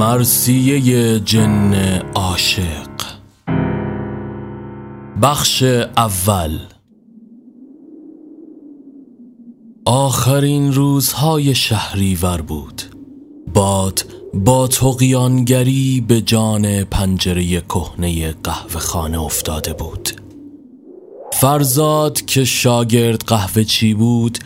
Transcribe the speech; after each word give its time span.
مرسیه 0.00 1.20
جن 1.20 1.74
عاشق. 2.14 2.90
بخش 5.22 5.62
اول. 5.96 6.58
آخرین 9.84 10.72
روزهای 10.72 11.54
شهریور 11.54 12.40
بود. 12.40 12.82
باد 13.54 14.04
با 14.34 14.68
تقیانگری 14.68 16.04
به 16.08 16.20
جان 16.20 16.84
پنجره 16.84 17.60
کهنه 17.60 18.32
قهوه 18.32 18.80
خانه 18.80 19.22
افتاده 19.22 19.72
بود. 19.72 20.10
فرزاد 21.32 22.20
که 22.20 22.44
شاگرد 22.44 23.24
قهوه 23.24 23.64
چی 23.64 23.94
بود 23.94 24.38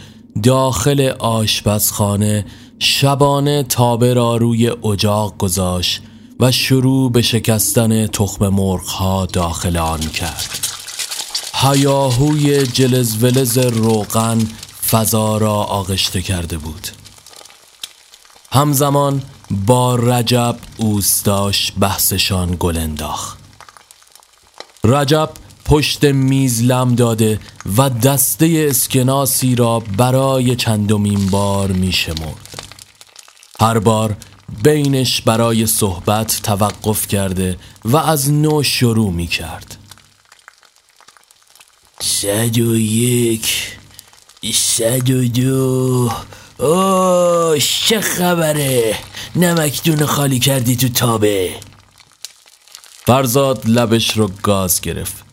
داخل 0.42 1.12
آشپزخانه 1.19 2.45
شبانه 2.84 3.62
تابه 3.62 4.15
را 4.15 4.37
روی 4.37 4.70
اجاق 4.70 5.38
گذاشت 5.38 6.02
و 6.41 6.52
شروع 6.52 7.12
به 7.12 7.23
شکستن 7.23 8.06
تخم 8.06 8.48
مرغ 8.48 8.87
ها 8.87 9.27
داخل 9.27 9.77
آن 9.77 10.01
کرد. 10.01 10.69
هیاهوی 11.55 12.66
جلز 12.66 13.23
ولز 13.23 13.59
روغن 13.59 14.39
فضا 14.91 15.39
را 15.39 15.55
آغشته 15.55 16.23
کرده 16.23 16.59
بود. 16.59 16.89
همزمان 18.52 19.23
با 19.66 19.97
رجب 19.97 20.56
اوستاش 20.77 21.73
بحثشان 21.80 22.56
گل 22.61 22.77
انداخت. 22.77 23.39
رجب 24.84 25.30
پشت 25.64 26.05
میز 26.05 26.62
لم 26.62 26.95
داده 26.95 27.41
و 27.77 27.91
دسته 27.91 28.67
اسکناسی 28.70 29.55
را 29.55 29.80
برای 29.80 30.56
چندمین 30.56 31.27
بار 31.27 31.73
می 31.73 31.92
شمرد. 31.92 32.53
هر 33.60 33.78
بار 33.78 34.16
بینش 34.62 35.20
برای 35.20 35.66
صحبت 35.66 36.41
توقف 36.42 37.06
کرده 37.06 37.58
و 37.84 37.96
از 37.96 38.33
نو 38.33 38.62
شروع 38.62 39.12
می 39.12 39.27
کرد. 39.27 39.77
صد 42.00 42.58
و 42.58 42.77
یک 42.77 43.77
صد 44.55 45.11
و 45.11 45.28
دو. 45.28 46.11
اوه 46.58 47.58
چه 47.58 48.00
خبره! 48.00 48.98
نمکدون 49.36 50.06
خالی 50.06 50.39
کردی 50.39 50.77
تو 50.77 50.89
تابه. 50.89 51.50
فرزاد 53.06 53.62
لبش 53.66 54.16
رو 54.16 54.30
گاز 54.42 54.80
گرفت. 54.80 55.24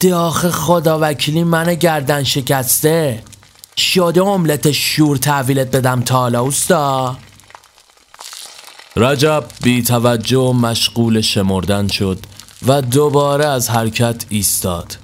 داخ 0.00 0.50
خدا 0.50 0.98
وکیلی 1.02 1.44
من 1.44 1.74
گردن 1.74 2.24
شکسته؟ 2.24 3.22
شده 3.76 4.22
املت 4.22 4.70
شور 4.70 5.16
تحویلت 5.16 5.76
بدم 5.76 6.02
تا 6.02 6.18
حالا 6.18 6.40
اوستا؟ 6.40 7.16
رجب 8.96 9.44
بی 9.62 9.82
توجه 9.82 10.38
و 10.38 10.52
مشغول 10.52 11.20
شمردن 11.20 11.88
شد 11.88 12.18
و 12.66 12.82
دوباره 12.82 13.44
از 13.44 13.70
حرکت 13.70 14.24
ایستاد. 14.28 14.96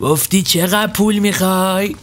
گفتی 0.00 0.42
چقدر 0.42 0.92
پول 0.92 1.18
می‌خوای؟ 1.18 1.96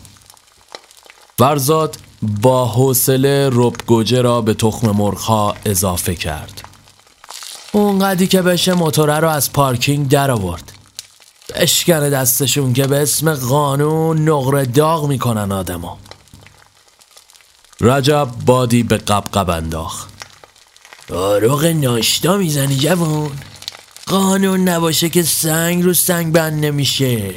فرزاد 1.38 1.98
با 2.42 2.68
حوصله 2.68 3.50
رب 3.54 3.76
گوجه 3.88 4.22
را 4.22 4.42
به 4.42 4.54
تخم 4.54 4.92
مرغها 4.92 5.56
اضافه 5.66 6.16
کرد. 6.16 6.62
اونقدی 7.72 8.28
که 8.28 8.42
بشه 8.42 8.74
موتوره 8.74 9.20
رو 9.20 9.30
از 9.30 9.54
پارکینگ 9.54 10.08
در 10.08 10.32
آورد 10.32 10.72
اشکن 11.58 12.10
دستشون 12.10 12.74
که 12.74 12.88
به 12.88 13.02
اسم 13.02 13.34
قانون 13.34 14.30
نقره 14.30 14.66
داغ 14.66 15.08
می‌کنن 15.08 15.52
آدمو. 15.52 15.96
رجب 17.82 18.28
بادی 18.46 18.84
به 18.84 18.98
قبقب 18.98 19.50
انداخت. 19.50 20.10
آروغ 21.14 21.66
ناشتا 21.66 22.38
می‌زنی 22.38 22.76
جوون. 22.76 23.32
قانون 24.08 24.70
نباشه 24.70 25.10
که 25.10 25.24
سنگ 25.24 25.84
رو 25.84 25.94
سنگ 25.94 26.34
بند 26.34 26.66
نمیشه. 26.66 27.36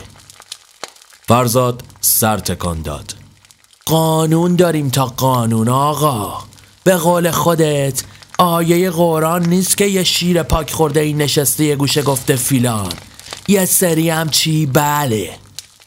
فرزاد 1.28 1.82
سر 2.00 2.38
تکان 2.38 2.82
داد. 2.82 3.14
قانون 3.86 4.56
داریم 4.56 4.88
تا 4.88 5.06
قانون 5.06 5.68
آقا. 5.68 6.42
به 6.84 6.96
قول 6.96 7.30
خودت 7.30 8.02
آیه 8.38 8.90
قرآن 8.90 9.46
نیست 9.46 9.76
که 9.76 9.84
یه 9.84 10.04
شیر 10.04 10.42
پاک 10.42 10.70
خورده 10.70 11.00
این 11.00 11.16
نشسته 11.16 11.64
یه 11.64 11.76
گوشه 11.76 12.02
گفته 12.02 12.36
فیلان. 12.36 12.92
یه 13.48 13.64
سری 13.64 14.10
هم 14.10 14.28
چی؟ 14.28 14.66
بله. 14.66 15.36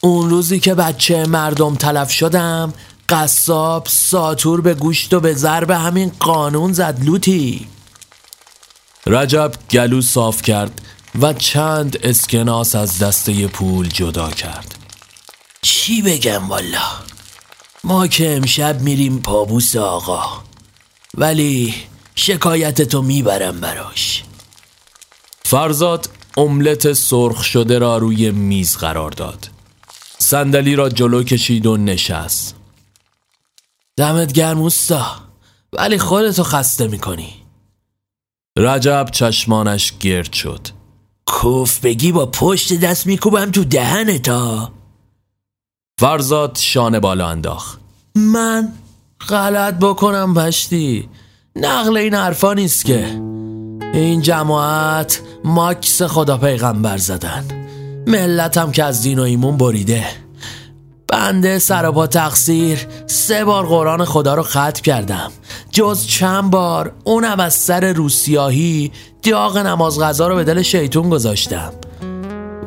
اون 0.02 0.30
روزی 0.30 0.60
که 0.60 0.74
بچه 0.74 1.26
مردم 1.26 1.76
تلف 1.76 2.12
شدم 2.12 2.74
قصاب 3.10 3.88
ساتور 3.88 4.62
به 4.62 4.74
گوشت 4.74 5.14
و 5.14 5.20
به 5.20 5.34
ضرب 5.34 5.72
همین 5.72 6.12
قانون 6.20 6.74
زد 6.74 7.04
لوتی. 7.04 7.68
رجب 9.08 9.52
گلو 9.72 10.02
صاف 10.02 10.42
کرد 10.42 10.82
و 11.22 11.34
چند 11.34 11.98
اسکناس 12.04 12.76
از 12.76 13.00
دسته 13.00 13.48
پول 13.48 13.88
جدا 13.88 14.30
کرد. 14.30 14.76
چی 15.62 16.02
بگم 16.02 16.50
والا؟ 16.50 16.90
ما 17.84 18.08
که 18.08 18.36
امشب 18.36 18.82
میریم 18.82 19.20
پابوس 19.20 19.76
آقا. 19.76 20.24
ولی 21.18 21.76
شکایت 22.16 22.82
تو 22.82 23.02
می‌برم 23.02 23.60
براش. 23.60 24.24
فرزاد 25.44 26.10
املت 26.38 26.94
سرخ 26.94 27.44
شده 27.44 27.80
را 27.80 27.98
روی 27.98 28.32
میز 28.32 28.78
قرار 28.78 29.12
داد. 29.12 29.50
صندلی 30.18 30.76
را 30.76 30.90
جلو 30.90 31.24
کشید 31.24 31.66
و 31.66 31.78
نشست. 31.78 32.56
دمت 33.98 34.34
گرم 34.34 34.60
اوستا 34.60 35.06
ولی 35.74 35.98
خودتو 35.98 36.44
خسته 36.44 36.88
می‌کنی. 36.88 37.34
رجب 38.58 39.08
چشمانش 39.12 39.94
گرد 40.00 40.34
شد. 40.34 40.68
کف 41.28 41.80
بگی 41.80 42.12
با 42.12 42.26
پشت 42.26 42.74
دست 42.74 43.08
میکوبم 43.08 43.52
تو 43.52 43.64
دهنتا 43.64 44.72
فرزاد 46.00 46.58
شانه 46.58 47.00
بالا 47.00 47.30
انداخت. 47.30 47.80
من 48.16 48.74
غلط 49.30 49.74
بکنم 49.74 50.34
پشتی 50.34 51.10
نقل 51.56 51.98
این 51.98 52.14
حرفا 52.14 52.54
نیست 52.54 52.86
که. 52.86 53.22
این 53.94 54.22
جماعت 54.22 55.22
ماکس 55.44 56.02
خدا 56.02 56.38
پیغمبر 56.38 56.98
زدن. 56.98 57.46
ملتم 58.08 58.72
که 58.72 58.84
از 58.84 59.02
دین 59.02 59.20
و 59.20 59.22
ایمون 59.22 59.58
بریده. 59.58 60.06
بنده 61.08 61.60
سر 61.60 61.92
پا 61.92 62.08
تقصیر 62.08 62.88
سه 63.08 63.46
بار 63.46 63.66
قرآن 63.66 64.06
خدا 64.06 64.36
رو 64.36 64.44
ختم 64.44 64.82
کردم. 64.84 65.32
جز 65.72 66.06
چند 66.08 66.52
بار 66.52 66.92
اونم 67.04 67.40
از 67.40 67.54
سر 67.54 67.94
روسیاهی 67.94 68.92
داغ 69.24 69.58
نماز 69.58 70.00
غذا 70.00 70.28
رو 70.28 70.36
به 70.36 70.44
دل 70.44 70.62
شیطون 70.62 71.10
گذاشتم. 71.10 71.74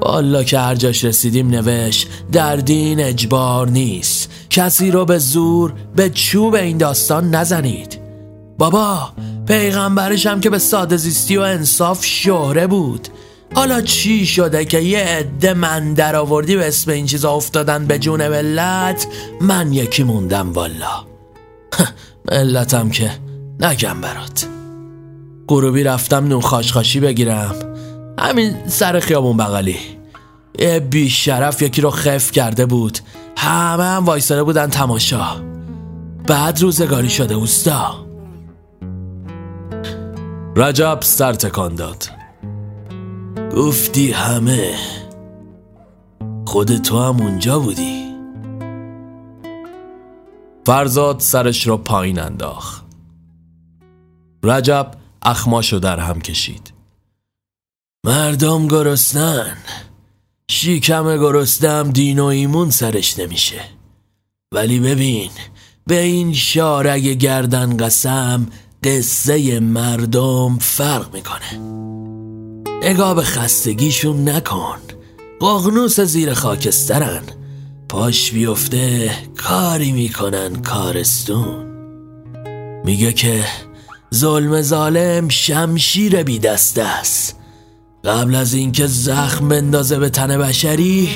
والا 0.00 0.42
که 0.42 0.58
هر 0.58 0.74
جاش 0.74 1.04
رسیدیم 1.04 1.50
نوش 1.50 2.06
در 2.32 2.56
دین 2.56 3.00
اجبار 3.00 3.68
نیست. 3.68 4.30
کسی 4.50 4.90
رو 4.90 5.04
به 5.04 5.18
زور 5.18 5.74
به 5.96 6.10
چوب 6.10 6.54
این 6.54 6.78
داستان 6.78 7.34
نزنید. 7.34 8.00
بابا 8.58 9.08
پیغمبرش 9.46 10.26
هم 10.26 10.40
که 10.40 10.50
به 10.50 10.58
ساده 10.58 10.96
زیستی 10.96 11.36
و 11.36 11.40
انصاف 11.40 12.04
شهره 12.04 12.66
بود. 12.66 13.08
حالا 13.54 13.80
چی 13.80 14.26
شده 14.26 14.64
که 14.64 14.78
یه 14.78 14.98
عده 14.98 15.54
من 15.54 15.94
در 15.94 16.16
آوردی 16.16 16.56
به 16.56 16.68
اسم 16.68 16.90
این 16.90 17.06
چیزا 17.06 17.32
افتادن 17.32 17.86
به 17.86 17.98
جون 17.98 18.28
ملت؟ 18.28 19.06
من 19.40 19.72
یکی 19.72 20.02
موندم 20.02 20.52
والا. 20.52 21.04
ملتم 22.32 22.90
که 22.90 23.10
نگم 23.60 24.00
برات. 24.00 24.46
گروبی 25.48 25.82
رفتم 25.82 26.26
نون 26.26 26.40
خاشخاشی 26.40 27.00
بگیرم. 27.00 27.54
همین 28.18 28.56
سر 28.66 29.00
خیابون 29.00 29.36
بغلی. 29.36 29.78
یه 30.58 30.80
بیشرف 30.80 31.62
یکی 31.62 31.80
رو 31.80 31.90
خف 31.90 32.30
کرده 32.30 32.66
بود. 32.66 32.98
همه 33.36 33.84
هم 33.84 34.04
وایساره 34.04 34.42
بودن 34.42 34.66
تماشا. 34.66 35.26
بعد 36.26 36.60
روزگاری 36.60 37.10
شده 37.10 37.34
اوستا. 37.34 38.03
رجب 40.56 40.98
سر 41.02 41.32
تکان 41.32 41.74
داد. 41.74 42.04
گفتی 43.56 44.12
همه. 44.12 44.74
خود 46.46 46.76
تو 46.76 46.98
هم 46.98 47.20
اونجا 47.20 47.58
بودی. 47.58 48.14
فرزاد 50.66 51.20
سرش 51.20 51.66
را 51.66 51.76
پایین 51.76 52.18
انداخت. 52.18 52.84
رجب 54.42 54.90
اخماشو 55.22 55.78
در 55.78 55.98
هم 55.98 56.20
کشید. 56.20 56.72
مردم 58.06 58.68
گرسنن. 58.68 59.56
شیکم 60.50 61.16
گرستم 61.16 61.90
دین 61.90 62.18
و 62.18 62.24
ایمون 62.24 62.70
سرش 62.70 63.18
نمیشه. 63.18 63.60
ولی 64.52 64.80
ببین 64.80 65.30
به 65.86 66.00
این 66.00 66.32
شارگ 66.32 67.02
گردن 67.02 67.76
قسم 67.76 68.46
قصه 68.84 69.60
مردم 69.60 70.58
فرق 70.60 71.14
می‌کنه. 71.14 71.58
نگاه 72.82 73.14
به 73.14 73.22
خستگیشون 73.22 74.28
نکن. 74.28 74.76
قغنوس 75.40 76.00
زیر 76.00 76.34
خاکسترن. 76.34 77.22
پاش 77.88 78.32
بیفته 78.32 79.10
کاری 79.36 79.92
می‌کنن 79.92 80.62
کارستون. 80.62 81.66
میگه 82.84 83.12
که 83.12 83.44
ظلم 84.14 84.62
ظالم 84.62 85.28
شمشیر 85.28 86.22
بی 86.22 86.38
دست 86.38 86.78
است. 86.78 87.36
قبل 88.04 88.34
از 88.34 88.54
اینکه 88.54 88.86
زخم 88.86 89.48
بندازه 89.48 89.98
به 89.98 90.08
تن 90.08 90.38
بشری 90.38 91.08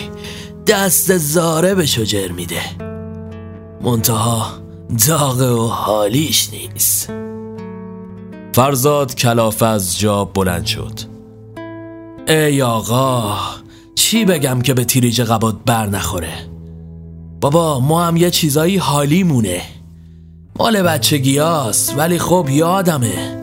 دست 0.67 1.19
زاره 1.19 1.75
به 1.75 1.87
شجر 1.87 2.29
میده. 2.29 2.63
منتها 3.83 4.47
داغ 5.09 5.41
و 5.41 5.67
حالیش 5.67 6.51
نیست. 6.53 7.28
فرزاد 8.59 9.15
کلافه 9.15 9.67
از 9.67 9.99
جا 9.99 10.25
بلند 10.25 10.67
شد. 10.67 10.93
ای 12.29 12.63
آقا 12.63 13.37
چی 13.95 14.25
بگم 14.25 14.61
که 14.61 14.75
به 14.75 14.85
تیریج 14.85 15.21
قباد 15.21 15.65
بر 15.65 15.87
نخوره؟ 15.87 16.33
بابا 17.41 17.81
ما 17.81 18.05
هم 18.05 18.17
یه 18.17 18.31
چیزایی 18.31 18.77
حالی 18.77 19.23
مونه. 19.23 19.63
مال 20.57 20.83
بچگی 20.83 21.39
هست 21.39 21.95
ولی 21.99 22.19
خب 22.19 22.47
یادمه. 22.51 23.39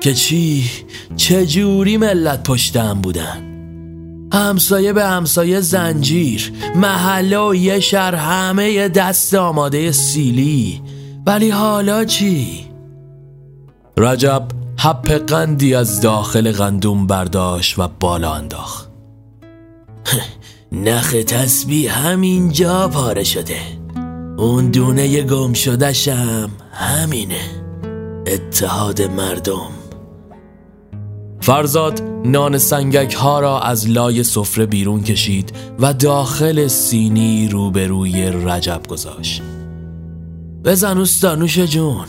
که 0.00 0.14
چی؟ 0.14 0.70
چه 1.16 1.46
جوری 1.46 1.96
ملت 1.96 2.42
پشتم 2.42 2.94
بودن؟ 2.94 3.42
همسایه 4.32 4.92
به 4.92 5.04
همسایه 5.04 5.60
زنجیر 5.60 6.52
محله 6.76 7.38
و 7.38 7.54
یه 7.54 7.80
شهر 7.80 8.14
همه 8.14 8.88
دست 8.88 9.34
آماده 9.34 9.92
سیلی. 9.92 10.82
ولی 11.26 11.50
حالا 11.50 12.04
چی؟ 12.04 12.71
رجب 13.96 14.48
حپ 14.78 15.10
قندی 15.10 15.74
از 15.74 16.00
داخل 16.00 16.52
قندوم 16.52 17.06
برداشت 17.06 17.78
و 17.78 17.88
بالا 18.00 18.34
انداخت. 18.34 18.90
نخ 20.72 21.10
تسبیح 21.26 22.06
همینجا 22.06 22.88
پاره 22.88 23.24
شده. 23.24 23.58
اون 24.36 24.70
دونه 24.70 25.22
گم 25.22 25.52
شدهشم 25.52 26.50
همینه. 26.72 27.40
اتحاد 28.26 29.02
مردم. 29.02 29.70
فرزاد 31.40 32.02
نان 32.24 32.58
سنگک 32.58 33.14
ها 33.14 33.40
را 33.40 33.60
از 33.60 33.90
لای 33.90 34.22
سفره 34.22 34.66
بیرون 34.66 35.02
کشید 35.02 35.52
و 35.78 35.92
داخل 35.92 36.66
سینی 36.66 37.48
روبروی 37.48 38.30
رجب 38.30 38.80
گذاشت. 38.88 39.42
بزن 40.64 40.98
اوستا 40.98 41.46
جون. 41.46 42.06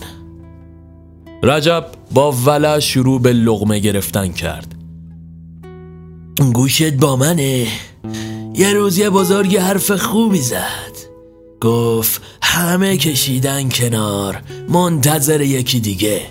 رجب 1.43 1.85
با 2.11 2.31
ولع 2.31 2.79
شروع 2.79 3.21
به 3.21 3.33
لغمه 3.33 3.79
گرفتن 3.79 4.31
کرد. 4.31 4.75
گوشت 6.53 6.93
با 6.93 7.15
منه. 7.15 7.67
یه 8.55 8.73
روز 8.73 8.97
یه 8.97 9.09
بزرگ 9.09 9.57
حرف 9.57 9.91
خوبی 9.91 10.41
زد. 10.41 10.93
گفت 11.61 12.21
همه 12.41 12.97
کشیدن 12.97 13.69
کنار 13.69 14.41
منتظر 14.69 15.41
یکی 15.41 15.79
دیگه. 15.79 16.21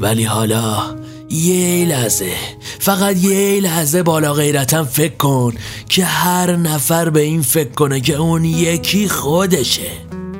ولی 0.00 0.24
حالا 0.24 0.96
یه 1.30 1.84
لحظه 1.84 2.32
فقط 2.78 3.16
یه 3.16 3.60
لحظه 3.60 4.02
بالا 4.02 4.32
غیرتم 4.32 4.84
فکر 4.84 5.16
کن 5.16 5.54
که 5.88 6.04
هر 6.04 6.56
نفر 6.56 7.10
به 7.10 7.20
این 7.20 7.42
فکر 7.42 7.70
کنه 7.70 8.00
که 8.00 8.16
اون 8.16 8.44
یکی 8.44 9.08
خودشه. 9.08 9.90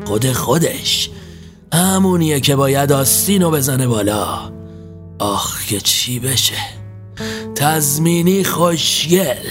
خود 0.04 0.32
خودش. 0.32 1.10
همونیه 1.72 2.40
که 2.40 2.56
باید 2.56 2.92
آستینو 2.92 3.50
بزنه 3.50 3.86
بالا. 3.86 4.52
آخ 5.18 5.66
که 5.66 5.80
چی 5.80 6.18
بشه. 6.18 6.56
تزمینی 7.54 8.44
خوشگل. 8.44 9.50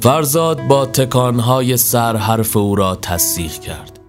فرزاد 0.00 0.66
با 0.66 0.86
تکانهای 0.86 1.76
سر 1.76 2.16
حرف 2.16 2.56
او 2.56 2.76
را 2.76 2.96
تصدیق 2.96 3.52
کرد. 3.52 4.00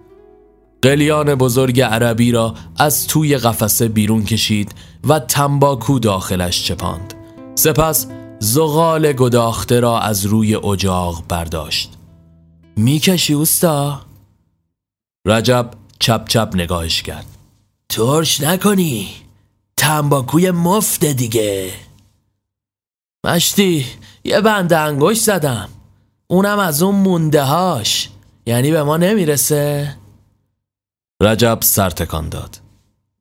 قلیان 0.82 1.34
بزرگ 1.34 1.80
عربی 1.80 2.32
را 2.32 2.54
از 2.76 3.06
توی 3.06 3.36
قفسه 3.36 3.88
بیرون 3.88 4.24
کشید 4.24 4.74
و 5.08 5.18
تنباکو 5.18 5.98
داخلش 5.98 6.64
چپاند. 6.64 7.14
سپس 7.54 8.06
زغال 8.38 9.12
گداخته 9.12 9.80
را 9.80 10.00
از 10.00 10.26
روی 10.26 10.54
اجاق 10.54 11.22
برداشت. 11.28 11.92
می‌کشی 12.76 13.34
اوستا؟ 13.34 14.00
رجب 15.26 15.70
چپ 15.98 16.28
چپ 16.28 16.50
نگاهش 16.54 17.02
کرد. 17.02 17.26
ترش 17.88 18.40
نکنی. 18.40 19.08
تنباکوی 19.76 20.50
مفت 20.50 21.04
دیگه. 21.04 21.72
مشتی 23.24 23.86
یه 24.24 24.40
بند 24.40 24.72
انگوش 24.72 25.20
زدم. 25.20 25.68
اونم 26.26 26.58
از 26.58 26.82
اون 26.82 26.94
مونده 26.94 27.42
هاش. 27.42 28.10
یعنی 28.46 28.70
به 28.70 28.82
ما 28.82 28.96
نمی‌رسه. 28.96 29.96
رجب 31.22 31.58
سرتکان 31.62 32.28
داد. 32.28 32.60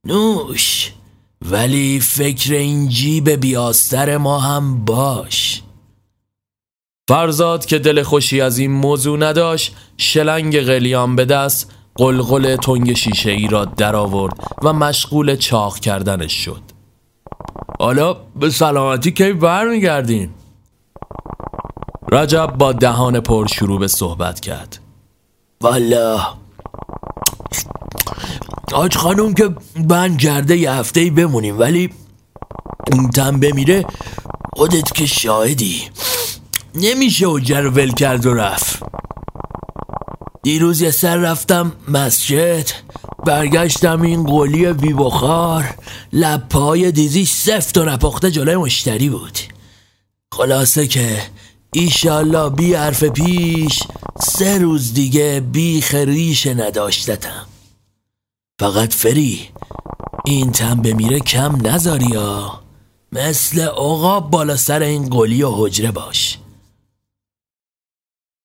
نوش 0.05 0.93
ولی 1.41 1.99
فکر 1.99 2.53
این 2.53 2.89
جیب 2.89 3.29
بیاستر 3.29 4.17
ما 4.17 4.39
هم 4.39 4.85
باش. 4.85 5.61
فرزاد 7.09 7.65
که 7.65 7.79
دل 7.79 8.03
خوشی 8.03 8.41
از 8.41 8.57
این 8.57 8.71
موضوع 8.71 9.19
نداشت 9.19 9.75
شلنگ 9.97 10.59
قلیان 10.59 11.15
به 11.15 11.25
دست 11.25 11.73
قلقل 11.97 12.55
تنگ 12.55 12.93
شیشه 12.93 13.31
ای 13.31 13.47
را 13.47 13.65
درآورد 13.65 14.33
و 14.63 14.73
مشغول 14.73 15.35
چاق 15.35 15.79
کردنش 15.79 16.33
شد. 16.33 16.61
حالا 17.79 18.13
به 18.13 18.49
سلامتی 18.49 19.11
کی 19.11 19.33
برمیگردین 19.33 20.29
رجب 22.11 22.53
با 22.57 22.71
دهان 22.71 23.19
پر 23.19 23.47
شروع 23.47 23.79
به 23.79 23.87
صحبت 23.87 24.39
کرد. 24.39 24.79
والا 25.61 26.19
آج 28.73 28.97
خانم 28.97 29.33
که 29.33 29.55
بند 29.75 30.17
کرده 30.17 30.57
یه 30.57 30.71
هفته 30.71 30.99
ای 30.99 31.09
بمونیم 31.09 31.59
ولی 31.59 31.89
اون 32.93 33.09
تن 33.09 33.39
بمیره 33.39 33.85
خودت 34.55 34.93
که 34.93 35.05
شاهدی. 35.05 35.81
نمیشه 36.75 37.27
و 37.27 37.39
ول 37.75 37.91
کرد 37.91 38.25
و 38.25 38.33
رفت. 38.33 38.83
دیروز 40.47 40.81
یه 40.81 40.91
سر 40.91 41.17
رفتم 41.17 41.71
مسجد. 41.87 42.69
برگشتم 43.25 44.01
این 44.01 44.23
قولی 44.23 44.73
بی 44.73 44.93
بخار 44.93 45.75
لپای 46.13 46.91
دیزی 46.91 47.25
سفت 47.25 47.77
و 47.77 47.85
نپخته 47.85 48.31
جلوی 48.31 48.55
مشتری 48.55 49.09
بود. 49.09 49.39
خلاصه 50.31 50.87
که 50.87 51.23
ایشالله 51.73 52.49
بی 52.49 52.73
حرف 52.73 53.03
پیش 53.03 53.83
سه 54.19 54.57
روز 54.57 54.93
دیگه 54.93 55.39
بی 55.51 55.81
خریش 55.81 56.47
نداشتتم. 56.47 57.45
فقط 58.59 58.93
فری 58.93 59.49
این 60.25 60.51
تن 60.51 60.81
بمیره 60.81 61.19
کم 61.19 61.67
نذاری 61.67 62.07
یا 62.11 62.59
مثل 63.11 63.61
عقاب 63.61 64.31
بالا 64.31 64.55
سر 64.55 64.81
این 64.81 65.09
قلی 65.09 65.43
و 65.43 65.51
حجره 65.51 65.91
باش. 65.91 66.37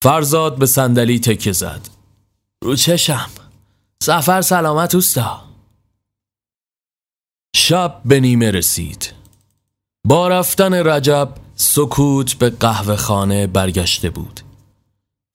فرزاد 0.02 0.58
به 0.58 0.66
صندلی 0.66 1.18
تکه 1.18 1.52
زد. 1.52 1.91
رو 2.62 2.76
چشم. 2.76 3.30
سفر 4.02 4.40
سلامت 4.40 4.94
اوستا. 4.94 5.40
شب 7.56 8.00
به 8.04 8.20
نیمه 8.20 8.50
رسید. 8.50 9.12
با 10.04 10.28
رفتن 10.28 10.74
رجب 10.74 11.34
سکوت 11.54 12.34
به 12.34 12.50
قهوه 12.50 12.96
خانه 12.96 13.46
برگشته 13.46 14.10
بود. 14.10 14.40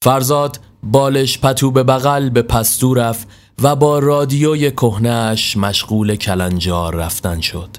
فرزاد 0.03 0.59
بالش 0.83 1.39
پتو 1.39 1.71
به 1.71 1.83
بغل 1.83 2.29
به 2.29 2.41
پستو 2.41 2.93
رفت 2.93 3.27
و 3.61 3.75
با 3.75 3.99
رادیوی 3.99 4.71
کهنهش 4.71 5.57
مشغول 5.57 6.15
کلنجار 6.15 6.95
رفتن 6.95 7.41
شد. 7.41 7.69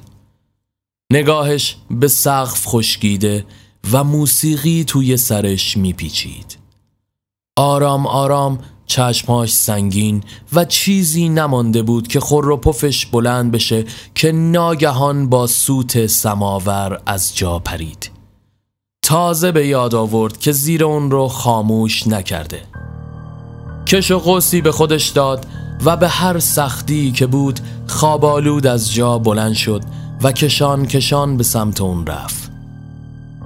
نگاهش 1.13 1.77
به 1.91 2.09
سقف 2.09 2.67
خشکیده 2.67 3.47
و 3.93 4.05
موسیقی 4.05 4.85
توی 4.85 5.17
سرش 5.17 5.77
میپیچید. 5.77 6.59
آرام 7.57 8.07
آرام 8.07 8.59
چشماش 8.89 9.53
سنگین 9.53 10.23
و 10.53 10.65
چیزی 10.65 11.29
نمانده 11.29 11.83
بود 11.83 12.09
که 12.09 12.21
خور 12.21 12.49
و 12.49 12.57
پفش 12.57 13.07
بلند 13.07 13.53
بشه 13.53 13.85
که 14.15 14.33
ناگهان 14.33 15.29
با 15.29 15.47
سوت 15.47 16.07
سماور 16.07 17.01
از 17.07 17.37
جا 17.37 17.59
پرید. 17.59 18.11
تازه 19.03 19.53
به 19.53 19.67
یاد 19.67 19.95
آورد 19.95 20.39
که 20.39 20.53
زیر 20.53 20.85
اون 20.85 21.11
رو 21.11 21.29
خاموش 21.29 22.07
نکرده. 22.07 22.63
کش 23.87 24.11
و 24.11 24.19
قوسی 24.19 24.61
به 24.61 24.73
خودش 24.73 25.09
داد 25.09 25.47
و 25.85 25.97
به 25.97 26.09
هر 26.09 26.39
سختی 26.39 27.13
که 27.13 27.27
بود 27.27 27.61
خوابالود 27.87 28.67
از 28.67 28.93
جا 28.95 29.19
بلند 29.19 29.55
شد 29.55 29.83
و 30.23 30.33
کشان 30.33 30.87
کشان 30.87 31.37
به 31.37 31.45
سمت 31.45 31.81
اون 31.81 32.07
رفت. 32.07 32.51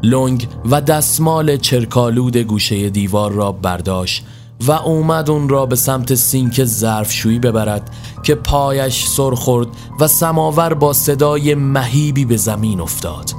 لنگ 0.02 0.48
و 0.64 0.80
دستمال 0.80 1.56
چرکالود 1.56 2.36
گوشه 2.36 2.90
دیوار 2.90 3.32
را 3.32 3.52
برداشت 3.52 4.24
و 4.66 4.72
اومد 4.72 5.30
اون 5.30 5.48
را 5.48 5.66
به 5.66 5.76
سمت 5.76 6.14
سینک 6.14 6.64
ظرفشویی 6.64 7.38
ببرد 7.38 7.94
که 8.22 8.34
پایش 8.34 9.06
سر 9.06 9.30
خورد 9.30 9.68
و 10.00 10.08
سماور 10.08 10.74
با 10.74 10.92
صدای 10.92 11.54
مهیبی 11.54 12.24
به 12.24 12.36
زمین 12.36 12.80
افتاد. 12.80 13.30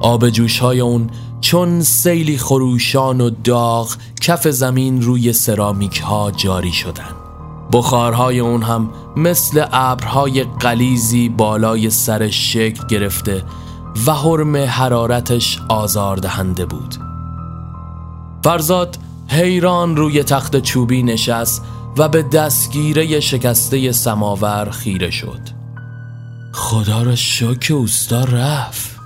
آب 0.00 0.28
جوش 0.28 0.58
های 0.58 0.80
اون 0.80 1.10
چون 1.40 1.80
سیلی 1.80 2.38
خروشان 2.38 3.20
و 3.20 3.30
داغ 3.30 3.96
کف 4.20 4.48
زمین 4.48 5.02
روی 5.02 5.32
سرامیک 5.32 6.00
ها 6.00 6.30
جاری 6.30 6.72
شدند 6.72 7.14
بخارهای 7.72 8.40
اون 8.40 8.62
هم 8.62 8.90
مثل 9.16 9.66
ابرهای 9.72 10.44
قلیزی 10.44 11.28
بالای 11.28 11.90
سر 11.90 12.28
شکل 12.28 12.86
گرفته 12.86 13.44
و 14.06 14.12
حرم 14.12 14.56
حرارتش 14.56 15.60
آزاردهنده 15.68 16.66
بود. 16.66 16.94
فرزاد 18.44 18.98
حیران 19.28 19.96
روی 19.96 20.22
تخت 20.22 20.60
چوبی 20.60 21.02
نشست 21.02 21.62
و 21.96 22.08
به 22.08 22.22
دستگیره 22.22 23.20
شکسته 23.20 23.92
سماور 23.92 24.70
خیره 24.70 25.10
شد. 25.10 25.40
خدا 26.52 27.02
را 27.02 27.14
شک 27.14 27.72
اوستا 27.74 28.24
رفت. 28.24 28.98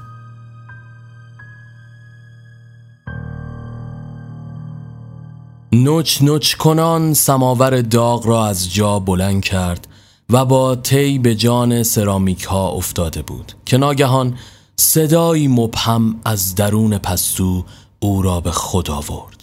نوچ 5.72 6.22
نوچ 6.22 6.54
کنان 6.54 7.14
سماور 7.14 7.80
داغ 7.80 8.26
را 8.26 8.46
از 8.46 8.74
جا 8.74 8.98
بلند 8.98 9.44
کرد 9.44 9.88
و 10.30 10.44
با 10.44 10.74
تی 10.74 11.18
به 11.18 11.34
جان 11.34 11.82
سرامیک 11.82 12.42
ها 12.42 12.68
افتاده 12.68 13.22
بود 13.22 13.52
که 13.66 13.76
ناگهان 13.76 14.38
صدایی 14.76 15.48
مبهم 15.48 16.20
از 16.24 16.54
درون 16.54 16.98
پستو 16.98 17.64
او 18.00 18.22
را 18.22 18.40
به 18.40 18.50
خود 18.50 18.90
آورد. 18.90 19.41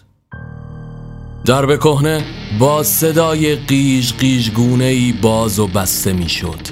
درب 1.45 1.79
کهنه 1.79 2.25
با 2.59 2.83
صدای 2.83 3.55
قیش 3.55 4.13
قیش 4.13 4.51
گونه 4.51 5.13
باز 5.13 5.59
و 5.59 5.67
بسته 5.67 6.13
می 6.13 6.29
شد 6.29 6.67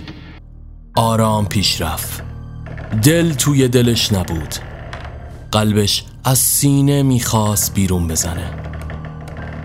آرام 0.95 1.45
پیش 1.45 1.81
رفت. 1.81 2.24
دل 3.03 3.33
توی 3.33 3.67
دلش 3.67 4.13
نبود. 4.13 4.55
قلبش 5.51 6.05
از 6.24 6.39
سینه 6.39 7.03
می‌خواست 7.03 7.74
بیرون 7.74 8.07
بزنه. 8.07 8.51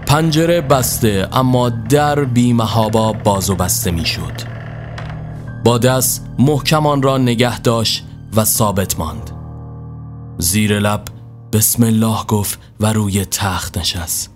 پنجره 0.06 0.60
بسته 0.60 1.28
اما 1.32 1.68
در 1.68 2.24
بیمهابا 2.24 3.12
باز 3.12 3.50
و 3.50 3.54
بسته 3.54 3.90
می‌شد. 3.90 4.52
با 5.64 5.78
دست 5.78 6.26
محکمان 6.38 7.02
را 7.02 7.18
نگه 7.18 7.58
داشت 7.60 8.04
و 8.36 8.44
ثابت 8.44 8.98
ماند. 8.98 9.30
زیر 10.38 10.78
لب 10.78 11.02
بسم 11.52 11.82
الله 11.82 12.24
گفت 12.24 12.58
و 12.80 12.92
روی 12.92 13.24
تخت 13.24 13.78
نشست. 13.78 14.31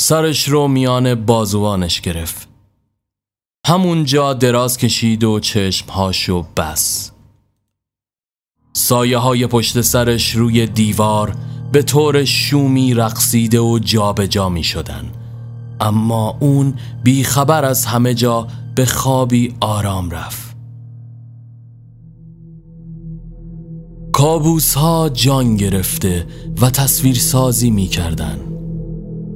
سرش 0.00 0.48
رو 0.48 0.68
میان 0.68 1.14
بازوانش 1.14 2.00
گرفت 2.00 2.48
همونجا 3.66 4.32
دراز 4.32 4.76
کشید 4.76 5.24
و 5.24 5.40
چشمهاشو 5.40 6.46
بس 6.56 7.10
سایه 8.72 9.18
های 9.18 9.46
پشت 9.46 9.80
سرش 9.80 10.30
روی 10.30 10.66
دیوار 10.66 11.36
به 11.72 11.82
طور 11.82 12.24
شومی 12.24 12.94
رقصیده 12.94 13.60
و 13.60 13.78
جابجا 13.78 14.26
جا 14.26 14.48
می 14.48 14.64
شدن. 14.64 15.12
اما 15.80 16.36
اون 16.40 16.74
بیخبر 17.02 17.64
از 17.64 17.86
همه 17.86 18.14
جا 18.14 18.46
به 18.74 18.86
خوابی 18.86 19.54
آرام 19.60 20.10
رفت 20.10 20.56
کابوس 24.12 24.74
ها 24.74 25.08
جان 25.08 25.56
گرفته 25.56 26.26
و 26.60 26.70
تصویر 26.70 27.16
سازی 27.16 27.70
می 27.70 27.86
کردن. 27.86 28.59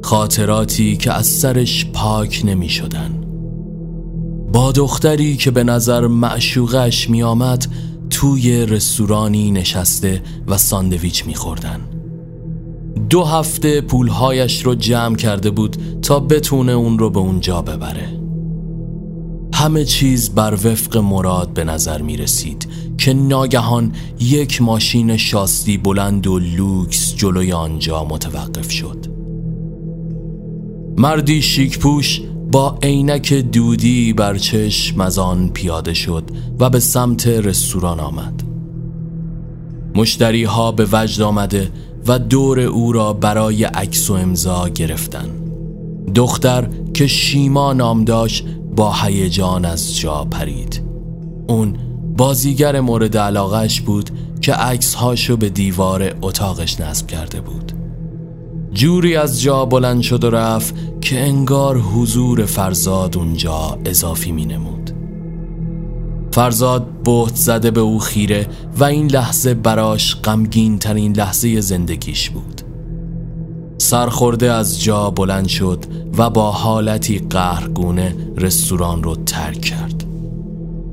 خاطراتی 0.04 0.96
که 0.96 1.12
از 1.12 1.26
سرش 1.26 1.87
پاک 1.92 2.42
نمی 2.44 2.68
شدن. 2.68 3.25
با 4.52 4.73
دختری 4.73 5.37
که 5.37 5.50
به 5.50 5.64
نظر 5.64 6.06
معشوقش 6.06 7.11
می 7.11 7.23
آمد 7.23 7.66
توی 8.11 8.66
رستورانی 8.66 9.50
نشسته 9.50 10.23
و 10.46 10.58
ساندویچ 10.58 11.26
می 11.26 11.34
خوردن. 11.34 11.80
دو 13.11 13.25
هفته 13.25 13.80
پولهایش 13.80 14.62
رو 14.62 14.75
جمع 14.75 15.16
کرده 15.16 15.50
بود 15.50 15.76
تا 16.02 16.20
بتونه 16.20 16.73
اون 16.73 16.99
رو 16.99 17.11
به 17.11 17.18
اونجا 17.18 17.62
ببره 17.62 18.20
همه 19.54 19.84
چیز 19.84 20.30
بر 20.30 20.54
وفق 20.54 20.96
مراد 20.96 21.52
به 21.52 21.64
نظر 21.64 22.02
می 22.02 22.16
رسید 22.16 22.68
که 22.99 23.14
ناگهان 23.14 23.92
یک 24.20 24.62
ماشین 24.62 25.16
شاستی 25.16 25.78
بلند 25.78 26.26
و 26.26 26.38
لوکس 26.38 27.14
جلوی 27.16 27.52
آنجا 27.52 28.04
متوقف 28.04 28.70
شد 28.70 29.13
مردی 30.96 31.42
شیک 31.42 31.78
پوش 31.78 32.20
با 32.52 32.78
عینک 32.82 33.32
دودی 33.32 34.12
بر 34.12 34.38
چشم 34.38 35.00
از 35.00 35.18
آن 35.18 35.48
پیاده 35.48 35.94
شد 35.94 36.24
و 36.60 36.70
به 36.70 36.80
سمت 36.80 37.26
رستوران 37.26 38.00
آمد. 38.00 38.42
مشتری 39.94 40.44
ها 40.44 40.72
به 40.72 40.88
وجد 40.92 41.22
آمده 41.22 41.70
و 42.06 42.18
دور 42.18 42.60
او 42.60 42.92
را 42.92 43.12
برای 43.12 43.64
عکس 43.64 44.10
و 44.10 44.14
امضا 44.14 44.68
گرفتن. 44.68 45.28
دختر 46.14 46.68
که 46.94 47.06
شیما 47.06 47.72
نام 47.72 48.04
داشت 48.04 48.44
با 48.76 48.92
هیجان 48.92 49.64
از 49.64 49.96
جا 49.96 50.24
پرید. 50.24 50.82
اون 51.48 51.76
بازیگر 52.16 52.80
مورد 52.80 53.16
علاقش 53.16 53.80
بود 53.80 54.10
که 54.40 54.52
عکس 54.52 54.94
هاشو 54.94 55.36
به 55.36 55.48
دیوار 55.48 56.14
اتاقش 56.22 56.80
نصب 56.80 57.06
کرده 57.06 57.40
بود. 57.40 57.83
جوری 58.75 59.16
از 59.16 59.43
جا 59.43 59.64
بلند 59.64 60.02
شد 60.02 60.25
و 60.25 60.31
رفت 60.31 60.75
که 61.00 61.21
انگار 61.21 61.78
حضور 61.78 62.45
فرزاد 62.45 63.16
اونجا 63.16 63.78
اضافی 63.85 64.33
می 64.33 64.47
نمود. 64.47 64.90
فرزاد 66.33 66.87
بهت 67.04 67.35
زده 67.35 67.71
به 67.71 67.81
او 67.81 67.99
خیره 67.99 68.47
و 68.78 68.85
این 68.85 69.07
لحظه 69.07 69.54
براش 69.54 70.16
غمگین 70.16 70.78
ترین 70.78 71.16
لحظه 71.16 71.61
زندگیش 71.61 72.31
بود. 72.31 72.62
سرخورده 73.78 74.52
از 74.52 74.83
جا 74.83 75.11
بلند 75.11 75.49
شد 75.49 75.85
و 76.19 76.31
با 76.31 76.50
حالتی 76.50 77.19
قهرگونه 77.19 78.16
رستوران 78.37 79.02
رو 79.02 79.16
ترک 79.16 79.61
کرد. 79.61 80.04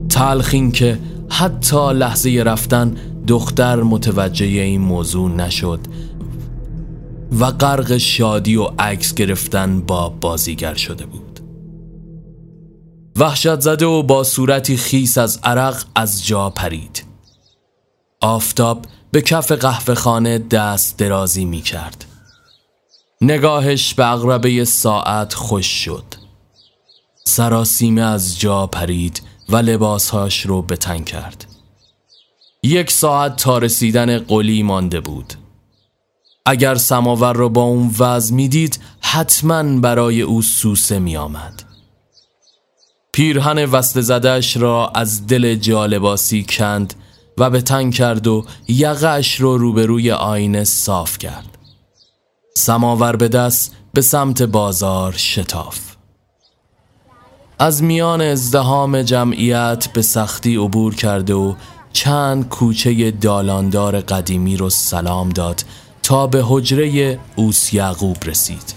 تلخین 0.10 0.72
که 0.72 1.00
حتی 1.30 1.94
لحظه 1.94 2.44
رفتن 2.46 2.96
دختر 3.28 3.84
متوجه 3.84 4.46
این 4.46 4.82
موضوع 4.82 5.32
نشد 5.32 5.80
و 7.40 7.52
غرق 7.52 7.98
شادی 7.98 8.56
و 8.56 8.64
عکس 8.64 9.14
گرفتن 9.14 9.82
با 9.82 10.10
بازیگر 10.10 10.74
شده 10.74 11.06
بود. 11.06 11.40
وحشت 13.16 13.60
زده 13.60 13.86
و 13.86 14.04
با 14.04 14.24
صورتی 14.24 14.78
خیس 14.78 15.18
از 15.18 15.40
عرق 15.44 15.84
از 15.96 16.26
جا 16.26 16.50
پرید. 16.50 17.04
آفتاب 18.22 18.86
به 19.12 19.22
کف 19.22 19.52
قهوه 19.52 19.94
خانه 19.94 20.38
دست 20.38 20.98
درازی 20.98 21.46
می 21.46 21.62
کرد. 21.62 22.06
نگاهش 23.22 23.94
به 23.94 24.12
اغربه 24.12 24.66
ساعت 24.66 25.34
خوش 25.34 25.66
شد. 25.66 26.04
سراسیمه 27.26 28.02
از 28.02 28.40
جا 28.40 28.68
پرید 28.68 29.22
و 29.50 29.56
لباسهاش 29.56 30.46
رو 30.46 30.62
به 30.62 30.76
تن 30.76 31.04
کرد. 31.04 31.46
یک 32.64 32.92
ساعت 32.92 33.36
تا 33.36 33.58
رسیدن 33.58 34.20
قلی 34.20 34.64
مانده 34.64 35.00
بود. 35.00 35.34
اگر 36.46 36.76
سماور 36.76 37.34
رو 37.34 37.50
با 37.50 37.62
اون 37.62 37.96
وز 38.00 38.34
می‌دید 38.34 38.80
حتما 39.02 39.64
برای 39.64 40.22
او 40.22 40.42
سوسه 40.42 41.00
می 41.00 41.18
آمد. 41.18 41.64
پیرهن 43.12 43.66
وست 43.66 44.02
زدش 44.02 44.58
را 44.58 44.92
از 44.96 45.28
دل 45.28 45.56
جالباسی 45.56 46.46
کند 46.50 46.94
و 47.38 47.50
به 47.50 47.62
تن 47.62 47.90
کرد 47.92 48.28
و 48.28 48.46
یقش 48.68 49.42
رو 49.42 49.58
روبروی 49.58 50.12
آینه 50.12 50.64
صاف 50.64 51.18
کرد 51.18 51.58
سماور 52.56 53.16
به 53.16 53.28
دست 53.28 53.76
به 53.94 54.02
سمت 54.02 54.42
بازار 54.42 55.14
شتاف 55.18 55.80
از 57.60 57.84
میان 57.84 58.22
ازدهام 58.22 59.02
جمعیت 59.02 59.88
به 59.94 60.02
سختی 60.02 60.56
عبور 60.56 60.96
کرده 60.96 61.34
و 61.34 61.56
چند 61.94 62.50
کوچه 62.50 63.12
دالاندار 63.12 64.00
قدیمی 64.00 64.58
رو 64.58 64.70
سلام 64.70 65.30
داد 65.30 65.64
تا 66.04 66.28
به 66.28 66.44
حجره 66.46 67.20
اوس 67.36 67.74
یعقوب 67.74 68.18
رسید. 68.26 68.74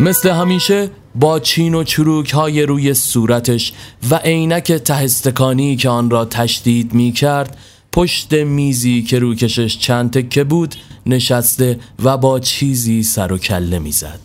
مثل 0.00 0.30
همیشه 0.30 0.90
با 1.14 1.40
چین 1.40 1.74
و 1.74 1.84
چروک 1.84 2.32
های 2.32 2.62
روی 2.62 2.94
صورتش 2.94 3.72
و 4.10 4.14
عینک 4.14 4.72
تهستکانی 4.72 5.76
که 5.76 5.88
آن 5.88 6.10
را 6.10 6.24
تشدید 6.24 6.94
می 6.94 7.12
کرد 7.12 7.56
پشت 7.92 8.32
میزی 8.32 9.02
که 9.02 9.18
روکشش 9.18 9.78
چند 9.78 10.12
تکه 10.12 10.44
بود 10.44 10.74
نشسته 11.06 11.80
و 12.04 12.16
با 12.16 12.40
چیزی 12.40 13.02
سر 13.02 13.32
و 13.32 13.38
کله 13.38 13.78
می‌زد. 13.78 14.20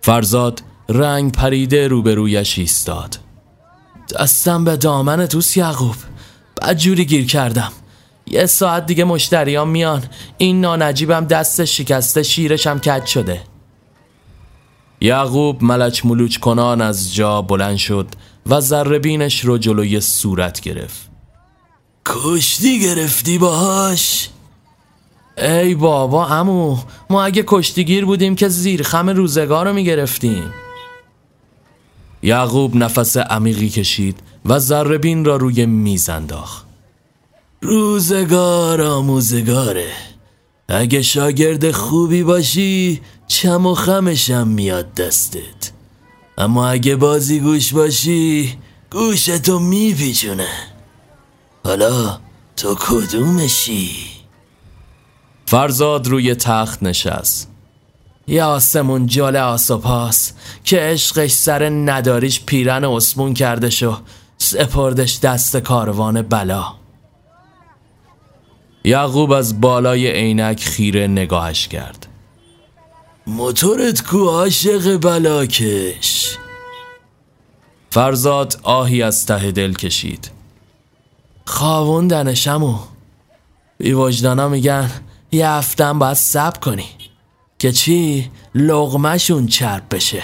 فرزاد 0.00 0.62
رنگ 0.88 1.32
پریده 1.32 1.88
روبرویش 1.88 2.58
ایستاد. 2.58 3.18
دستم 4.18 4.64
به 4.64 4.76
دامن 4.76 5.26
توس 5.26 5.56
یعقوب. 5.56 5.96
بدجوری 6.62 7.04
گیر 7.04 7.26
کردم. 7.26 7.72
یه 8.32 8.46
ساعت 8.46 8.86
دیگه 8.86 9.04
مشتریان 9.04 9.68
میان. 9.68 10.04
این 10.38 10.60
نانجیبم 10.60 11.24
دست 11.24 11.64
شکسته 11.64 12.22
شیرشم 12.22 12.78
کج 12.78 13.06
شده. 13.06 13.40
یعقوب 15.00 15.62
ملچ 15.62 16.04
ملوچ 16.04 16.38
کنان 16.38 16.80
از 16.80 17.14
جا 17.14 17.42
بلند 17.42 17.76
شد 17.76 18.08
و 18.46 18.60
ذربینش 18.60 19.44
رو 19.44 19.58
جلوی 19.58 20.00
صورت 20.00 20.60
گرفت. 20.60 21.08
کشتی 22.06 22.80
گرفتی 22.80 23.38
باهاش؟ 23.38 24.28
ای 25.38 25.74
بابا 25.74 26.26
امو 26.26 26.78
ما 27.10 27.24
اگه 27.24 27.44
کشتیگیر 27.46 28.04
بودیم 28.04 28.36
که 28.36 28.48
زیر 28.48 28.82
خم 28.82 29.08
روزگار 29.08 29.66
رو 29.68 29.72
می‌گرفتیم. 29.72 30.52
یعقوب 32.22 32.76
نفس 32.76 33.16
عمیقی 33.16 33.68
کشید 33.68 34.20
و 34.44 34.58
زربین 34.58 35.24
را 35.24 35.36
روی 35.36 35.66
میز 35.66 36.08
انداخت. 36.08 36.67
روزگار 37.60 38.82
آموزگاره. 38.82 39.92
اگه 40.68 41.02
شاگرد 41.02 41.70
خوبی 41.70 42.22
باشی 42.22 43.00
چم 43.26 43.66
و 43.66 43.74
خمشم 43.74 44.48
میاد 44.48 44.94
دستت. 44.94 45.72
اما 46.38 46.68
اگه 46.68 46.96
بازی 46.96 47.40
گوش 47.40 47.72
باشی 47.72 48.58
گوشتو 48.92 49.58
میپیچونه. 49.58 50.48
حالا 51.64 52.18
تو 52.56 52.74
کدومشی؟ 52.74 53.90
فرزاد 55.46 56.06
روی 56.06 56.34
تخت 56.34 56.82
نشست. 56.82 57.50
یه 58.26 58.44
آسمون 58.44 59.06
جال 59.06 59.36
آسوپاس 59.36 60.32
که 60.64 60.80
عشقش 60.80 61.32
سر 61.32 61.68
نداریش 61.68 62.44
پیرن 62.44 62.84
اسمون 62.84 63.34
کرده 63.34 63.70
شو 63.70 63.96
سپردش 64.38 65.18
دست 65.18 65.56
کاروان 65.56 66.22
بلا. 66.22 66.64
یعقوب 68.84 69.32
از 69.32 69.60
بالای 69.60 70.10
عینک 70.10 70.64
خیره 70.64 71.06
نگاهش 71.06 71.68
کرد. 71.68 72.06
موتورت 73.26 74.02
کو 74.02 74.28
عاشق 74.28 74.96
بلاکش. 74.96 76.36
فرزاد 77.90 78.60
آهی 78.62 79.02
از 79.02 79.26
ته 79.26 79.50
دل 79.50 79.72
کشید. 79.72 80.30
خواوندنشمو 81.44 82.78
بی 83.78 83.92
وجدانا 83.92 84.48
میگن 84.48 84.90
یه 85.32 85.48
هفتم 85.48 85.98
باید 85.98 86.14
سب 86.14 86.60
کنی 86.60 86.88
که 87.58 87.72
چی؟ 87.72 88.30
لغمشون 88.54 89.46
چرب 89.46 89.82
بشه. 89.90 90.22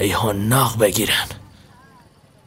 ای 0.00 0.14
ناغ 0.34 0.78
بگیرن. 0.78 1.26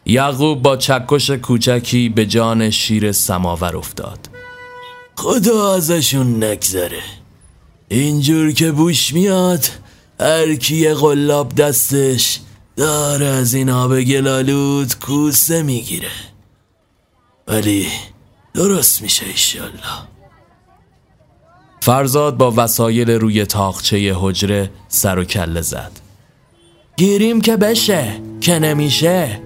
یعقوب 0.06 0.62
با 0.62 0.78
چکش 0.78 1.30
کوچکی 1.30 2.10
به 2.10 2.26
جان 2.26 2.70
شیر 2.70 3.12
سماور 3.12 3.78
افتاد. 3.78 4.31
خدا 5.22 5.76
ازشون 5.76 6.44
نگذره. 6.44 7.04
اینجور 7.90 8.52
که 8.52 8.72
بوش 8.72 9.14
میاد 9.14 9.66
هر 10.20 10.56
کی 10.56 10.94
قلاب 10.94 11.56
دستش 11.56 12.40
داره 12.76 13.26
از 13.26 13.54
این 13.54 13.70
آب 13.70 14.02
گلالود 14.02 15.00
کوسه 15.00 15.64
می‌گیره. 15.64 16.12
ولی 17.48 17.88
درست 18.54 19.02
میشه 19.02 19.26
ایشالله. 19.26 20.08
فرزاد 21.82 22.38
با 22.38 22.54
وسایل 22.58 23.10
روی 23.10 23.46
تاخچه 23.46 24.16
حجره 24.20 24.72
سر 24.88 25.20
و 25.20 25.24
کله 25.24 25.62
زد. 25.62 25.92
گیریم 26.98 27.42
که 27.42 27.58
بشه 27.58 28.22
که 28.42 28.60
نمیشه. 28.60 29.42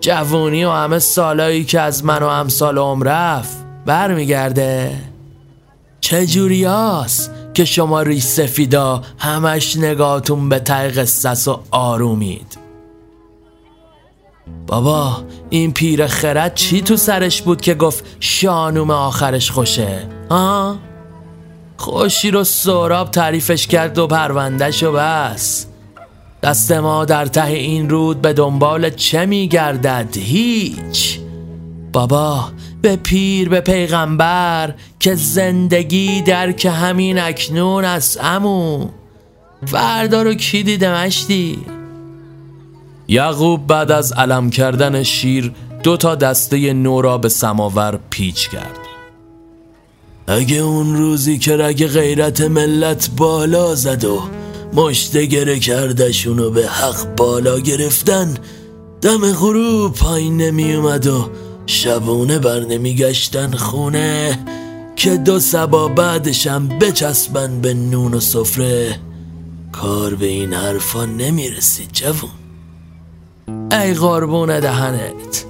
جوونی 0.00 0.64
و 0.64 0.70
همه 0.70 0.98
سالایی 0.98 1.64
که 1.64 1.80
از 1.80 2.04
من 2.04 2.22
و 2.22 2.26
امثال 2.26 2.78
عمر 2.78 3.06
رفت 3.06 3.59
برمیگرده. 3.86 4.98
چجوری 6.00 6.64
هست 6.64 7.30
که 7.54 7.64
شما 7.64 8.02
ریش 8.02 8.24
سفیدا 8.24 9.02
همش 9.18 9.76
نگاهتون 9.76 10.48
به 10.48 10.58
ته 10.58 10.88
قصص 10.88 11.48
و 11.48 11.60
آرومید؟ 11.70 12.58
بابا 14.66 15.22
این 15.50 15.72
پیر 15.72 16.06
خرد 16.06 16.54
چی 16.54 16.82
تو 16.82 16.96
سرش 16.96 17.42
بود 17.42 17.60
که 17.60 17.74
گفت 17.74 18.04
شانوم 18.20 18.90
آخرش 18.90 19.50
خوشه؟ 19.50 20.06
ها؟ 20.30 20.76
خوشی 21.76 22.30
رو 22.30 22.44
سراب 22.44 23.10
تعریفش 23.10 23.66
کرد 23.66 23.98
و 23.98 24.06
پروندهش 24.06 24.82
و 24.82 24.92
بس. 24.92 25.66
دست 26.42 26.72
ما 26.72 27.04
در 27.04 27.26
ته 27.26 27.44
این 27.44 27.90
رود 27.90 28.22
به 28.22 28.32
دنبال 28.32 28.90
چه 28.90 29.26
میگردد؟ 29.26 30.16
هیچ. 30.16 31.20
بابا 31.92 32.44
به 32.82 32.96
پیر 32.96 33.48
به 33.48 33.60
پیغمبر 33.60 34.74
که 35.00 35.14
زندگی 35.14 36.22
در 36.22 36.52
که 36.52 36.70
همین 36.70 37.18
اکنون 37.18 37.84
از 37.84 38.18
امو 38.22 38.88
فردا 39.66 40.22
رو 40.22 40.34
کی 40.34 40.62
دیده 40.62 40.94
مشتی؟ 40.94 41.58
یعقوب 43.08 43.66
بعد 43.66 43.90
از 43.90 44.12
علم 44.12 44.50
کردن 44.50 45.02
شیر 45.02 45.52
دو 45.82 45.96
تا 45.96 46.14
دسته 46.14 46.72
نو 46.72 47.00
را 47.00 47.18
به 47.18 47.28
سماور 47.28 47.98
پیچ 48.10 48.50
کرد. 48.50 48.78
اگه 50.26 50.56
اون 50.56 50.96
روزی 50.96 51.38
که 51.38 51.56
رگ 51.56 51.86
غیرت 51.86 52.40
ملت 52.40 53.10
بالا 53.16 53.74
زد 53.74 54.04
و 54.04 54.22
مشته 54.74 55.26
گره 55.26 55.58
کردشونو 55.58 56.50
به 56.50 56.68
حق 56.68 57.16
بالا 57.16 57.58
گرفتن 57.58 58.34
دم 59.02 59.32
غروب 59.32 59.94
پایین 59.94 60.36
نمی 60.36 60.74
اومد 60.74 61.06
و 61.06 61.30
شبونه 61.70 62.38
بر 62.38 62.60
نمی 62.60 62.94
گشتن 62.94 63.50
خونه 63.56 64.38
که 64.96 65.16
دو 65.16 65.40
سبا 65.40 65.88
بعدشم 65.88 66.68
بچسبن 66.68 67.60
به 67.60 67.74
نون 67.74 68.14
و 68.14 68.20
سفره. 68.20 68.98
کار 69.72 70.14
به 70.14 70.26
این 70.26 70.54
حرفا 70.54 71.04
نمی 71.04 71.50
رسید 71.50 71.90
جوون. 71.92 72.30
ای 73.72 73.94
قربون 73.94 74.60
دهنت. 74.60 75.44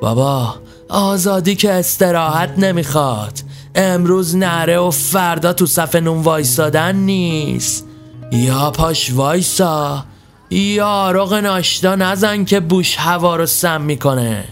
بابا 0.00 0.54
آزادی 0.88 1.54
که 1.54 1.72
استراحت 1.72 2.58
نمی‌خواد. 2.58 3.38
امروز 3.74 4.36
نره 4.36 4.78
و 4.78 4.90
فردا 4.90 5.52
تو 5.52 5.66
صف 5.66 5.96
نون 5.96 6.22
وایستادن 6.22 6.96
نیست. 6.96 7.86
یا 8.32 8.70
پاش 8.70 9.12
وایسا. 9.12 10.04
یا 10.50 10.86
آرق 10.86 11.34
ناشتا 11.34 11.94
نزن 11.94 12.44
که 12.44 12.60
بوش 12.60 12.96
هوا 12.96 13.36
رو 13.36 13.46
سم 13.46 13.80
می‌کنه. 13.80 14.44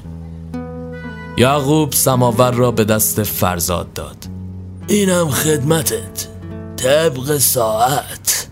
یعقوب 1.41 1.93
سماور 1.93 2.51
را 2.51 2.71
به 2.71 2.85
دست 2.85 3.23
فرزاد 3.23 3.93
داد. 3.93 4.17
اینم 4.89 5.29
خدمتت 5.29 6.27
طبق 6.77 7.39
ساعت. 7.39 8.49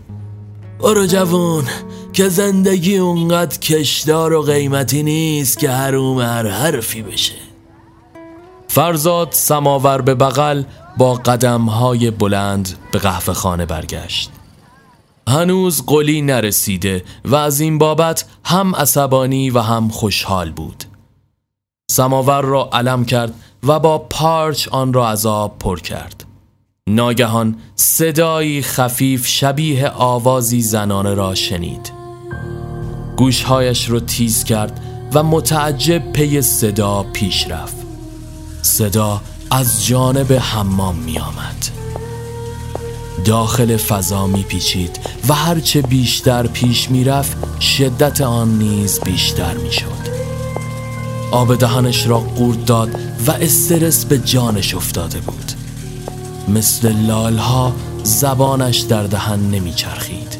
برو 0.81 1.07
جوون 1.07 1.65
که 2.13 2.29
زندگی 2.29 2.97
اونقدر 2.97 3.59
کشدار 3.59 4.33
و 4.33 4.43
قیمتی 4.43 5.03
نیست 5.03 5.59
که 5.59 5.71
حروم 5.71 6.19
هر 6.19 6.47
حرفی 6.47 7.03
بشه. 7.03 7.35
فرزاد 8.69 9.29
سماور 9.33 10.01
به 10.01 10.15
بغل 10.15 10.63
با 10.97 11.15
قدم 11.15 11.63
های 11.63 12.11
بلند 12.11 12.69
به 12.93 12.99
قهوه 12.99 13.35
خانه 13.35 13.67
برگشت. 13.67 14.31
هنوز 15.29 15.87
قلی 15.87 16.23
نرسیده 16.23 17.05
و 17.25 17.35
از 17.35 17.61
این 17.61 17.79
بابت 17.79 18.25
هم 18.45 18.75
عصبانی 18.75 19.51
و 19.51 19.61
هم 19.61 19.89
خوشحال 19.89 20.51
بود. 20.51 20.85
سماور 21.91 22.43
را 22.43 22.69
علم 22.73 23.05
کرد 23.05 23.35
و 23.63 23.79
با 23.79 23.99
پارچ 23.99 24.69
آن 24.69 24.93
را 24.93 25.09
از 25.09 25.27
آب 25.27 25.59
پر 25.59 25.81
کرد. 25.81 26.25
ناگهان 26.89 27.57
صدایی 27.77 28.63
خفیف 28.63 29.27
شبیه 29.27 29.89
آوازی 29.89 30.63
زنانه 30.63 31.15
را 31.15 31.35
شنید. 31.35 31.93
گوشهایش 33.17 33.91
را 33.91 34.01
تیز 34.01 34.45
کرد 34.45 34.81
و 35.15 35.23
متعجب 35.23 36.13
پی 36.13 36.43
صدا 36.43 37.03
پیش 37.03 37.51
رفت. 37.51 37.77
صدا 38.63 39.21
از 39.51 39.87
جانب 39.87 40.33
حمام 40.33 40.97
می 40.97 41.19
آمد. 41.19 41.69
داخل 43.25 43.77
فضا 43.77 44.27
می 44.27 44.43
پیچید 44.43 45.01
و 45.29 45.35
هرچه 45.35 45.83
بیشتر 45.83 46.47
پیش 46.47 46.91
می 46.91 47.05
رفت 47.05 47.61
شدت 47.61 48.21
آن 48.21 48.59
نیز 48.59 49.01
بیشتر 49.01 49.55
می 49.55 49.73
شد. 49.73 50.18
آب 51.31 51.55
دهنش 51.55 52.07
را 52.07 52.19
قورت 52.19 52.65
داد 52.67 52.91
و 53.27 53.31
استرس 53.31 54.05
به 54.05 54.19
جانش 54.19 54.75
افتاده 54.75 55.21
بود. 55.21 55.53
مثل 56.49 56.93
لالها 56.93 57.73
زبانش 58.03 58.79
در 58.79 59.05
دهن 59.05 59.41
نمیچرخید. 59.41 60.39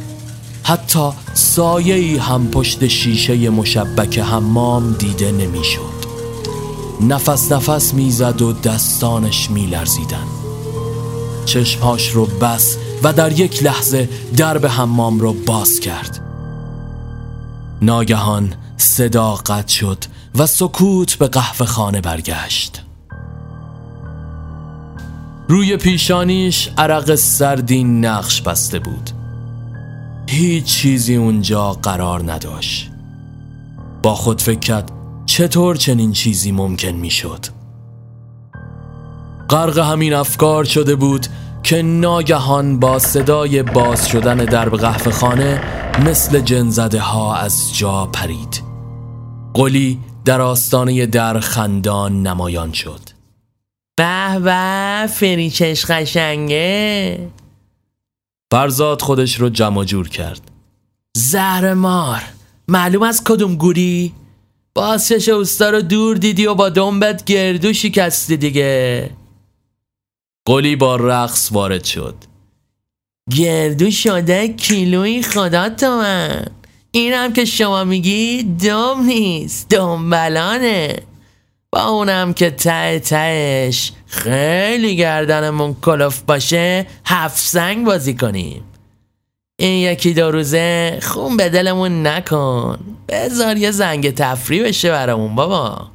حتی 0.63 1.11
سایه 1.35 2.23
هم 2.23 2.49
پشت 2.49 2.87
شیشه 2.87 3.51
مشبک 3.51 4.19
حمام 4.19 4.93
دیده 4.93 5.33
نمی‌شد. 5.33 5.99
نفس 7.01 7.53
نفس 7.53 7.95
می‌زد 7.95 8.43
و 8.43 8.53
دستانش 8.53 9.51
میلرزیدن. 9.51 10.27
چشمهاش 11.45 12.11
رو 12.11 12.27
بس 12.27 12.77
و 13.03 13.13
در 13.13 13.41
یک 13.41 13.63
لحظه 13.63 14.09
درب 14.37 14.67
حمام 14.67 15.21
رو 15.21 15.33
باز 15.33 15.81
کرد. 15.81 16.21
ناگهان 17.83 18.55
صدا 18.77 19.35
قطع 19.35 19.73
شد 19.73 20.05
و 20.39 20.47
سکوت 20.47 21.15
به 21.15 21.29
قهوه 21.29 21.67
خانه 21.67 22.01
برگشت. 22.01 22.83
روی 25.49 25.77
پیشانیش 25.77 26.71
عرق 26.79 27.15
سردی 27.15 27.85
نقش 27.85 28.43
بسته 28.43 28.79
بود. 28.79 29.11
هیچ 30.29 30.65
چیزی 30.65 31.17
اونجا 31.17 31.73
قرار 31.73 32.33
نداشت. 32.33 32.91
با 34.03 34.15
خود 34.15 34.43
فکر 34.43 34.59
کرد 34.59 34.93
چطور 35.27 35.77
چنین 35.77 36.13
چیزی 36.13 36.53
ممکن 36.53 36.89
می‌شد. 36.89 37.47
غرق 39.51 39.79
همین 39.79 40.15
افکار 40.15 40.65
شده 40.65 40.97
بود 40.97 41.27
که 41.63 41.83
ناگهان 41.83 42.79
با 42.79 42.99
صدای 42.99 43.63
باز 43.63 44.09
شدن 44.09 44.37
درب 44.37 44.77
قهوه 44.77 45.13
خانه 45.13 45.61
مثل 46.07 46.41
جنزده 46.41 47.01
ها 47.01 47.37
از 47.37 47.77
جا 47.77 48.07
پرید. 48.07 48.63
قلی 49.55 49.99
در 50.29 50.41
آستانه 50.41 51.07
در 51.07 51.41
خندان 51.41 52.23
نمایان 52.23 52.73
شد. 52.73 53.01
به 53.97 54.39
به 54.39 55.07
فریچش 55.07 55.85
قشنگه. 55.85 57.19
فرزاد 58.53 59.03
خودش 59.03 59.41
رو 59.41 59.49
جمع 59.49 59.85
جور 59.85 60.09
کرد. 60.09 60.41
زهر 61.17 61.75
مار 61.75 62.23
معلوم 62.69 63.03
از 63.03 63.25
کدوم 63.25 63.57
گوری؟ 63.57 64.15
باسش 64.75 65.29
اوستا 65.29 65.71
رو 65.71 65.83
دور 65.83 66.17
دیدی 66.17 66.47
و 66.47 66.55
با 66.55 66.69
دنبت 66.69 67.25
گردو 67.25 67.73
شکستی 67.73 68.37
دیگه. 68.37 69.11
قلی 70.47 70.77
با 70.77 70.97
رقص 70.97 71.53
وارد 71.53 71.85
شد. 71.85 72.15
گردو 73.37 73.91
شده 73.91 74.49
کیلوی 74.49 75.23
خدا 75.23 75.69
تو 75.69 75.97
من. 75.97 76.58
این 76.91 77.13
هم 77.13 77.33
که 77.33 77.45
شما 77.45 77.85
میگی 77.85 78.43
دم 78.43 79.03
نیست 79.03 79.69
دنبلانه 79.69 80.97
با 81.73 81.85
اونم 81.85 82.35
که 82.35 82.51
ته 82.51 82.99
تهش 82.99 83.93
خیلی 84.07 84.97
گردنمون 84.97 85.77
کلوف 85.83 86.23
باشه 86.23 86.87
هفت 87.07 87.39
سنگ 87.39 87.87
بازی 87.87 88.15
کنیم. 88.15 88.65
این 89.61 89.93
یکی 89.93 90.15
دو 90.15 90.31
روزه 90.31 90.99
خون 91.03 91.37
به 91.37 91.49
دلمون 91.49 92.07
نکن. 92.07 92.79
بذار 93.09 93.57
یه 93.57 93.71
زنگ 93.71 94.15
تفریح 94.15 94.65
بشه 94.65 94.91
برامون 94.91 95.35
بابا. 95.35 95.91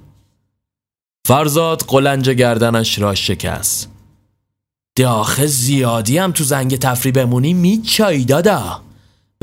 فرزاد 1.27 1.83
قلنج 1.87 2.29
گردنش 2.29 2.99
را 2.99 3.15
شکست. 3.15 3.89
داخل 4.95 5.45
زیادی 5.45 6.17
هم 6.17 6.31
تو 6.31 6.43
زنگ 6.43 6.75
تفریح 6.75 7.13
بمونی 7.13 7.53
میچایی 7.53 8.25
دادا. 8.25 8.81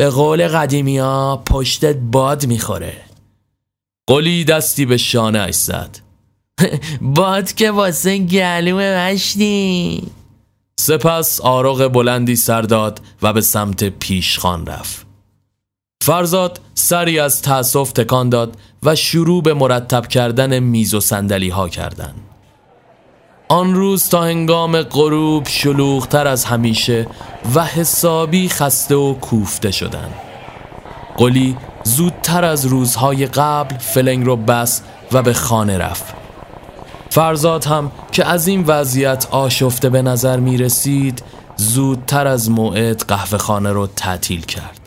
به 0.01 0.11
قول 0.11 0.49
قدیمی 0.49 0.99
ها 0.99 1.43
پشتت 1.47 1.97
باد 1.97 2.47
می‌خوره. 2.47 2.97
قلی 4.07 4.45
دستی 4.45 4.87
به 4.87 4.97
شانه 4.97 5.51
زد. 5.51 5.99
باد 7.17 7.53
که 7.53 7.71
واسه 7.71 8.19
گلوم 8.19 8.81
مشتی. 8.81 10.03
سپس 10.81 11.41
آرق 11.41 11.89
بلندی 11.89 12.37
سر 12.37 12.63
داد 12.63 13.01
و 13.23 13.33
به 13.33 13.41
سمت 13.41 13.85
پیشخان 13.85 14.67
رفت. 14.67 15.07
فرزاد 16.05 16.61
سری 16.75 17.19
از 17.19 17.43
تأسف 17.43 17.93
تکان 17.93 18.29
داد 18.29 18.57
و 18.83 18.97
شروع 18.97 19.43
به 19.43 19.55
مرتب 19.55 20.07
کردن 20.07 20.59
میز 20.59 20.95
و 20.95 21.01
سندلی 21.01 21.49
ها 21.49 21.69
کردن 21.69 22.15
آن 23.51 23.75
روز 23.75 24.09
تا 24.09 24.23
هنگام 24.23 24.83
غروب 24.83 25.49
شلوغتر 25.49 26.27
از 26.27 26.45
همیشه 26.45 27.07
و 27.55 27.65
حسابی 27.65 28.49
خسته 28.49 28.95
و 28.95 29.15
کوفته 29.15 29.71
شدن 29.71 30.09
قلی 31.17 31.57
زودتر 31.85 32.45
از 32.45 32.67
روزهای 32.67 33.27
قبل 33.27 33.79
فلنگ 33.79 34.27
رو 34.27 34.37
بس 34.37 34.83
و 35.13 35.23
به 35.23 35.33
خانه 35.33 35.79
رفت. 35.79 36.05
فرزاد 37.11 37.65
هم 37.65 37.93
که 38.13 38.27
از 38.27 38.47
این 38.47 38.65
وضعیت 38.67 39.27
آشفته 39.31 39.91
به 39.91 40.03
نظر 40.03 40.41
می 40.41 40.59
رسید 40.59 41.23
زودتر 41.57 42.27
از 42.27 42.51
موعد 42.51 43.05
قهوه 43.09 43.39
خانه 43.39 43.73
رو 43.73 43.87
تعطیل 43.87 44.41
کرد. 44.41 44.81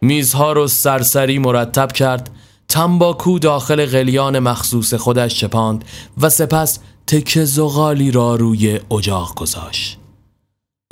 میزها 0.00 0.52
رو 0.52 0.66
سرسری 0.66 1.38
مرتب 1.38 1.92
کرد 1.92 2.30
تنباکو 2.68 3.38
داخل 3.38 3.86
قلیان 3.86 4.38
مخصوص 4.38 4.94
خودش 4.94 5.34
چپاند 5.34 5.84
و 6.20 6.28
سپس 6.28 6.78
تک 7.06 7.44
زغالی 7.44 8.10
را 8.10 8.34
روی 8.34 8.80
اجاق 8.90 9.34
گذاشت 9.34 9.98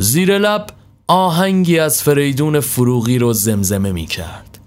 زیر 0.00 0.38
لب 0.38 0.66
آهنگی 1.08 1.78
از 1.78 2.02
فریدون 2.02 2.60
فروغی 2.60 3.18
رو 3.18 3.32
زمزمه 3.32 3.92
می 3.92 4.06
کرد 4.06 4.58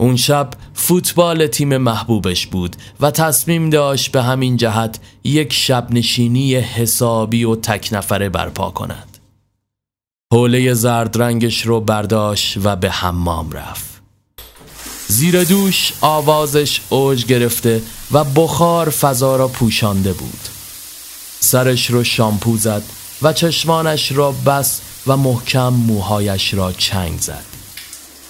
اون 0.00 0.16
شب 0.16 0.50
فوتبال 0.74 1.46
تیم 1.46 1.76
محبوبش 1.76 2.46
بود 2.46 2.76
و 3.00 3.10
تصمیم 3.10 3.70
داشت 3.70 4.12
به 4.12 4.22
همین 4.22 4.56
جهت 4.56 5.00
یک 5.24 5.52
شب 5.52 5.86
نشینی 5.90 6.54
حسابی 6.54 7.44
و 7.44 7.56
تک 7.56 7.88
نفره 7.92 8.28
برپا 8.28 8.70
کند. 8.70 9.18
حوله 10.32 10.74
زرد 10.74 11.22
رنگش 11.22 11.66
رو 11.66 11.80
برداشت 11.80 12.58
و 12.64 12.76
به 12.76 12.90
حمام 12.90 13.52
رفت. 13.52 13.95
زیر 15.08 15.44
دوش 15.44 15.92
آوازش 16.00 16.80
اوج 16.88 17.24
گرفته 17.24 17.82
و 18.12 18.24
بخار 18.24 18.90
فضا 18.90 19.36
را 19.36 19.48
پوشانده 19.48 20.12
بود. 20.12 20.40
سرش 21.40 21.90
رو 21.90 22.04
شامپو 22.04 22.56
زد 22.56 22.82
و 23.22 23.32
چشمانش 23.32 24.12
را 24.12 24.32
بس 24.32 24.80
و 25.06 25.16
محکم 25.16 25.68
موهایش 25.68 26.54
را 26.54 26.72
چنگ 26.72 27.20
زد. 27.20 27.44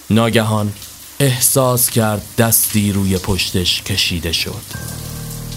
ناگهان 0.09 0.73
احساس 1.19 1.89
کرد 1.89 2.21
دستی 2.37 2.91
روی 2.91 3.17
پشتش 3.17 3.81
کشیده 3.81 4.31
شد 4.31 4.63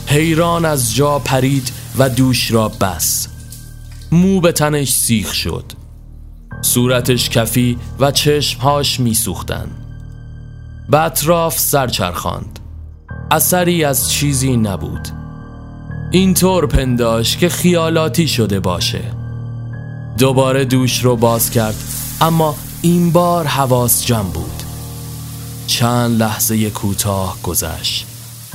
حیران 0.07 0.65
از 0.65 0.95
جا 0.95 1.19
پرید 1.19 1.73
و 1.99 2.09
دوش 2.09 2.51
را 2.51 2.69
بس 2.69 3.29
مو 4.13 4.41
به 4.41 4.53
تنش 4.53 4.93
سیخ 4.93 5.35
شد 5.35 5.65
صورتش 6.63 7.29
کفی 7.29 7.79
و 7.99 8.11
چشمهاش 8.11 9.01
میسوختن 9.01 9.80
به 10.91 11.01
اطراف 11.01 11.59
سرچرخاند 11.59 12.59
اثری 13.31 13.85
از 13.85 14.11
چیزی 14.11 14.57
نبود. 14.57 15.09
اینطور 16.11 16.67
پنداش 16.67 17.37
که 17.37 17.49
خیالاتی 17.49 18.29
شده 18.29 18.61
باشه. 18.61 19.03
دوباره 20.19 20.65
دوش 20.65 21.05
رو 21.05 21.17
باز 21.17 21.51
کرد 21.51 21.75
اما 22.21 22.55
این 22.83 23.13
بار 23.13 23.47
حواس 23.47 24.07
جمع 24.07 24.31
بود. 24.31 24.63
چند 25.67 26.23
لحظه 26.23 26.71
کوتاه 26.71 27.37
گذشت 27.43 28.07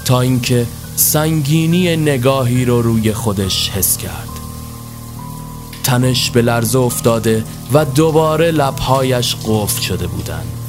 تا 0.06 0.22
اینکه 0.22 0.68
سنگینی 0.96 1.98
نگاهی 1.98 2.66
رو 2.66 2.82
روی 2.82 3.14
خودش 3.14 3.70
حس 3.70 3.98
کرد. 3.98 4.30
تنش 5.84 6.32
به 6.32 6.42
لرزه 6.42 6.80
افتاده 6.80 7.44
و 7.74 7.86
دوباره 7.86 8.52
لبهایش 8.52 9.36
قفل 9.36 9.82
شده 9.82 10.08
بودند. 10.08 10.65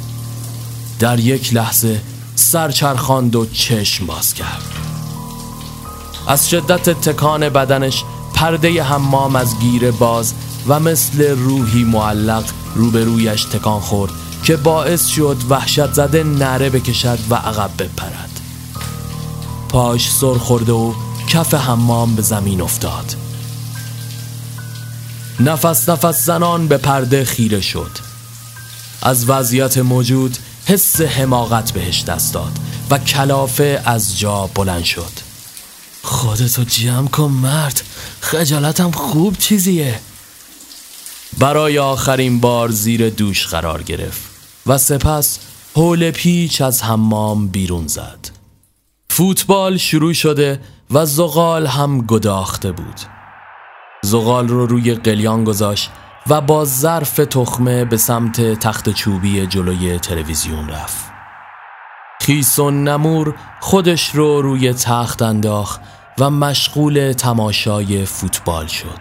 در 0.99 1.21
یک 1.21 1.55
لحظه 1.55 2.01
سرچرخاند 2.35 3.37
و 3.37 3.47
چشم 3.47 4.07
باز 4.07 4.35
کرد. 4.35 4.63
از 6.29 6.51
شدت 6.51 6.91
تکان 6.91 7.49
بدنش 7.49 8.05
پرده 8.35 8.83
حمام 8.83 9.37
از 9.37 9.59
گیره 9.59 9.91
باز 9.91 10.35
و 10.69 10.81
مثل 10.81 11.31
روحی 11.39 11.85
معلق 11.85 12.45
روبرویش 12.75 13.45
تکان 13.45 13.81
خورد 13.81 14.13
که 14.43 14.57
باعث 14.57 15.07
شد 15.07 15.37
وحشت 15.49 15.93
زده 15.93 16.25
نره 16.25 16.71
بکشد 16.71 17.19
و 17.31 17.35
عقب 17.35 17.71
بپرد. 17.79 18.41
پاش 19.69 20.11
سر 20.11 20.35
خورده 20.35 20.73
و 20.73 20.93
کف 21.29 21.55
حمام 21.55 22.15
به 22.15 22.23
زمین 22.23 22.61
افتاد. 22.61 23.17
نفس 25.41 25.89
نفس 25.89 26.25
زنان 26.25 26.69
به 26.69 26.77
پرده 26.77 27.25
خیره 27.25 27.61
شد. 27.61 27.91
از 29.03 29.31
وضعیت 29.31 29.79
موجود 29.79 30.39
حس 30.69 31.01
حماقت 31.01 31.73
بهش 31.73 32.05
دست 32.05 32.35
داد 32.35 32.53
و 32.91 32.99
کلافه 32.99 33.83
از 33.85 34.19
جا 34.19 34.51
بلند 34.55 34.85
شد. 34.85 35.13
خودتو 36.03 36.65
جمع 36.65 37.09
کن 37.09 37.29
مرد 37.29 37.83
خجالتم 38.21 38.91
خوب 38.91 39.39
چیزیه. 39.39 40.01
برای 41.39 41.79
آخرین 41.79 42.41
بار 42.41 42.69
زیر 42.71 43.11
دوش 43.11 43.47
قرار 43.47 43.83
گرفت 43.83 44.23
و 44.67 44.79
سپس 44.79 45.39
حول 45.75 46.11
پیچ 46.11 46.61
از 46.61 46.83
حمام 46.83 47.49
بیرون 47.49 47.87
زد. 47.87 48.31
فوتبال 49.11 49.77
شروع 49.77 50.13
شده 50.13 50.61
و 50.91 51.07
زغال 51.07 51.67
هم 51.67 52.01
گداخته 52.01 52.73
بود. 52.73 53.01
زغال 54.03 54.49
رو 54.49 54.67
روی 54.67 54.95
قلیان 54.95 55.45
گذاشت 55.45 55.91
و 56.29 56.41
با 56.41 56.65
ظرف 56.65 57.17
تخمه 57.17 57.85
به 57.85 57.97
سمت 57.97 58.41
تخت 58.41 58.91
چوبی 58.91 59.47
جلوی 59.47 59.99
تلویزیون 59.99 60.69
رفت. 60.69 61.13
خیسون 62.21 62.89
نمور 62.89 63.35
خودش 63.61 64.11
رو 64.11 64.43
روی 64.43 64.73
تخت 64.73 65.23
انداخت 65.23 65.81
و 66.19 66.31
مشغول 66.31 67.13
تماشای 67.13 68.05
فوتبال 68.05 68.67
شد. 68.67 69.01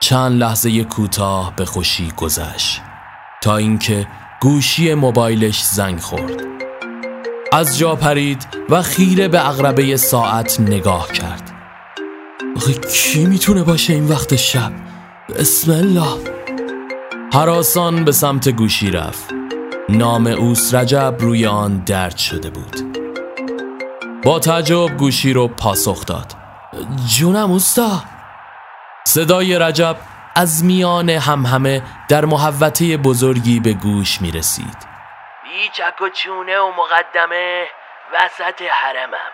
چند 0.00 0.40
لحظه 0.40 0.84
کوتاه 0.84 1.56
به 1.56 1.64
خوشی 1.64 2.12
گذشت 2.16 2.80
تا 3.42 3.56
اینکه 3.56 4.06
گوشی 4.40 4.94
موبایلش 4.94 5.62
زنگ 5.64 6.00
خورد. 6.00 6.42
از 7.52 7.78
جا 7.78 7.96
پرید 7.96 8.46
و 8.68 8.82
خیره 8.82 9.28
به 9.28 9.48
اغربه 9.48 9.96
ساعت 9.96 10.60
نگاه 10.60 11.12
کرد. 11.12 11.52
آخه 12.56 12.72
کی 12.72 13.26
می‌تونه 13.26 13.62
باشه 13.62 13.92
این 13.92 14.08
وقت 14.08 14.36
شب؟ 14.36 14.72
بسم 15.36 15.72
الله. 15.72 16.18
حراسان 17.34 18.04
به 18.04 18.12
سمت 18.12 18.48
گوشی 18.48 18.90
رفت. 18.90 19.30
نام 19.88 20.26
اوس 20.26 20.74
رجب 20.74 21.14
روی 21.18 21.46
آن 21.46 21.84
درد 21.84 22.16
شده 22.16 22.50
بود. 22.50 22.98
با 24.24 24.38
تعجب 24.38 24.96
گوشی 24.96 25.32
رو 25.32 25.48
پاسخ 25.48 26.06
داد. 26.06 26.32
جونم 27.18 27.50
اوستا. 27.50 27.90
صدای 29.06 29.58
رجب 29.58 29.96
از 30.34 30.64
میان 30.64 31.10
همهمه 31.10 31.82
در 32.08 32.24
محوطه 32.24 32.96
بزرگی 32.96 33.60
به 33.60 33.72
گوش 33.72 34.20
می 34.20 34.30
رسید. 34.30 34.86
بی 35.42 35.68
چک 35.72 36.02
و 36.02 36.08
چونه 36.08 36.58
و 36.58 36.72
مقدمه 36.72 37.66
وسط 38.14 38.62
حرمم. 38.62 39.32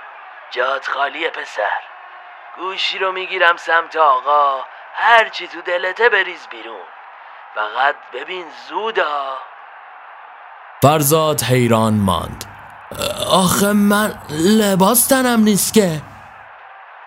جات 0.50 0.86
خالی 0.86 1.28
پسر. 1.28 1.80
گوشی 2.56 2.98
رو 2.98 3.12
می‌گیرم 3.12 3.56
سمت 3.56 3.96
آقا. 3.96 4.73
هرچی 4.96 5.48
تو 5.48 5.60
دلته 5.60 6.08
بریز 6.08 6.46
بیرون. 6.50 6.86
فقط 7.54 7.94
ببین 8.14 8.44
زودا. 8.68 9.36
فرزاد 10.82 11.42
حیران 11.42 11.94
ماند. 11.94 12.44
آخه 13.30 13.72
من 13.72 14.22
لباس 14.30 15.06
تنم 15.06 15.40
نیست 15.40 15.74
که. 15.74 16.02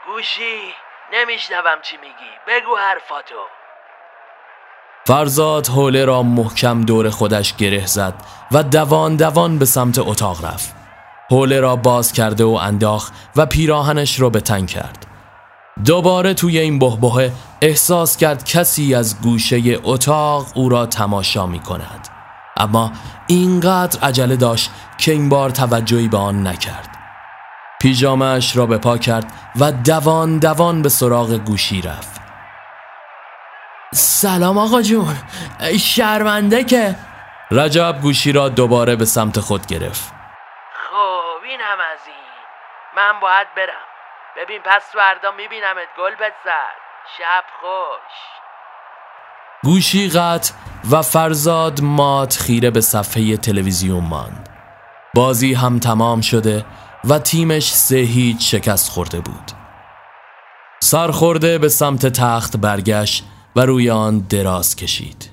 گوشی 0.05 0.73
نمیشنوم 1.13 1.81
چی 1.81 1.97
میگی. 1.97 2.31
بگو 2.47 2.75
حرفاتو. 2.75 3.35
فرزاد 5.05 5.67
حوله 5.67 6.05
را 6.05 6.23
محکم 6.23 6.81
دور 6.81 7.09
خودش 7.09 7.55
گره 7.55 7.85
زد 7.85 8.13
و 8.51 8.63
دوان 8.63 9.15
دوان 9.15 9.59
به 9.59 9.65
سمت 9.65 9.99
اتاق 9.99 10.45
رفت. 10.45 10.75
حوله 11.31 11.59
را 11.59 11.75
باز 11.75 12.13
کرده 12.13 12.43
و 12.43 12.59
انداخ 12.61 13.11
و 13.35 13.45
پیراهنش 13.45 14.19
را 14.19 14.29
به 14.29 14.41
تن 14.41 14.65
کرد. 14.65 15.06
دوباره 15.85 16.33
توی 16.33 16.59
این 16.59 16.79
بهبهه 16.79 17.31
احساس 17.61 18.17
کرد 18.17 18.43
کسی 18.45 18.95
از 18.95 19.21
گوشه 19.21 19.79
اتاق 19.83 20.45
او 20.55 20.69
را 20.69 20.85
تماشا 20.85 21.45
می 21.45 21.59
کند 21.59 22.07
اما 22.57 22.91
اینقدر 23.27 23.99
عجله 23.99 24.35
داشت 24.35 24.71
که 24.97 25.11
این 25.11 25.29
بار 25.29 25.49
توجهی 25.49 26.07
به 26.07 26.17
آن 26.17 26.47
نکرد. 26.47 26.97
پیژامش 27.81 28.57
را 28.57 28.65
به 28.65 28.77
پا 28.77 28.97
کرد 28.97 29.33
و 29.59 29.71
دوان 29.71 30.39
دوان 30.39 30.81
به 30.81 30.89
سراغ 30.89 31.33
گوشی 31.33 31.81
رفت. 31.81 32.21
سلام 33.93 34.57
آقا 34.57 34.81
جون. 34.81 35.15
شرمنده 35.79 36.63
که. 36.63 36.95
رجب 37.51 37.99
گوشی 38.01 38.31
را 38.31 38.49
دوباره 38.49 38.95
به 38.95 39.05
سمت 39.05 39.39
خود 39.39 39.65
گرفت. 39.65 40.13
خب 40.73 41.43
این 41.49 41.59
هم 41.61 41.77
از 41.93 41.99
این. 42.07 42.15
من 42.95 43.19
باید 43.19 43.47
برم. 43.55 43.86
ببین 44.37 44.59
پس 44.65 44.83
فردا 44.93 45.31
میبینمت 45.31 45.87
گل 45.97 46.15
بزر 46.15 46.75
شب 47.17 47.43
خوش. 47.61 48.13
گوشی 49.63 50.09
قطع 50.09 50.53
و 50.91 51.01
فرزاد 51.01 51.81
مات 51.81 52.37
خیره 52.37 52.71
به 52.71 52.81
صفحه 52.81 53.37
تلویزیون 53.37 54.03
ماند. 54.03 54.49
بازی 55.13 55.53
هم 55.53 55.79
تمام 55.79 56.21
شده 56.21 56.65
و 57.09 57.19
تیمش 57.19 57.71
سه 57.73 57.95
هیچ 57.95 58.51
شکست 58.55 58.89
خورده 58.89 59.19
بود. 59.19 59.51
سرخورده 60.79 61.57
به 61.57 61.69
سمت 61.69 62.05
تخت 62.05 62.57
برگشت 62.57 63.23
و 63.55 63.59
روی 63.61 63.89
آن 63.89 64.19
دراز 64.19 64.75
کشید. 64.75 65.29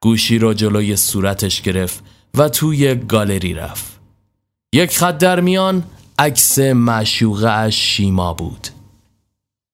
گوشی 0.00 0.38
را 0.38 0.54
جلوی 0.54 0.96
صورتش 0.96 1.62
گرفت 1.62 2.04
و 2.38 2.48
توی 2.48 2.94
گالری 2.94 3.54
رفت. 3.54 4.00
یک 4.72 4.98
خط 4.98 5.18
در 5.18 5.40
میان 5.40 5.84
عکس 6.18 6.58
معشوقه 6.58 7.48
اش 7.48 7.76
شیما 7.76 8.34
بود. 8.34 8.68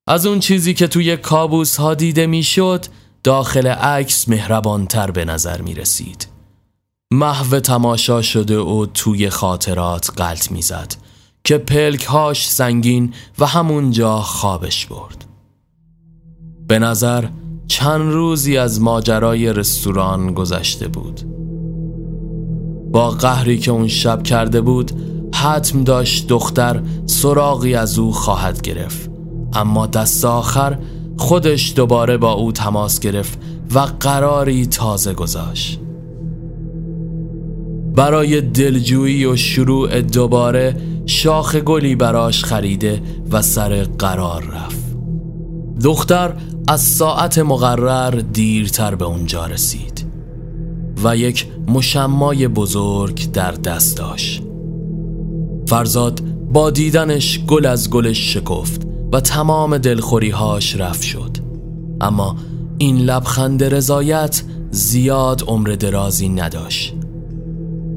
از 0.08 0.26
اون 0.26 0.40
چیزی 0.40 0.74
که 0.74 0.86
توی 0.86 1.16
کابوس 1.16 1.76
ها 1.76 1.94
دیده 1.94 2.26
می‌شد 2.26 2.84
داخل 3.24 3.66
عکس 3.66 4.28
مهربانتر 4.28 5.10
به 5.10 5.24
نظر 5.24 5.60
می 5.60 5.74
رسید 5.74 6.26
محو 7.12 7.60
تماشا 7.60 8.22
شده 8.22 8.58
و 8.58 8.86
توی 8.94 9.30
خاطرات 9.30 10.10
قلط 10.16 10.52
می‌زد 10.52 10.94
که 11.44 11.58
پلکهاش 11.58 12.50
سنگین 12.50 13.14
و 13.38 13.46
همونجا 13.46 14.20
خوابش 14.20 14.86
برد. 14.86 15.24
به 16.68 16.78
نظر 16.78 17.28
چند 17.66 18.12
روزی 18.12 18.56
از 18.56 18.80
ماجرای 18.80 19.52
رستوران 19.52 20.34
گذشته 20.34 20.88
بود. 20.88 21.20
با 22.92 23.10
قهری 23.10 23.58
که 23.58 23.70
اون 23.70 23.88
شب 23.88 24.22
کرده 24.22 24.60
بود 24.60 25.09
حتم 25.42 25.84
داشت 25.84 26.28
دختر 26.28 26.82
سراغی 27.06 27.74
از 27.74 27.98
او 27.98 28.12
خواهد 28.12 28.60
گرفت. 28.60 29.10
اما 29.52 29.86
دست 29.86 30.24
آخر 30.24 30.78
خودش 31.16 31.72
دوباره 31.76 32.16
با 32.16 32.32
او 32.32 32.52
تماس 32.52 33.00
گرفت 33.00 33.38
و 33.74 33.78
قراری 33.78 34.66
تازه 34.66 35.14
گذاشت. 35.14 35.80
برای 37.94 38.40
دلجویی 38.40 39.24
و 39.24 39.36
شروع 39.36 40.00
دوباره 40.00 40.76
شاخ 41.06 41.56
گلی 41.56 41.94
براش 41.94 42.44
خریده 42.44 43.02
و 43.30 43.42
سر 43.42 43.82
قرار 43.98 44.44
رفت. 44.44 44.96
دختر 45.84 46.34
از 46.68 46.80
ساعت 46.80 47.38
مقرر 47.38 48.10
دیرتر 48.10 48.94
به 48.94 49.04
اونجا 49.04 49.46
رسید 49.46 50.06
و 51.04 51.16
یک 51.16 51.46
مشمای 51.68 52.48
بزرگ 52.48 53.32
در 53.32 53.52
دست 53.52 53.96
داشت. 53.96 54.49
فرزاد 55.70 56.22
با 56.52 56.70
دیدنش 56.70 57.40
گل 57.44 57.66
از 57.66 57.90
گلش 57.90 58.34
شکفت 58.34 58.86
و 59.12 59.20
تمام 59.20 59.78
دلخوریهاش 59.78 60.76
رفت 60.76 61.02
شد. 61.02 61.36
اما 62.00 62.36
این 62.78 62.96
لبخند 62.96 63.64
رضایت 63.64 64.42
زیاد 64.70 65.42
عمر 65.46 65.68
درازی 65.68 66.28
نداشت. 66.28 66.94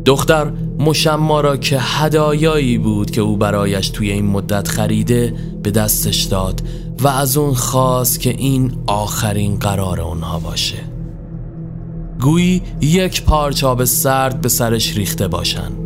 دختر 0.05 0.51
مشما 0.79 1.41
را 1.41 1.57
که 1.57 1.77
هدایایی 1.79 2.77
بود 2.77 3.11
که 3.11 3.21
او 3.21 3.37
برایش 3.37 3.89
توی 3.89 4.11
این 4.11 4.25
مدت 4.25 4.67
خریده 4.67 5.33
به 5.63 5.71
دستش 5.71 6.23
داد 6.23 6.61
و 6.99 7.07
از 7.07 7.37
اون 7.37 7.53
خواست 7.53 8.19
که 8.19 8.29
این 8.29 8.71
آخرین 8.87 9.55
قرار 9.55 10.01
اونها 10.01 10.39
باشه. 10.39 10.79
گویی 12.21 12.61
یک 12.81 13.23
پارچاب 13.23 13.83
سرد 13.83 14.41
به 14.41 14.49
سرش 14.49 14.97
ریخته 14.97 15.27
باشن 15.27 15.82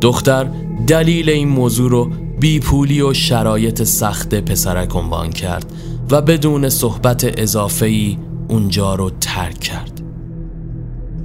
دختر 0.00 0.50
دلیل 0.86 1.30
این 1.30 1.48
موضوع 1.48 1.90
رو 1.90 2.10
بیپولی 2.40 3.00
و 3.00 3.14
شرایط 3.14 3.82
سخت 3.82 4.34
پسرک 4.34 4.96
عنوان 4.96 5.30
کرد 5.30 5.72
و 6.10 6.22
بدون 6.22 6.68
صحبت 6.68 7.38
اضافه‌ای 7.38 8.18
اونجا 8.48 8.94
رو 8.94 9.10
ترک 9.10 9.58
کرد. 9.60 10.02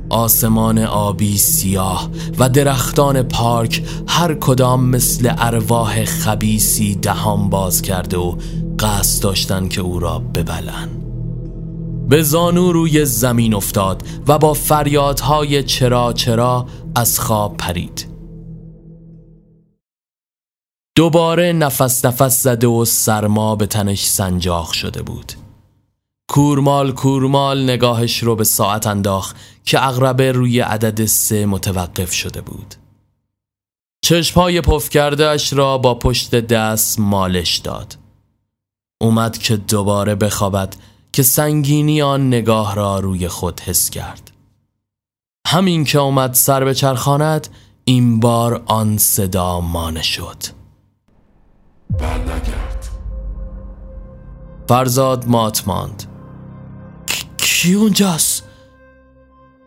آسمان 0.09 0.79
آبی 0.79 1.37
سیاه 1.37 2.09
و 2.39 2.49
درختان 2.49 3.21
پارک 3.21 3.83
هر 4.07 4.33
کدام 4.33 4.85
مثل 4.85 5.33
ارواح 5.37 6.05
خبیسی 6.05 6.95
دهان 6.95 7.49
باز 7.49 7.81
کرده 7.81 8.17
و 8.17 8.35
قصد 8.79 9.23
داشتن 9.23 9.67
که 9.67 9.81
او 9.81 9.99
را 9.99 10.19
ببلن. 10.19 10.89
به 12.09 12.23
زانو 12.23 12.71
روی 12.71 13.05
زمین 13.05 13.53
افتاد 13.53 14.03
و 14.27 14.37
با 14.37 14.53
فریادهای 14.53 15.63
چرا 15.63 16.13
چرا 16.13 16.65
از 16.95 17.19
خواب 17.19 17.57
پرید. 17.57 18.12
دوباره 20.95 21.53
نفس 21.53 22.05
نفس 22.05 22.43
زده 22.43 22.67
و 22.67 22.85
سرما 22.85 23.55
به 23.55 23.65
تنش 23.65 24.05
سنجاق 24.05 24.71
شده 24.71 25.01
بود. 25.01 25.33
کورمال 26.27 26.91
کورمال 26.91 27.63
نگاهش 27.63 28.23
رو 28.23 28.35
به 28.35 28.43
ساعت 28.43 28.87
انداخت 28.87 29.35
که 29.65 29.87
اغربه 29.87 30.31
روی 30.31 30.59
عدد 30.59 31.05
سه 31.05 31.45
متوقف 31.45 32.13
شده 32.13 32.41
بود. 32.41 32.75
چشمهای 34.01 34.61
پف 34.61 34.89
کردهش 34.89 35.53
را 35.53 35.77
با 35.77 35.95
پشت 35.95 36.35
دست 36.35 36.99
مالش 36.99 37.57
داد. 37.57 37.97
اومد 39.01 39.37
که 39.37 39.57
دوباره 39.57 40.15
بخوابد 40.15 40.75
که 41.13 41.23
سنگینی 41.23 42.01
آن 42.01 42.27
نگاه 42.27 42.75
را 42.75 42.99
روی 42.99 43.27
خود 43.27 43.59
حس 43.59 43.89
کرد. 43.89 44.31
همین 45.47 45.83
که 45.83 45.99
اومد 45.99 46.33
سر 46.33 46.63
به 46.63 46.73
چرخاند 46.73 47.47
این 47.85 48.19
بار 48.19 48.63
آن 48.65 48.97
صدا 48.97 49.59
مانه 49.59 50.01
شد. 50.01 50.62
برنگرد. 51.99 52.89
فرزاد 54.67 55.27
مات 55.27 55.67
ماند. 55.67 56.03
کی 57.37 57.73
اونجاست؟ 57.73 58.43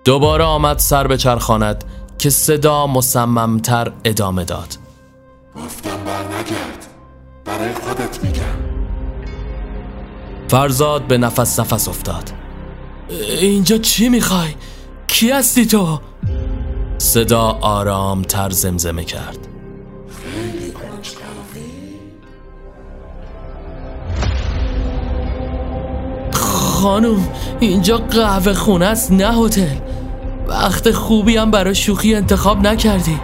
دوباره 0.04 0.44
آمد 0.44 0.78
سر 0.78 1.06
به 1.06 1.16
چرخاند 1.16 1.84
که 2.18 2.30
صدا 2.30 2.86
مصممتر 2.86 3.92
ادامه 4.04 4.44
داد. 4.44 4.76
گفتم 5.56 6.04
برنگرد. 6.04 6.86
برای 7.44 7.74
خودت 7.74 8.24
میگم. 8.24 8.42
فرزاد 10.48 11.02
به 11.02 11.18
نفس 11.18 11.60
نفس 11.60 11.88
افتاد. 11.88 12.30
اینجا 13.40 13.78
چی 13.78 14.08
می‌خوای؟ 14.08 14.54
کی 15.06 15.30
هستی 15.30 15.66
تو؟ 15.66 16.00
صدا 16.98 17.42
آرام 17.60 18.22
تر 18.22 18.50
زمزمه 18.50 19.04
کرد. 19.04 19.48
خانوم 26.76 27.28
اینجا 27.60 27.96
قهوه 27.96 28.54
خونه 28.54 28.86
است 28.86 29.12
نه 29.12 29.44
هتل. 29.44 29.66
وقت 30.48 30.90
خوبی 30.90 31.36
هم 31.36 31.50
برای 31.50 31.74
شوخی 31.74 32.14
انتخاب 32.14 32.66
نکردی. 32.66 33.20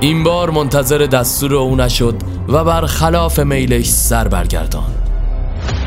این 0.00 0.24
بار 0.24 0.50
منتظر 0.50 0.98
دستور 0.98 1.54
او 1.54 1.76
نشد 1.76 2.14
و 2.48 2.64
برخلاف 2.64 3.38
میلش 3.38 3.90
سر 3.90 4.28
برگردان. 4.28 4.90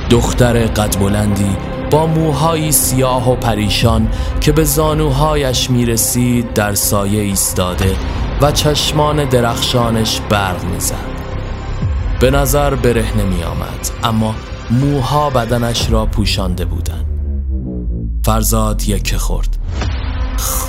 دختر 0.09 0.65
قد 0.65 0.99
بلندی 0.99 1.57
با 1.91 2.07
موهایی 2.07 2.71
سیاه 2.71 3.31
و 3.31 3.35
پریشان 3.35 4.07
که 4.41 4.51
به 4.51 4.63
زانوهایش 4.63 5.69
می‌رسید 5.69 6.53
در 6.53 6.73
سایه 6.73 7.21
ایستاده 7.21 7.95
و 8.41 8.51
چشمان 8.51 9.25
درخشانش 9.25 10.21
برق 10.29 10.63
می‌زد. 10.63 11.15
به 12.19 12.31
نظر 12.31 12.75
بره 12.75 13.17
نمی 13.17 13.43
آمد 13.43 13.89
اما 14.03 14.35
موها 14.71 15.29
بدنش 15.29 15.91
را 15.91 16.05
پوشانده 16.05 16.65
بودند. 16.65 17.05
فرزاد 18.25 18.83
یک 18.83 19.15
خورد. 19.15 19.57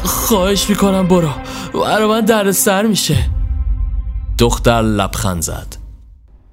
خواهش 0.05 0.71
می‌کنم 0.71 1.09
برو. 1.09 1.29
برای 1.75 2.09
من 2.09 2.21
در 2.21 2.53
سر 2.53 2.87
میشه. 2.87 3.31
دختر 4.39 4.83
لبخند 4.83 5.43
زد. 5.43 5.77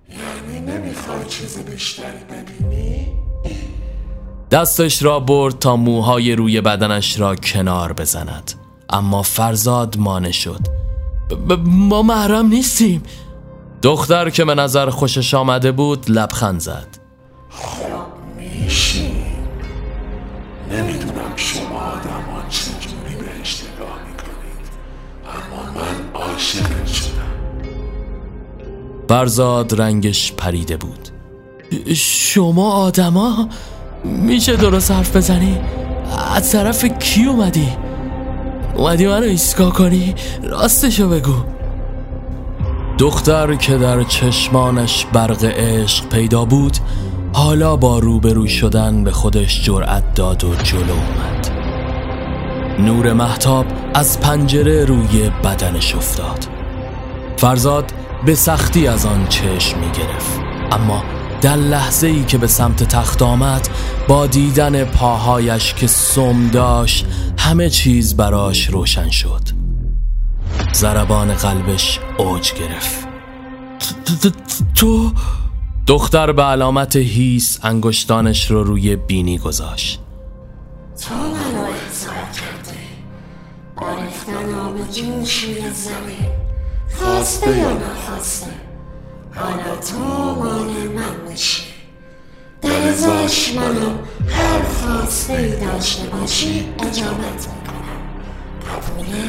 یعنی 0.10 0.60
نمی‌خوای 0.60 1.26
چیز 1.30 1.58
بیشتری 1.58 2.08
ببینی؟ 2.08 3.08
دستش 4.52 5.04
را 5.04 5.20
برد 5.20 5.60
تا 5.60 5.76
موهای 5.76 6.36
روی 6.36 6.62
بدنش 6.62 7.20
را 7.20 7.36
کنار 7.36 7.94
بزند. 7.94 8.52
اما 8.90 9.22
فرزاد 9.22 9.98
مانه 9.98 10.32
شد. 10.32 10.60
ما 11.66 12.02
محرم 12.02 12.48
نیستیم. 12.48 13.04
دختر 13.82 14.30
که 14.30 14.46
به 14.46 14.56
نظر 14.56 14.90
خوشش 14.90 15.34
آمده 15.34 15.72
بود 15.72 16.12
لبخند 16.12 16.60
زد. 16.60 17.03
میشین 18.38 19.26
نمی‌دونم 20.72 21.36
شما 21.36 21.80
آدمان 21.80 22.50
چجوری 22.50 23.16
بهش 23.16 23.64
نگاه 23.64 24.00
می‌کنید 24.08 24.68
اما 25.26 25.64
من 25.72 26.22
عاشق 26.22 26.86
شدم. 26.86 27.14
فرزاد 29.10 29.82
رنگش 29.82 30.34
پریده 30.34 30.78
بود. 30.78 31.10
شما 31.96 32.72
آدما 32.72 33.50
میشه 34.04 34.56
درست 34.56 34.92
حرف 34.92 35.16
بزنی؟ 35.16 35.62
از 36.36 36.52
طرف 36.52 36.86
کی 36.86 37.26
اومدی؟ 37.26 37.70
اومدی 38.76 39.08
منو 39.08 39.24
ایستگاه 39.24 39.74
کنی؟ 39.74 40.16
راستشو 40.44 41.10
بگو. 41.10 41.36
دختر 42.98 43.56
که 43.56 43.78
در 43.78 44.04
چشمانش 44.04 45.06
برق 45.14 45.44
عشق 45.44 46.10
پیدا 46.10 46.46
بود 46.46 46.78
حالا 47.36 47.76
با 47.76 48.00
روبرو 48.00 48.48
شدن 48.48 49.04
به 49.04 49.12
خودش 49.12 49.64
جرأت 49.64 50.14
داد 50.14 50.44
و 50.44 50.56
جلو 50.56 50.92
اومد. 50.92 51.52
نور 52.80 53.14
محتاب 53.14 53.66
از 53.94 54.20
پنجره 54.20 54.86
روی 54.86 55.30
بدنش 55.44 55.96
افتاد. 55.96 56.48
فرزاد 57.38 57.94
به 58.26 58.36
سختی 58.36 58.88
از 58.88 59.06
آن 59.06 59.28
چشم 59.28 59.80
می 59.80 59.92
گرفت 59.92 60.40
اما 60.72 61.04
در 61.42 61.56
لحظه 61.56 62.08
ای 62.08 62.24
که 62.24 62.38
به 62.38 62.48
سمت 62.48 62.84
تخت 62.84 63.22
آمد 63.22 63.70
با 64.08 64.28
دیدن 64.28 64.84
پاهایش 64.84 65.74
که 65.74 65.88
سم 65.88 66.48
داشت 66.48 67.06
همه 67.38 67.70
چیز 67.70 68.18
براش 68.18 68.70
روشن 68.70 69.10
شد. 69.10 69.42
زربان 70.74 71.34
قلبش 71.34 72.00
اوج 72.18 72.54
گرفت. 72.54 73.08
تو 74.76 75.12
دختر 75.88 76.32
به 76.32 76.44
علامت 76.44 76.96
هیس 76.96 77.60
انگشتانش 77.64 78.52
رو 78.52 78.64
روی 78.64 78.96
بینی 78.96 79.38
گذاشت. 79.38 80.00
تو 81.02 81.16
منو 81.16 81.62
احضار 81.62 82.14
کردی 82.14 82.80
با 83.78 84.04
ریختن 84.04 84.60
آب 84.60 84.92
جوش 84.92 85.44
روی 85.44 85.56
زمین. 85.74 86.32
خواسته 87.00 87.58
یا 87.58 87.72
نخواسته؟ 87.72 88.52
حالا 89.36 89.76
تو 89.76 90.00
مال 90.36 90.88
من 90.96 91.30
میشی 91.32 91.64
در 92.62 92.90
ازاش 92.90 93.56
منو 93.56 93.90
هر 94.30 94.64
خواسته 94.64 95.34
ای 95.34 95.66
داشته 95.66 96.10
باشی 96.10 96.66
اجابت 96.80 97.48
می‌کنم. 97.48 98.00
قبوله؟ 98.62 99.24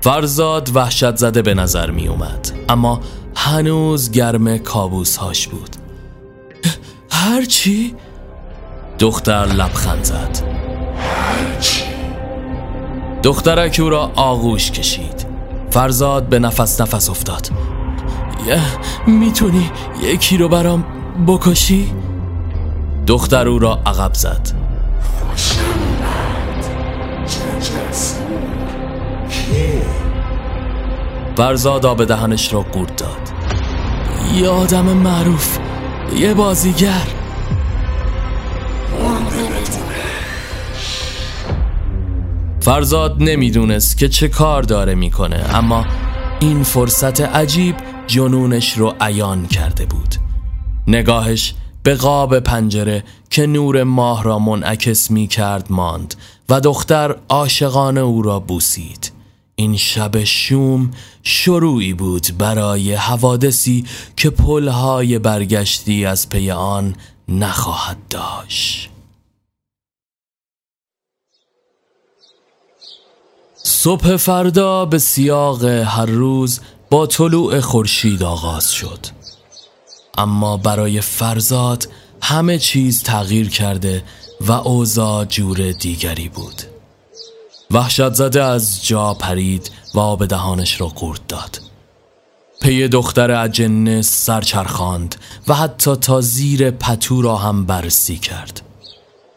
فرزاد 0.00 0.70
وحشت 0.76 1.16
زده 1.16 1.42
به 1.42 1.54
نظر 1.54 1.90
می 1.90 2.08
اومد 2.08 2.52
اما 2.68 3.00
هنوز 3.36 4.10
گرم 4.10 4.58
کابوس 4.58 5.16
هاش 5.16 5.48
بود 5.48 5.76
هرچی 7.10 7.94
دختر 8.98 9.46
لبخند 9.46 10.04
زد. 10.04 10.38
هرچی 10.98 11.84
دخترک 13.22 13.78
او 13.82 13.88
را 13.88 14.10
آغوش 14.16 14.70
کشید. 14.70 15.26
فرزاد 15.70 16.28
به 16.28 16.38
نفس 16.38 16.80
نفس 16.80 17.10
افتاد. 17.10 17.50
یه 18.46 18.60
می‌تونی 19.06 19.70
یکی 20.02 20.36
رو 20.36 20.48
برام 20.48 20.84
بکشی؟ 21.26 21.92
دختر 23.06 23.48
او 23.48 23.58
را 23.58 23.78
عقب 23.86 24.14
زد. 24.14 24.48
فرزاد 31.36 31.86
آب 31.86 32.04
دهنش 32.04 32.52
را 32.52 32.60
قورت 32.60 32.96
داد. 32.96 33.32
یه 34.34 34.48
آدم 34.48 34.84
معروف 34.84 35.58
یه 36.16 36.34
بازیگر. 36.34 37.06
فرزاد 42.60 43.16
نمی‌دونست 43.22 43.98
که 43.98 44.08
چه 44.08 44.28
کار 44.28 44.62
داره 44.62 44.94
می‌کنه 44.94 45.44
اما 45.54 45.84
این 46.40 46.62
فرصت 46.62 47.20
عجیب 47.20 47.76
جنونش 48.06 48.78
رو 48.78 48.94
عیان 49.00 49.46
کرده 49.46 49.86
بود. 49.86 50.14
نگاهش 50.86 51.54
به 51.82 51.94
قاب 51.94 52.38
پنجره 52.38 53.04
که 53.30 53.46
نور 53.46 53.82
ماه 53.82 54.22
را 54.22 54.38
منعکس 54.38 55.10
می 55.10 55.26
کرد 55.26 55.66
ماند 55.70 56.14
و 56.48 56.60
دختر 56.60 57.16
عاشقانه 57.28 58.00
او 58.00 58.22
را 58.22 58.40
بوسید. 58.40 59.13
این 59.56 59.76
شب 59.76 60.24
شوم 60.24 60.90
شروعی 61.22 61.92
بود 61.94 62.26
برای 62.38 62.94
حوادثی 62.94 63.84
که 64.16 64.30
پلهای 64.30 65.18
برگشتی 65.18 66.04
از 66.04 66.28
پی 66.28 66.50
آن 66.50 66.96
نخواهد 67.28 67.98
داشت. 68.10 68.90
صبح 73.66 74.16
فردا 74.16 74.84
به 74.84 74.98
سیاق 74.98 75.64
هر 75.64 76.06
روز 76.06 76.60
با 76.90 77.06
طلوع 77.06 77.60
خورشید 77.60 78.22
آغاز 78.22 78.70
شد. 78.70 79.06
اما 80.18 80.56
برای 80.56 81.00
فرزاد 81.00 81.88
همه 82.22 82.58
چیز 82.58 83.02
تغییر 83.02 83.48
کرده 83.48 84.04
و 84.40 84.52
اوضاع 84.52 85.24
جور 85.24 85.72
دیگری 85.72 86.28
بود. 86.28 86.73
وحشت 87.70 88.12
زده 88.14 88.42
از 88.42 88.86
جا 88.86 89.14
پرید 89.14 89.70
و 89.94 90.00
آب 90.00 90.26
دهانش 90.26 90.80
را 90.80 90.86
قورت 90.86 91.20
داد. 91.28 91.60
پی 92.60 92.88
دختر 92.88 93.30
اجنه 93.30 94.02
سرچرخاند 94.02 95.14
و 95.48 95.54
حتی 95.54 95.96
تا 95.96 96.20
زیر 96.20 96.70
پتو 96.70 97.22
را 97.22 97.36
هم 97.36 97.66
بررسی 97.66 98.18
کرد. 98.18 98.62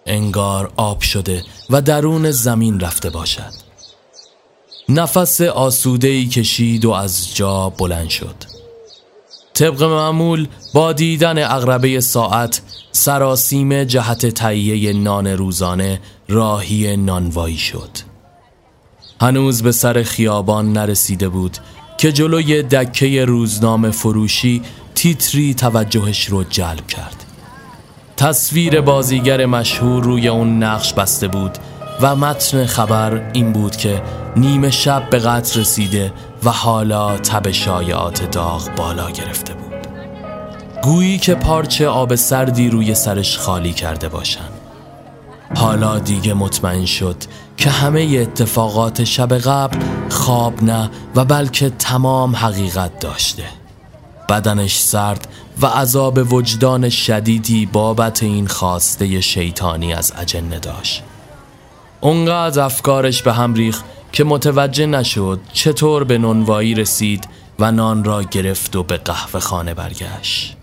انگار 0.05 0.71
آب 0.77 1.01
شده 1.01 1.43
و 1.69 1.81
درون 1.81 2.31
زمین 2.31 2.79
رفته 2.79 3.09
باشد. 3.09 3.53
نفس 4.89 5.41
آسودهی 5.41 6.27
کشید 6.27 6.85
و 6.85 6.91
از 6.91 7.35
جا 7.35 7.69
بلند 7.69 8.09
شد. 8.09 8.35
طبق 9.53 9.83
معمول 9.83 10.47
با 10.73 10.93
دیدن 10.93 11.43
اغربه 11.43 12.01
ساعت 12.01 12.61
سراسیم 12.91 13.83
جهت 13.83 14.25
تهیه 14.25 14.93
نان 14.93 15.27
روزانه 15.27 16.01
راهی 16.27 16.97
نانوایی 16.97 17.57
شد. 17.57 18.06
هنوز 19.21 19.63
به 19.63 19.71
سر 19.71 20.03
خیابان 20.03 20.73
نرسیده 20.73 21.29
بود 21.29 21.57
که 21.97 22.11
جلوی 22.11 22.63
دکه 22.63 23.25
روزنامه 23.25 23.91
فروشی 23.91 24.61
تیتری 24.95 25.53
توجهش 25.53 26.25
رو 26.25 26.43
جلب 26.43 26.87
کرد. 26.87 27.23
تصویر 28.17 28.81
بازیگر 28.81 29.45
مشهور 29.45 30.03
روی 30.03 30.27
اون 30.27 30.63
نقش 30.63 30.93
بسته 30.93 31.27
بود 31.27 31.57
و 32.01 32.15
متن 32.15 32.65
خبر 32.65 33.31
این 33.33 33.53
بود 33.53 33.75
که 33.75 34.01
نیمه 34.35 34.69
شب 34.69 35.09
به 35.09 35.19
قتل 35.19 35.59
رسیده 35.59 36.13
و 36.43 36.49
حالا 36.49 37.17
تب 37.17 37.51
شایعات 37.51 38.31
داغ 38.31 38.75
بالا 38.75 39.11
گرفته 39.11 39.53
بود. 39.53 39.67
گویی 40.83 41.17
که 41.17 41.35
پارچه 41.35 41.87
آب 41.87 42.15
سردی 42.15 42.69
روی 42.69 42.95
سرش 42.95 43.37
خالی 43.37 43.73
کرده 43.73 44.09
باشند 44.09 44.56
حالا 45.55 45.99
دیگه 45.99 46.33
مطمئن 46.33 46.85
شد 46.85 47.15
که 47.57 47.69
همه 47.69 48.17
اتفاقات 48.21 49.03
شب 49.03 49.37
قبل 49.37 49.77
خواب 50.09 50.63
نه 50.63 50.89
و 51.15 51.25
بلکه 51.25 51.69
تمام 51.69 52.35
حقیقت 52.35 52.99
داشته. 52.99 53.43
بدنش 54.29 54.79
سرد 54.79 55.27
و 55.61 55.65
عذاب 55.65 56.33
وجدان 56.33 56.89
شدیدی 56.89 57.65
بابت 57.65 58.23
این 58.23 58.47
خواسته 58.47 59.21
شیطانی 59.21 59.93
از 59.93 60.13
اجنه 60.17 60.59
داشت. 60.59 61.03
اونقدر 62.01 62.63
افکارش 62.63 63.23
به 63.23 63.33
هم 63.33 63.53
ریخت 63.53 63.85
که 64.11 64.23
متوجه 64.23 64.85
نشد 64.85 65.39
چطور 65.53 66.03
به 66.03 66.17
نونوایی 66.17 66.75
رسید 66.75 67.27
و 67.59 67.71
نان 67.71 68.03
را 68.03 68.23
گرفت 68.23 68.75
و 68.75 68.83
به 68.83 68.97
قهوه 68.97 69.39
خانه 69.39 69.73
برگشت. 69.73 70.57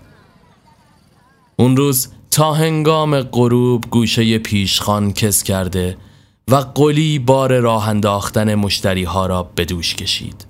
اون 1.57 1.77
روز 1.77 2.09
تا 2.35 2.53
هنگام 2.55 3.21
غروب 3.21 3.85
گوشه 3.91 4.39
پیشخان 4.39 5.13
کس 5.13 5.43
کرده 5.43 5.97
و 6.49 6.57
قلی 6.57 7.19
بار 7.19 7.59
راه 7.59 7.89
انداختن 7.89 8.55
مشتری 8.55 9.05
ها 9.05 9.27
را 9.27 9.43
به 9.43 9.65
دوش 9.65 9.95
کشید. 9.95 10.47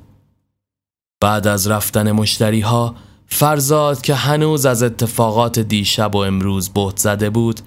بعد 1.21 1.47
از 1.47 1.67
رفتن 1.67 2.13
مشتری 2.13 2.61
ها 2.61 2.95
فرزاد 3.27 4.03
که 4.03 4.15
هنوز 4.15 4.67
از 4.67 4.83
اتفاقات 4.83 5.59
دیشب 5.59 6.15
و 6.15 6.19
امروز 6.19 6.69
بهت 6.69 6.97
زده 6.97 7.31
بود 7.31 7.61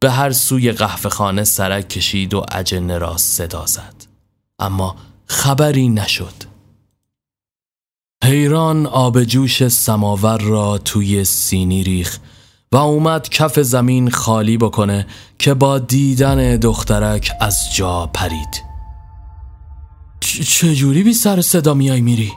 به 0.00 0.10
هر 0.10 0.30
سوی 0.30 0.72
قهوه 0.72 1.10
خانه 1.10 1.44
سرک 1.44 1.88
کشید 1.88 2.34
و 2.34 2.44
اجنه 2.52 2.98
را 2.98 3.16
صدا 3.16 3.66
زد 3.66 3.94
اما 4.58 4.96
خبری 5.26 5.88
نشد 5.88 6.34
حیران 8.24 8.86
آب 8.86 9.24
جوش 9.24 9.68
سماور 9.68 10.38
را 10.38 10.78
توی 10.78 11.24
سینی 11.24 11.84
ریخ 11.84 12.18
و 12.72 12.76
اومد 12.76 13.28
کف 13.28 13.60
زمین 13.60 14.10
خالی 14.10 14.56
بکنه 14.56 15.06
که 15.38 15.54
با 15.54 15.78
دیدن 15.78 16.56
دخترک 16.56 17.32
از 17.40 17.74
جا 17.74 18.06
پرید. 18.06 18.62
چجوری 20.20 21.02
بی 21.02 21.12
سر 21.12 21.40
صدا 21.40 21.74
میای 21.74 22.00
میری؟ 22.00 22.32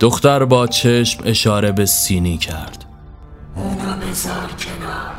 دختر 0.00 0.44
با 0.44 0.66
چشم 0.66 1.22
اشاره 1.24 1.72
به 1.72 1.86
سینی 1.86 2.38
کرد. 2.38 2.84
اونا 3.56 3.96
بذار 3.96 4.50
کنار 4.58 5.14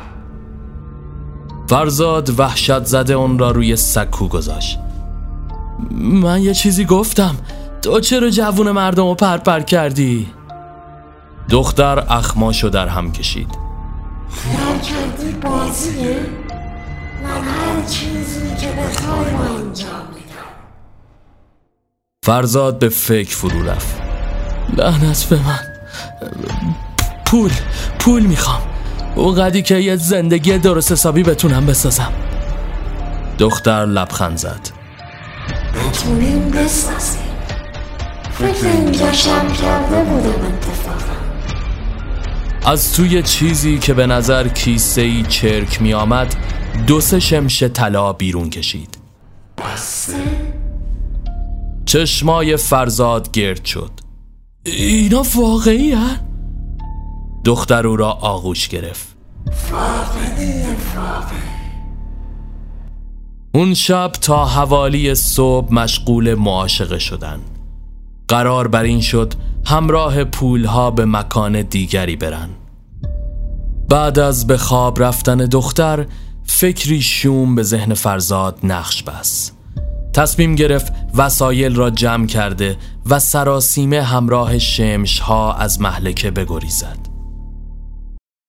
فرزاد 1.68 2.40
وحشت 2.40 2.84
زده 2.84 3.14
اون 3.14 3.38
را 3.38 3.50
روی 3.50 3.76
سکو 3.76 4.28
گذاشت. 4.28 4.78
من 6.00 6.42
یه 6.42 6.54
چیزی 6.54 6.84
گفتم. 6.84 7.36
تو 7.82 8.00
چرا 8.00 8.30
جوون 8.30 8.70
مردم 8.70 9.04
رو 9.06 9.14
پر 9.14 9.36
پر 9.36 9.60
کردی؟ 9.60 10.28
دختر 11.48 11.98
اخماشو 11.98 12.68
در 12.68 12.88
هم 12.88 13.12
کشید. 13.12 13.65
خیال 14.30 14.78
کردی 14.78 15.32
بازیه 15.32 16.16
من 17.24 17.42
هر 17.44 17.86
چیزی 17.86 18.56
که 18.60 18.66
بخوای 18.66 19.30
انجام 19.30 20.06
میدم 20.14 20.46
فرزاد 22.24 22.78
به 22.78 22.88
فکر 22.88 23.36
فرو 23.36 23.68
رفت 23.68 23.96
لعنت 24.76 25.24
به 25.24 25.36
من 25.36 25.60
پول 27.26 27.50
پول 27.98 28.22
می‌خوام 28.22 28.62
اونقدی 29.16 29.62
که 29.62 29.74
یه 29.74 29.96
زندگی 29.96 30.58
درست 30.58 30.92
حسابی 30.92 31.22
بتونم 31.22 31.66
بسازم 31.66 32.12
دختر 33.38 33.86
لبخند 33.86 34.36
زد 34.36 34.68
بتونیم 35.74 36.50
بسازیم 36.50 37.22
فکر 38.32 39.12
شم 39.12 39.52
کرده 39.52 40.04
بودم 40.04 40.28
اتفاقا 40.28 40.85
از 42.66 42.92
توی 42.92 43.22
چیزی 43.22 43.78
که 43.78 43.94
به 43.94 44.06
نظر 44.06 44.48
کیسه 44.48 45.00
ای 45.00 45.22
چرک 45.22 45.82
می 45.82 45.94
آمد 45.94 46.36
دو 46.86 47.00
سه 47.00 47.20
شمش 47.20 47.62
طلا 47.62 48.12
بیرون 48.12 48.50
کشید. 48.50 48.98
بسته 49.58 50.14
چشمای 51.84 52.56
فرزاد 52.56 53.30
گرد 53.30 53.64
شد. 53.64 53.90
اینا 54.64 55.22
واقعی 55.34 55.92
هن؟ 55.92 56.20
دختر 57.44 57.86
او 57.86 57.96
را 57.96 58.10
آغوش 58.10 58.68
گرفت. 58.68 59.16
اون 63.54 63.74
شب 63.74 64.12
تا 64.20 64.44
حوالی 64.44 65.14
صبح 65.14 65.74
مشغول 65.74 66.34
معاشقه 66.34 66.98
شدن. 66.98 67.40
قرار 68.28 68.68
بر 68.68 68.82
این 68.82 69.00
شد 69.00 69.34
همراه 69.66 70.24
پولها 70.24 70.90
به 70.90 71.04
مکان 71.04 71.62
دیگری 71.62 72.16
برن. 72.16 72.48
بعد 73.88 74.18
از 74.18 74.46
به 74.46 74.56
خواب 74.56 75.02
رفتن 75.02 75.36
دختر 75.36 76.06
فکری 76.44 77.02
شوم 77.02 77.54
به 77.54 77.62
ذهن 77.62 77.94
فرزاد 77.94 78.58
نقش 78.62 79.02
بس 79.02 79.52
تصمیم 80.14 80.54
گرفت 80.54 80.92
وسایل 81.14 81.74
را 81.74 81.90
جمع 81.90 82.26
کرده 82.26 82.76
و 83.10 83.18
سراسیمه 83.18 84.02
همراه 84.02 84.58
شمش 84.58 85.20
ها 85.20 85.54
از 85.54 85.80
محلکه 85.80 86.30
بگریزد. 86.30 86.98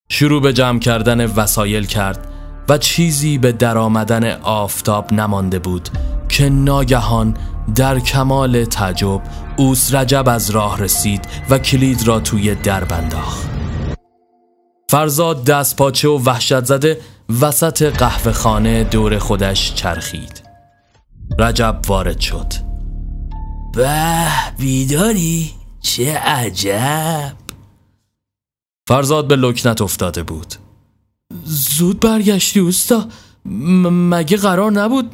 شروع 0.09 0.41
به 0.41 0.53
جمع 0.53 0.79
کردن 0.79 1.25
وسایل 1.25 1.85
کرد 1.85 2.27
و 2.69 2.77
چیزی 2.77 3.38
به 3.38 3.51
درآمدن 3.51 4.31
آفتاب 4.41 5.13
نمانده 5.13 5.59
بود 5.59 5.89
که 6.29 6.49
ناگهان 6.49 7.38
در 7.75 7.99
کمال 7.99 8.65
تعجب 8.65 9.21
اوس 9.57 9.93
رجب 9.93 10.29
از 10.29 10.49
راه 10.49 10.79
رسید 10.79 11.27
و 11.49 11.59
کلید 11.59 12.07
را 12.07 12.19
توی 12.19 12.55
در 12.55 12.93
انداخت. 12.93 13.56
فرزاد 14.97 15.43
دست 15.43 15.75
پاچه 15.75 16.07
و 16.09 16.17
وحشت 16.23 16.65
زده 16.65 17.01
وسط 17.41 17.83
قهوه 17.83 18.31
خانه 18.31 18.83
دور 18.83 19.19
خودش 19.19 19.73
چرخید. 19.73 20.43
رجب 21.39 21.79
وارد 21.88 22.19
شد. 22.19 22.53
به 23.73 24.27
بیداری؟ 24.57 25.51
چه 25.81 26.17
عجب. 26.17 27.33
فرزاد 28.88 29.27
به 29.27 29.35
لکنت 29.35 29.81
افتاده 29.81 30.23
بود. 30.23 30.53
زود 31.43 31.99
برگشتی 31.99 32.59
اوستا 32.59 33.05
م- 33.45 34.15
مگه 34.15 34.38
قرار 34.38 34.71
نبود؟ 34.71 35.11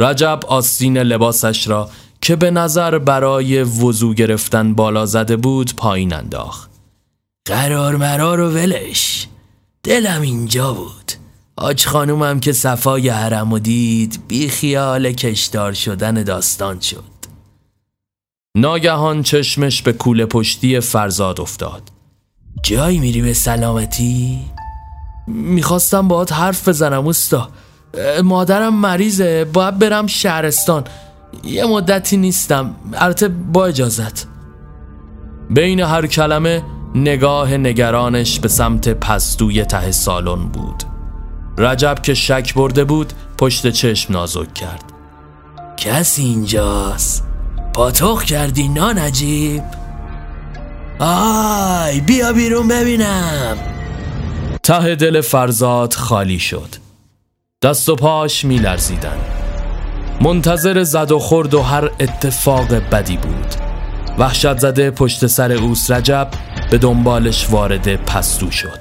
رجب 0.00 0.40
آستین 0.48 0.98
لباسش 0.98 1.68
را 1.68 1.90
که 2.20 2.36
به 2.36 2.50
نظر 2.50 2.98
برای 2.98 3.62
وضو 3.62 4.14
گرفتن 4.14 4.74
بالا 4.74 5.06
زده 5.06 5.36
بود 5.36 5.76
پایین 5.76 6.12
انداخت. 6.12 6.73
قرار 7.46 7.96
مرار 7.96 8.40
و 8.40 8.50
ولش. 8.50 9.28
دلم 9.82 10.20
اینجا 10.20 10.72
بود. 10.72 11.12
آج 11.56 11.86
خانومم 11.86 12.40
که 12.40 12.52
صفای 12.52 13.08
حرم 13.08 13.52
و 13.52 13.58
دید 13.58 14.22
بی 14.28 14.48
خیال 14.48 15.12
کشدار 15.12 15.72
شدن 15.72 16.22
داستان 16.22 16.80
شد. 16.80 17.04
ناگهان 18.56 19.22
چشمش 19.22 19.82
به 19.82 19.92
کوله 19.92 20.26
پشتی 20.26 20.80
فرزاد 20.80 21.40
افتاد. 21.40 21.82
جایی 22.62 22.98
میری 22.98 23.22
به 23.22 23.32
سلامتی؟ 23.32 24.40
می‌خواستم 25.26 26.08
باهات 26.08 26.32
حرف 26.32 26.68
بزنم 26.68 27.06
اوستا. 27.06 27.48
مادرم 28.22 28.74
مریضه 28.74 29.44
باید 29.44 29.78
برم 29.78 30.06
شهرستان. 30.06 30.84
یه 31.44 31.64
مدتی 31.64 32.16
نیستم. 32.16 32.74
البته 32.94 33.28
با 33.28 33.66
اجازت. 33.66 34.26
بین 35.50 35.80
هر 35.80 36.06
کلمه 36.06 36.62
نگاه 36.94 37.56
نگرانش 37.56 38.40
به 38.40 38.48
سمت 38.48 38.88
پستوی 38.88 39.64
ته 39.64 39.92
سالن 39.92 40.48
بود. 40.48 40.82
رجب 41.58 41.98
که 42.02 42.14
شک 42.14 42.54
برده 42.54 42.84
بود 42.84 43.12
پشت 43.38 43.70
چشم 43.70 44.12
نازک 44.12 44.54
کرد. 44.54 44.84
کسی 45.76 46.22
اینجاست؟ 46.22 47.24
پاتوق 47.74 48.22
کردی 48.22 48.68
نان 48.68 48.98
عجیب 48.98 49.62
آی 50.98 52.00
بیا 52.00 52.32
بیرون 52.32 52.68
ببینم. 52.68 53.56
ته 54.62 54.94
دل 54.94 55.20
فرزاد 55.20 55.92
خالی 55.92 56.38
شد. 56.38 56.74
دست 57.62 57.88
و 57.88 57.96
پاش 57.96 58.44
می 58.44 58.56
لرزیدن. 58.56 59.18
منتظر 60.20 60.82
زد 60.82 61.12
و 61.12 61.18
خورد 61.18 61.54
و 61.54 61.62
هر 61.62 61.90
اتفاق 62.00 62.74
بدی 62.74 63.16
بود. 63.16 63.54
وحشت 64.18 64.58
زده 64.58 64.90
پشت 64.90 65.26
سر 65.26 65.52
اوس 65.52 65.90
رجب 65.90 66.28
به 66.70 66.78
دنبالش 66.78 67.50
وارد 67.50 67.96
پستو 67.96 68.50
شد. 68.50 68.78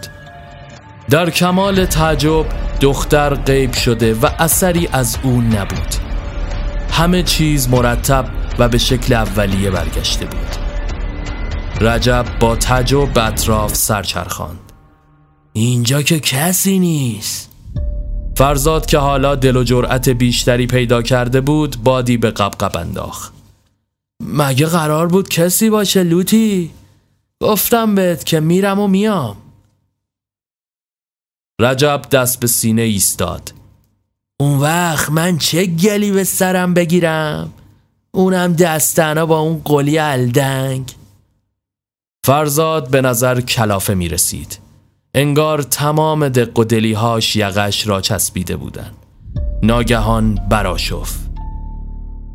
در 1.09 1.29
کمال 1.29 1.85
تعجب 1.85 2.45
دختر 2.81 3.35
غیب 3.35 3.73
شده 3.73 4.13
و 4.13 4.29
اثری 4.39 4.89
از 4.91 5.17
او 5.23 5.41
نبود. 5.41 5.95
همه 6.91 7.23
چیز 7.23 7.69
مرتب 7.69 8.25
و 8.59 8.67
به 8.69 8.77
شکل 8.77 9.13
اولیه 9.13 9.69
برگشته 9.69 10.25
بود. 10.25 10.55
رجب 11.81 12.25
با 12.39 12.55
تعجب 12.55 13.13
به 13.13 13.25
اطراف 13.25 13.75
سرچرخاند 13.75 14.59
اینجا 15.53 16.01
که 16.01 16.19
کسی 16.19 16.79
نیست. 16.79 17.49
فرزاد 18.35 18.85
که 18.85 18.97
حالا 18.97 19.35
دل 19.35 19.57
و 19.57 19.63
جرأت 19.63 20.09
بیشتری 20.09 20.67
پیدا 20.67 21.01
کرده 21.01 21.41
بود 21.41 21.77
بادی 21.83 22.17
به 22.17 22.31
قبقب 22.31 22.77
انداخت. 22.77 23.33
مگه 24.23 24.65
قرار 24.65 25.07
بود 25.07 25.29
کسی 25.29 25.69
باشه 25.69 26.03
لوتی؟ 26.03 26.71
گفتم 27.43 27.95
بهت 27.95 28.23
که 28.23 28.39
میرم 28.39 28.79
و 28.79 28.87
میام. 28.87 29.37
رجب 31.61 32.01
دست 32.11 32.39
به 32.39 32.47
سینه 32.47 32.81
ایستاد. 32.81 33.53
اون 34.39 34.59
وقت 34.59 35.09
من 35.09 35.37
چه 35.37 35.65
گلی 35.65 36.11
به 36.11 36.23
سرم 36.23 36.73
بگیرم؟ 36.73 37.53
اونم 38.11 38.53
دستنا 38.53 39.25
با 39.25 39.39
اون 39.39 39.61
قلی 39.65 39.99
الدنگ. 39.99 40.95
فرزاد 42.25 42.91
به 42.91 43.01
نظر 43.01 43.41
کلافه 43.41 43.93
می 43.93 44.09
رسید 44.09 44.59
انگار 45.13 45.61
تمام 45.61 46.29
دق 46.29 46.59
و 46.59 46.63
دلیهاش 46.63 47.35
یقش 47.35 47.87
را 47.87 48.01
چسبیده 48.01 48.55
بودند. 48.55 48.95
ناگهان 49.63 50.35
براشف 50.49 51.22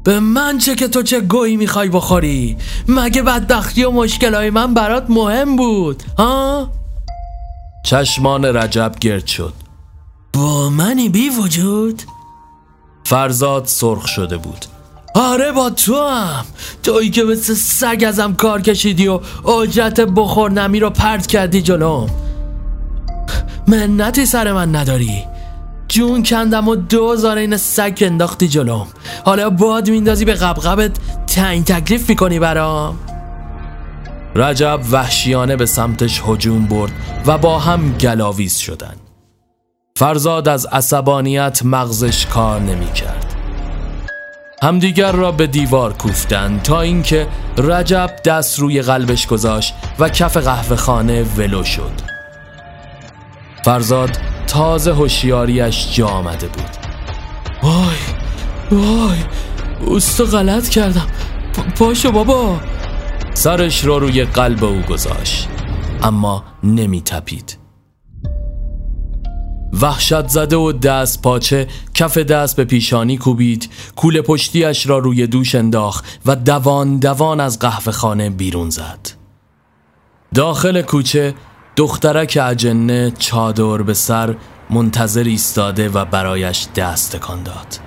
به 0.09 0.21
من 0.21 0.59
چه 0.59 0.75
که 0.75 0.89
تو 0.89 1.03
چه 1.03 1.21
گویی 1.21 1.57
می‌خوای 1.57 1.89
بخوری؟ 1.89 2.57
مگه 2.89 3.23
بدبختی 3.23 3.85
و 3.85 3.91
مشکلای 3.91 4.51
من 4.51 4.75
برات 4.75 5.05
مهم 5.09 5.57
بود 5.57 6.03
ها؟ 6.19 6.71
چشمان 7.85 8.45
رجب 8.45 8.93
گرد 9.01 9.27
شد. 9.27 9.53
با 10.33 10.71
منی 10.71 11.09
بی 11.09 11.29
وجود؟ 11.29 12.03
فرزاد 13.05 13.65
سرخ 13.67 14.07
شده 14.07 14.37
بود. 14.37 14.65
آره 15.15 15.53
با 15.53 15.71
تو 15.71 16.09
هم 16.09 16.45
تویی 16.83 17.11
که 17.11 17.23
مثل 17.25 17.55
سگ 17.55 18.05
ازم 18.09 18.35
کار 18.35 18.61
کشیدی 18.61 19.09
و 19.09 19.21
اجرت 19.49 20.01
بخور 20.01 20.51
نمی 20.51 20.81
رو 20.81 20.91
پرت 20.91 21.27
کردی 21.27 21.63
جلوم. 21.63 22.11
منتی 23.67 24.27
سر 24.27 24.53
من 24.53 24.77
نداری. 24.77 25.25
جون 25.89 26.23
کندم 26.23 26.69
و 26.69 26.77
دوزار 26.77 27.37
این 27.37 27.57
سگ 27.57 27.99
انداختی 28.01 28.49
جلوم 28.49 28.87
حالا 29.25 29.51
باد 29.51 29.91
میندازی 29.91 30.25
به 30.25 30.35
قبقبت 30.35 30.91
تعیین 31.27 31.65
تکلیف 31.65 32.09
می‌کنی 32.09 32.39
برام. 32.39 32.99
رجب 34.35 34.81
وحشیانه 34.91 35.57
به 35.57 35.67
سمتش 35.67 36.23
هجوم 36.27 36.67
برد 36.67 36.93
و 37.27 37.39
با 37.39 37.59
هم 37.59 37.93
گلاویز 37.93 38.57
شدن. 38.57 38.95
فرزاد 39.97 40.49
از 40.49 40.67
عصبانیت 40.67 41.61
مغزش 41.65 42.27
کار 42.27 42.61
نمی 42.61 42.93
کرد 42.93 43.35
همدیگر 44.63 45.13
را 45.13 45.33
به 45.33 45.47
دیوار 45.47 45.93
کوفتند 45.93 46.63
تا 46.63 46.81
اینکه 46.81 47.27
رجب 47.59 48.11
دست 48.25 48.59
روی 48.59 48.83
قلبش 48.83 49.27
گذاشت 49.27 49.75
و 49.99 50.09
کف 50.09 50.37
قهوه 50.37 50.77
خانه 50.77 51.23
ولو 51.23 51.65
شد. 51.65 52.18
فرزاد 53.65 54.11
تازه 54.47 54.95
هوشیاریش 54.95 55.97
جا 55.97 56.07
آمده 56.07 56.47
بود. 56.47 56.71
وای 57.63 57.97
وای 58.71 59.19
اوستا 59.87 60.25
غلط 60.25 60.69
کردم. 60.69 61.07
پاشو 61.77 62.13
بابا. 62.13 62.61
سرش 63.35 63.85
را 63.85 63.99
روی 63.99 64.25
قلب 64.25 64.65
او 64.65 64.81
گذاشت 64.81 65.49
اما 66.03 66.45
نمی 66.65 67.01
تپید 67.01 67.59
وحشت 69.83 70.29
زده 70.29 70.57
و 70.57 70.73
دست 70.73 71.23
پاچه 71.23 71.67
کف 71.95 72.19
دست 72.19 72.57
به 72.57 72.65
پیشانی 72.65 73.19
کوبید 73.19 73.71
کول 73.97 74.21
پشتیش 74.21 74.87
را 74.87 74.99
روی 74.99 75.27
دوش 75.27 75.55
انداخت 75.55 76.21
و 76.27 76.37
دوان 76.37 76.99
دوان 76.99 77.41
از 77.41 77.59
قهوه 77.59 77.93
خانه 77.93 78.31
بیرون 78.31 78.71
زد. 78.71 79.09
داخل 80.35 80.83
کوچه 80.83 81.35
دخترک 81.79 82.39
اجنه 82.43 83.11
چادر 83.11 83.83
به 83.83 83.95
سر 83.95 84.37
منتظر 84.71 85.23
ایستاده 85.23 85.89
و 85.89 86.05
برایش 86.05 86.69
دست 86.77 87.17
تکان 87.17 87.43
داد. 87.43 87.79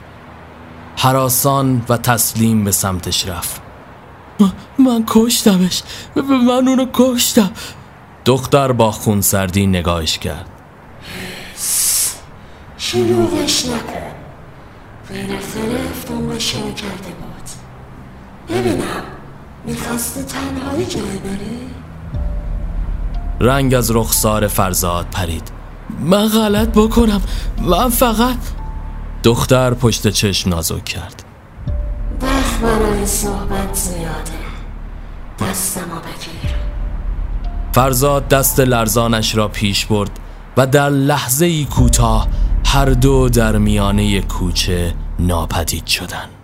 حراسان 0.98 1.86
و 1.90 1.98
تسلیم 1.98 2.64
به 2.64 2.72
سمتش 2.72 3.28
رفت. 3.28 3.62
من 4.80 5.04
کشتمش. 5.08 5.84
من 6.16 6.68
اونو 6.68 6.86
کشتم. 6.94 7.52
دختر 8.26 8.72
با 8.72 8.92
خونسردی 8.92 9.68
نگاهش 9.68 10.18
کرد. 10.18 10.50
شلوغش 12.78 13.66
نکن. 13.66 14.12
بالاخره 15.10 15.90
افتون 15.92 16.40
شروع 16.40 16.74
کرده 16.74 17.12
بود 17.20 17.50
ببینم 18.50 19.04
می‌خواستی 19.66 20.24
تنهایی 20.24 20.86
جای 20.86 21.02
بری؟ 21.04 21.81
رنگ 23.42 23.74
از 23.74 23.92
رخسار 23.92 24.48
فرزاد 24.48 25.06
پرید. 25.12 25.52
من 26.00 26.28
غلط 26.28 26.70
بکنم. 26.70 27.22
من 27.62 27.90
فقط 27.90 28.38
دختر 29.24 29.74
پشت 29.74 30.08
چشم 30.08 30.50
نازک 30.50 30.86
کرد. 30.86 31.24
وقت 32.22 32.62
برای 32.62 33.06
صحبت 33.06 33.74
زیاده. 33.74 34.32
دستمو 35.40 35.96
بگیر. 35.96 36.56
فرزاد 37.74 38.28
دست 38.28 38.60
لرزانش 38.60 39.36
را 39.36 39.48
پیش 39.48 39.86
برد 39.86 40.20
و 40.58 40.68
در 40.68 40.90
لحظه 40.90 41.46
ای 41.46 41.66
کوتاه 41.66 42.28
هر 42.66 42.86
دو 42.86 43.30
در 43.30 43.58
میانه 43.58 44.22
کوچه 44.22 44.94
ناپدید 45.20 45.86
شدند. 45.88 46.41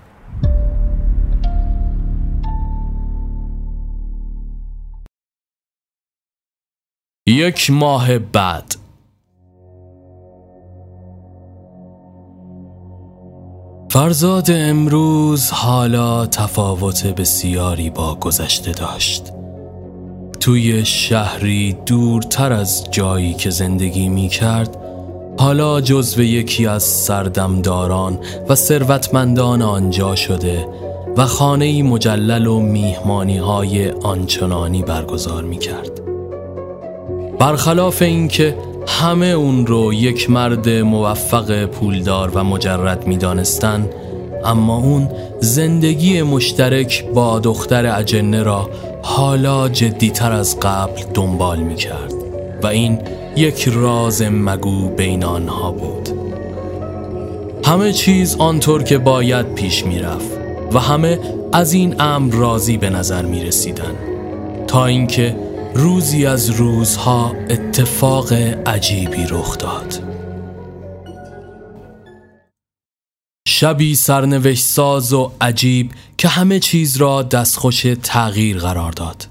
یک 7.30 7.72
ماه 7.72 8.20
بعد. 8.20 8.76
فرزاد 13.92 14.48
امروز 14.52 15.52
حالا 15.52 16.26
تفاوت 16.26 17.08
بسیاری 17.08 17.90
با 17.90 18.16
گذشته 18.16 18.72
داشت. 18.72 19.34
توی 20.40 20.86
شهری 20.86 21.78
دورتر 21.86 22.54
از 22.54 22.88
جایی 22.92 23.34
که 23.34 23.50
زندگی 23.50 24.10
می 24.10 24.28
کرد 24.28 24.78
حالا 25.40 25.82
جزو 25.82 26.24
یکی 26.24 26.68
از 26.68 26.84
سردمداران 26.84 28.20
و 28.50 28.56
ثروتمندان 28.56 29.62
آنجا 29.62 30.16
شده 30.16 30.68
و 31.18 31.26
خانه 31.26 31.84
مجلل 31.84 32.48
و 32.48 32.60
میهمانی 32.60 33.38
های 33.38 33.90
آنچنانی 33.90 34.82
برگزار 34.82 35.44
می 35.44 35.58
کرد 35.58 36.07
برخلاف 37.40 38.02
اینکه 38.02 38.58
همه 38.88 39.26
اون 39.26 39.68
رو 39.68 39.94
یک 39.94 40.30
مرد 40.30 40.70
موفق 40.70 41.66
پولدار 41.66 42.32
و 42.36 42.44
مجرد 42.44 43.08
می 43.08 43.18
دانستن 43.18 43.90
اما 44.46 44.78
اون 44.78 45.10
زندگی 45.40 46.22
مشترک 46.22 47.06
با 47.14 47.40
دختر 47.40 48.00
اجنه 48.00 48.44
را 48.44 48.70
حالا 49.02 49.70
جدیتر 49.70 50.32
از 50.32 50.60
قبل 50.60 51.02
دنبال 51.14 51.60
می 51.60 51.76
کرد 51.76 52.14
و 52.64 52.68
این 52.68 53.00
یک 53.36 53.70
راز 53.74 54.22
مگو 54.22 54.90
بین 54.90 55.24
آنها 55.24 55.72
بود. 55.72 56.10
همه 57.66 57.94
چیز 57.94 58.36
آنطور 58.40 58.84
که 58.84 58.98
باید 58.98 59.54
پیش 59.54 59.86
می 59.86 60.00
رفت 60.00 60.32
و 60.74 60.80
همه 60.80 61.20
از 61.54 61.74
این 61.74 61.96
امر 62.02 62.34
راضی 62.34 62.78
به 62.78 62.90
نظر 62.90 63.26
می 63.26 63.44
رسیدن 63.44 63.96
تا 64.68 64.86
اینکه 64.86 65.36
روزی 65.80 66.26
از 66.26 66.50
روزها 66.50 67.36
اتفاق 67.50 68.34
عجیبی 68.66 69.26
رخ 69.30 69.58
داد. 69.58 70.04
شبی 73.48 73.96
سرنوشت 73.96 74.66
ساز 74.66 75.14
و 75.14 75.32
عجیب 75.42 75.92
که 76.18 76.28
همه 76.28 76.60
چیز 76.60 76.98
را 76.98 77.24
دستخوش 77.24 77.86
تغییر 78.04 78.58
قرار 78.58 78.92
داد. 78.92 79.28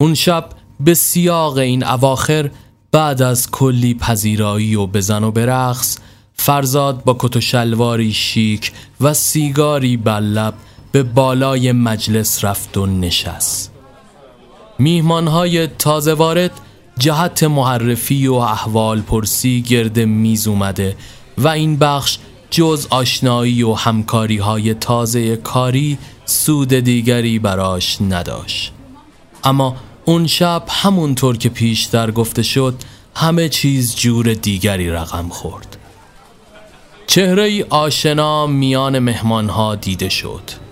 اون 0.00 0.14
شب 0.14 0.48
به 0.80 0.94
سیاق 0.94 1.56
این 1.56 1.84
اواخر 1.84 2.50
بعد 2.92 3.22
از 3.22 3.50
کلی 3.50 3.94
پذیرایی 3.94 4.74
و 4.74 4.86
بزن 4.86 5.24
و 5.24 5.30
برقص 5.30 5.98
فرزاد 6.34 7.04
با 7.04 7.16
کت 7.18 7.36
و 7.36 7.40
شلواری 7.40 8.12
شیک 8.12 8.72
و 9.00 9.14
سیگاری 9.14 9.96
بر 9.96 10.52
به 10.92 11.02
بالای 11.02 11.72
مجلس 11.72 12.44
رفت 12.44 12.76
و 12.76 12.86
نشست. 12.86 13.77
میهمانهای 14.78 15.66
تازه 15.66 16.14
وارد 16.14 16.50
جهت 16.98 17.42
معرفی 17.42 18.26
و 18.26 18.34
احوال 18.34 19.00
پرسی 19.00 19.62
گرد 19.62 19.98
میز 19.98 20.48
اومده 20.48 20.96
و 21.38 21.48
این 21.48 21.76
بخش 21.76 22.18
جز 22.50 22.86
آشنایی 22.90 23.62
و 23.62 23.72
همکاری 23.72 24.36
های 24.36 24.74
تازه 24.74 25.36
کاری 25.36 25.98
سود 26.24 26.74
دیگری 26.74 27.38
براش 27.38 28.00
نداشت. 28.00 28.72
اما 29.44 29.76
اون 30.04 30.26
شب 30.26 30.62
همونطور 30.68 31.36
که 31.36 31.48
پیشتر 31.48 32.10
گفته 32.10 32.42
شد 32.42 32.74
همه 33.14 33.48
چیز 33.48 33.96
جور 33.96 34.34
دیگری 34.34 34.90
رقم 34.90 35.28
خورد. 35.28 35.76
چهره 37.06 37.64
آشنا 37.70 38.46
میان 38.46 38.98
مهمانها 38.98 39.74
دیده 39.74 40.08
شد. 40.08 40.67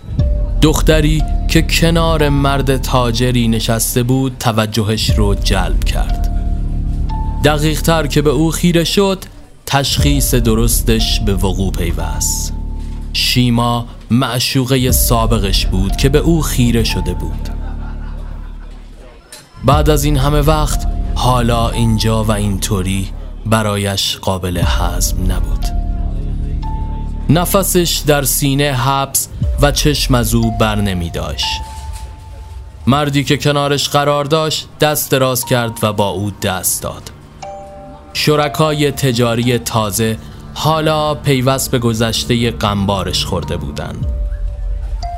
دختری 0.62 1.22
که 1.48 1.62
کنار 1.62 2.28
مرد 2.28 2.76
تاجری 2.76 3.48
نشسته 3.48 4.02
بود 4.02 4.36
توجهش 4.40 5.10
رو 5.10 5.34
جلب 5.34 5.84
کرد. 5.84 6.32
دقیق 7.44 7.82
تر 7.82 8.06
که 8.06 8.22
به 8.22 8.30
او 8.30 8.50
خیره 8.50 8.84
شد 8.84 9.24
تشخیص 9.66 10.34
درستش 10.34 11.20
به 11.20 11.34
وقوع 11.34 11.72
پیوست. 11.72 12.52
شیما 13.12 13.86
معشوقه 14.10 14.92
سابقش 14.92 15.66
بود 15.66 15.96
که 15.96 16.08
به 16.08 16.18
او 16.18 16.42
خیره 16.42 16.84
شده 16.84 17.14
بود. 17.14 17.48
بعد 19.64 19.90
از 19.90 20.04
این 20.04 20.16
همه 20.16 20.40
وقت 20.40 20.86
حالا 21.14 21.70
اینجا 21.70 22.24
و 22.24 22.32
اینطوری 22.32 23.08
برایش 23.46 24.16
قابل 24.16 24.58
حزم 24.58 25.32
نبود. 25.32 25.85
نفسش 27.30 28.02
در 28.06 28.22
سینه 28.22 28.72
حبس 28.72 29.28
و 29.62 29.72
چشم 29.72 30.14
از 30.14 30.34
او 30.34 30.50
بر 30.58 30.74
نمی 30.74 31.10
داشت. 31.10 31.46
مردی 32.86 33.24
که 33.24 33.36
کنارش 33.36 33.88
قرار 33.88 34.24
داشت 34.24 34.68
دست 34.80 35.10
دراز 35.10 35.44
کرد 35.44 35.78
و 35.82 35.92
با 35.92 36.08
او 36.08 36.30
دست 36.30 36.82
داد. 36.82 37.10
شرکای 38.12 38.90
تجاری 38.90 39.58
تازه 39.58 40.18
حالا 40.54 41.14
پیوست 41.14 41.70
به 41.70 41.78
گذشته 41.78 42.50
قنبارش 42.50 43.24
خورده 43.24 43.56
بودند. 43.56 44.06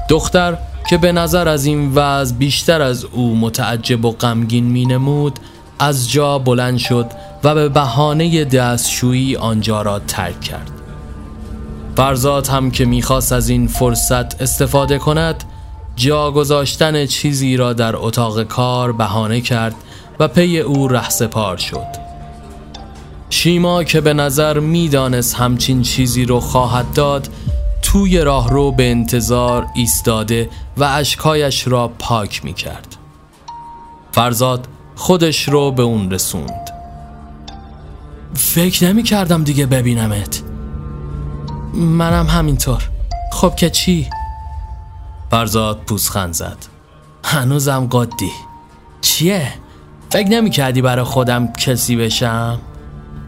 دختر 0.09 0.59
که 0.91 0.99
به 0.99 1.13
نظر 1.13 1.49
از 1.49 1.65
این 1.65 1.93
وضع 1.95 2.35
بیشتر 2.35 2.83
از 2.83 3.05
او 3.05 3.37
متعجب 3.37 4.05
و 4.05 4.11
غمگین 4.11 4.65
می 4.65 4.87
نمود 4.87 5.39
از 5.79 6.11
جا 6.11 6.39
بلند 6.39 6.79
شد 6.79 7.07
و 7.45 7.55
به 7.55 7.69
بهانه 7.69 8.45
دستشویی 8.45 9.37
آنجا 9.37 9.83
را 9.83 9.99
ترک 9.99 10.41
کرد. 10.41 10.78
فرزاد 11.99 12.47
هم 12.47 12.71
که 12.71 12.85
می‌خواست 12.85 13.33
از 13.33 13.49
این 13.49 13.67
فرصت 13.67 14.43
استفاده 14.43 14.99
کند 14.99 15.45
جا 15.97 16.31
گذاشتن 16.31 17.07
چیزی 17.07 17.57
را 17.57 17.73
در 17.73 17.97
اتاق 17.97 18.43
کار 18.43 18.93
بهانه 18.93 19.41
کرد 19.41 19.75
و 20.19 20.29
پی 20.29 20.59
او 20.59 20.89
رهسپار 20.89 21.57
شد. 21.57 21.87
شیما 23.31 23.85
که 23.85 24.01
به 24.01 24.15
نظر 24.15 24.59
می‌دانست 24.59 25.35
همچین 25.35 25.83
چیزی 25.83 26.25
رو 26.25 26.41
خواهد 26.41 26.93
داد 26.93 27.29
توی 27.83 28.19
راهرو 28.19 28.73
به 28.73 28.91
انتظار 28.91 29.67
ایستاده 29.75 30.51
و 30.77 30.85
اشکایش 30.85 31.69
را 31.69 31.89
پاک 31.89 32.45
می 32.45 32.53
کرد 32.55 32.97
فرزاد 34.13 34.69
خودش 34.95 35.49
رو 35.49 35.71
به 35.71 35.83
اون 35.83 36.11
رسوند. 36.11 36.71
فکر 38.35 38.85
نمی 38.85 39.03
کردم 39.03 39.45
دیگه 39.45 39.67
ببینمت. 39.67 40.48
منم 41.75 42.27
همینطور 42.27 42.83
خب 43.33 43.55
که 43.55 43.71
چی؟ 43.71 44.07
فرزاد 45.31 45.79
پوزخند 45.79 46.35
زد 46.35 46.57
هنوزم 47.25 47.89
قدی 47.93 48.33
چیه؟ 49.01 49.53
فکر 50.11 50.29
نمی 50.29 50.51
کردی 50.51 50.83
برای 50.83 51.05
خودم 51.05 51.53
کسی 51.53 51.97
بشم؟ 51.97 52.61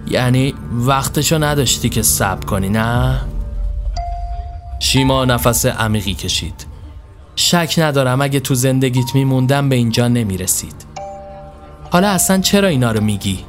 یعنی 0.06 0.54
وقتشو 0.72 1.44
نداشتی 1.44 1.88
که 1.88 2.02
صبر 2.02 2.44
کنی 2.44 2.68
نه؟ 2.68 3.20
شیما 4.80 5.24
نفس 5.24 5.66
عمیقی 5.66 6.14
کشید 6.14 6.66
شک 7.36 7.74
ندارم 7.78 8.20
اگه 8.20 8.40
تو 8.40 8.54
زندگیت 8.54 9.14
میموندم 9.14 9.68
به 9.68 9.76
اینجا 9.76 10.08
نمی‌رسید 10.08 10.86
حالا 11.90 12.08
اصلا 12.08 12.38
چرا 12.38 12.68
اینا 12.68 12.92
رو 12.92 13.00
میگی؟ 13.00 13.44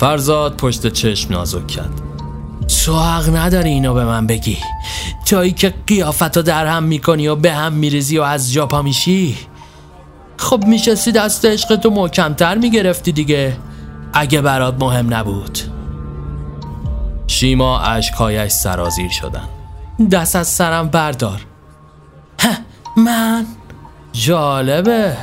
فرزاد 0.00 0.56
پشت 0.56 0.86
چشم 0.86 1.32
نازک 1.32 1.66
کرد 1.66 2.11
تو 2.80 2.98
حق 2.98 3.36
نداری 3.36 3.70
اینو 3.70 3.94
به 3.94 4.04
من 4.04 4.26
بگی. 4.26 4.58
تویی 5.26 5.52
که 5.52 5.74
قیافتو 5.86 6.42
در 6.42 6.66
هم 6.66 6.82
می‌کنی 6.82 7.28
و 7.28 7.36
به 7.36 7.52
هم 7.52 7.72
میریزی 7.72 8.18
و 8.18 8.22
از 8.22 8.52
جا 8.52 8.66
پا 8.66 8.82
میشی 8.82 9.36
خب 10.36 10.64
میشستی 10.66 11.12
دست 11.12 11.44
عشقتو 11.44 11.90
محکمتر 11.90 12.54
می‌گرفتی 12.58 13.12
دیگه. 13.12 13.56
اگه 14.12 14.40
برات 14.40 14.74
مهم 14.80 15.14
نبود. 15.14 15.58
شیما 17.26 17.80
اشکایش 17.80 18.52
سرازیر 18.52 19.10
شدن. 19.10 19.48
دست 20.10 20.36
از 20.36 20.48
سرم 20.48 20.88
بردار. 20.88 21.40
من؟ 22.96 23.46
جالبه. 24.12 25.16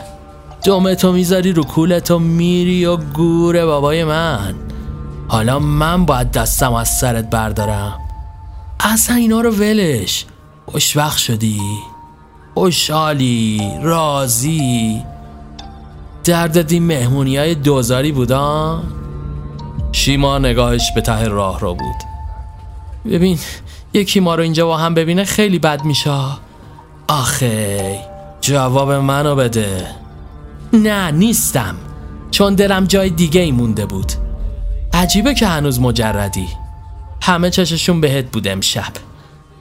دومتو 0.64 1.12
می‌ذاری 1.12 1.54
رو 1.54 1.64
کولتو 1.64 2.20
میری 2.20 2.86
و 2.86 2.98
گوره 2.98 3.66
بابای 3.66 4.04
من. 4.04 4.56
حالا 5.30 5.60
من 5.60 6.06
باید 6.06 6.32
دستم 6.32 6.74
از 6.74 6.90
سرت 6.90 7.30
بردارم. 7.30 8.00
اصلا 8.80 9.16
اینا 9.16 9.42
رو 9.42 9.52
ولش. 9.52 10.26
خوشوقت 10.66 11.18
شدی. 11.18 11.60
خوشحالی 12.54 13.72
راضی. 13.82 15.04
درد 16.24 16.62
دی 16.62 16.80
مهمونی 16.80 17.38
های 17.38 17.56
دوزاری 17.56 18.12
بودن 18.12 18.84
شیما 19.92 20.38
نگاهش 20.38 20.92
به 20.96 21.02
ته 21.02 21.28
راه 21.28 21.60
را 21.60 21.74
بود. 21.74 21.96
ببین 23.06 23.40
یکی 23.94 24.20
ما 24.20 24.36
رو 24.36 24.44
اینجا 24.44 24.66
با 24.66 24.78
هم 24.78 24.94
ببینه 24.94 25.24
خیلی 25.24 25.60
بد 25.60 25.84
میشه. 25.84 26.12
آخه 27.08 28.00
جواب 28.42 28.92
منو 28.92 29.36
بده. 29.36 29.88
نه 30.74 31.12
نیستم. 31.12 31.76
چون 32.32 32.56
دلم 32.56 32.86
جای 32.86 33.10
دیگه 33.10 33.42
ای 33.42 33.52
مونده 33.52 33.86
بود. 33.86 34.29
عجیبه 35.00 35.34
که 35.34 35.48
هنوز 35.48 35.80
مجردی. 35.80 36.48
همه 37.22 37.50
چششون 37.50 38.02
بهت 38.02 38.26
بود 38.26 38.48
امشب. 38.48 38.94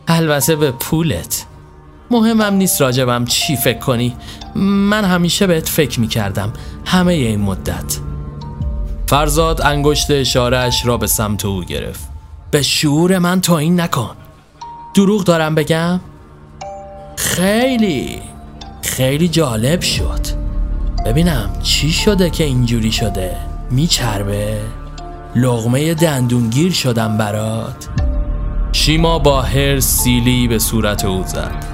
البته 0.08 0.56
به 0.56 0.70
پولت. 0.70 1.46
مهمم 2.10 2.54
نیست 2.54 2.80
راجبم 2.80 3.24
چی 3.24 3.56
فکر 3.56 3.78
کنی. 3.78 4.16
من 4.54 5.04
همیشه 5.04 5.46
بهت 5.46 5.68
فکر 5.68 6.00
می‌کردم. 6.00 6.52
همه 6.84 7.12
این 7.12 7.40
مدت. 7.40 7.98
فرزاد 9.06 9.60
انگشت 9.60 10.10
اشارهش 10.10 10.86
را 10.86 10.96
به 10.96 11.06
سمت 11.06 11.44
او 11.44 11.64
گرفت. 11.64 12.08
به 12.50 12.62
شعور 12.62 13.18
من 13.18 13.40
تو 13.40 13.52
این 13.52 13.80
نکن. 13.80 14.16
دروغ 14.94 15.24
دارم 15.24 15.54
بگم؟ 15.54 16.00
خیلی. 17.16 18.22
خیلی 18.82 19.28
جالب 19.28 19.80
شد. 19.80 20.20
ببینم 21.06 21.50
چی 21.62 21.90
شده 21.90 22.30
که 22.30 22.44
اینجوری 22.44 22.92
شده. 22.92 23.36
میچربه؟ 23.70 24.60
لغمه 25.36 25.94
دندونگیر 25.94 26.72
شدم 26.72 27.16
برات. 27.16 27.88
شیما 28.72 29.18
با 29.18 29.42
هر 29.42 29.80
سیلی 29.80 30.48
به 30.48 30.58
صورت 30.58 31.04
او 31.04 31.22
زد. 31.26 31.64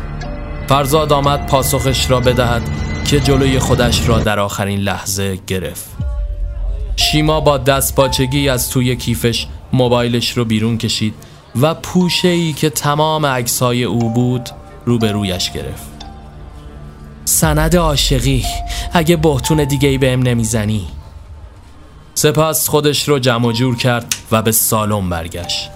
فرزاد 0.69 1.13
آمد 1.13 1.47
پاسخش 1.47 2.11
را 2.11 2.21
بدهد 2.21 2.63
که 3.05 3.21
جلوی 3.21 3.59
خودش 3.59 4.09
را 4.09 4.21
در 4.21 4.39
آخرین 4.39 4.81
لحظه 4.81 5.39
گرفت. 5.47 5.89
شیما 6.97 7.41
با 7.41 7.59
دست 7.59 7.95
باچگی 7.95 8.49
از 8.49 8.71
توی 8.71 8.97
کیفش 8.97 9.47
موبایلش 9.73 10.31
رو 10.31 10.45
بیرون 10.45 10.79
کشید 10.79 11.15
و 11.61 11.75
پوشه 11.75 12.29
ای 12.29 12.53
که 12.53 12.71
تمام 12.71 13.27
عکسای 13.27 13.85
او 13.85 14.11
بود 14.11 14.49
روبرویش 14.85 15.51
گرفت. 15.51 15.95
سند 17.25 17.77
عاشقی 17.77 18.45
اگه 18.93 19.17
بهتون 19.17 19.65
دیگه 19.65 19.89
ای 19.89 19.99
بهم 19.99 20.23
نمی‌زنی. 20.23 20.87
سپس 22.25 22.69
خودش 22.69 23.09
رو 23.09 23.19
جمع 23.19 23.53
جور 23.53 23.77
کرد 23.77 24.15
و 24.31 24.43
به 24.43 24.53
سالن 24.53 25.09
برگشت. 25.09 25.71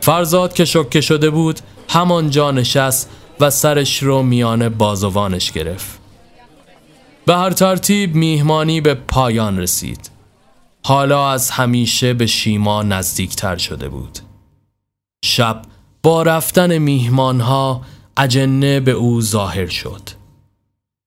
فرزاد 0.00 0.52
که 0.52 0.64
شکه 0.64 1.00
شده 1.00 1.30
بود 1.30 1.60
همانجا 1.88 2.50
نشست 2.50 3.10
و 3.40 3.50
سرش 3.50 4.02
رو 4.02 4.22
میان 4.22 4.68
بازوانش 4.68 5.52
گرفت. 5.52 5.98
به 7.26 7.36
هر 7.36 7.50
ترتیب 7.50 8.14
میهمانی 8.14 8.80
به 8.80 8.94
پایان 8.94 9.58
رسید. 9.58 10.10
حالا 10.84 11.30
از 11.30 11.50
همیشه 11.50 12.14
به 12.14 12.26
شیما 12.26 12.82
نزدیکتر 12.82 13.56
شده 13.56 13.88
بود. 13.88 14.18
شب 15.24 15.62
با 16.02 16.22
رفتن 16.22 16.78
میهمانها 16.78 17.82
اجنه 18.16 18.80
به 18.80 18.90
او 18.90 19.20
ظاهر 19.20 19.66
شد. 19.66 20.02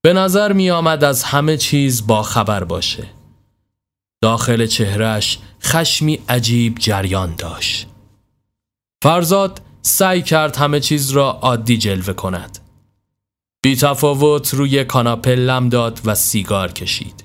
به 0.02 0.14
نظر 0.14 0.54
می 0.54 0.72
آمد 0.72 1.04
از 1.04 1.24
همه 1.24 1.58
چیز 1.58 2.08
با 2.08 2.24
خبر 2.24 2.64
باشه. 2.64 3.15
داخل 4.26 4.66
چهرش 4.66 5.40
خشمی 5.64 6.20
عجیب 6.30 6.78
جریان 6.80 7.36
داشت. 7.36 7.88
فرزاد 9.04 9.62
سعی 9.82 10.22
کرد 10.22 10.56
همه 10.56 10.80
چیز 10.80 11.12
را 11.12 11.32
عادی 11.32 11.78
جلوه 11.78 12.14
کند. 12.14 12.58
بی 13.64 13.76
تفاوت 13.76 14.54
روی 14.54 14.84
کاناپه 14.84 15.36
لم 15.36 15.70
داد 15.70 16.02
و 16.06 16.16
سیگار 16.16 16.72
کشید. 16.72 17.24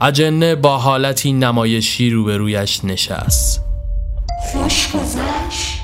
اجنه 0.00 0.54
با 0.54 0.78
حالتی 0.78 1.32
نمایشی 1.32 2.10
روبرویش 2.10 2.84
نشست. 2.84 3.60
خوش 4.52 4.92
گذشت. 4.92 5.78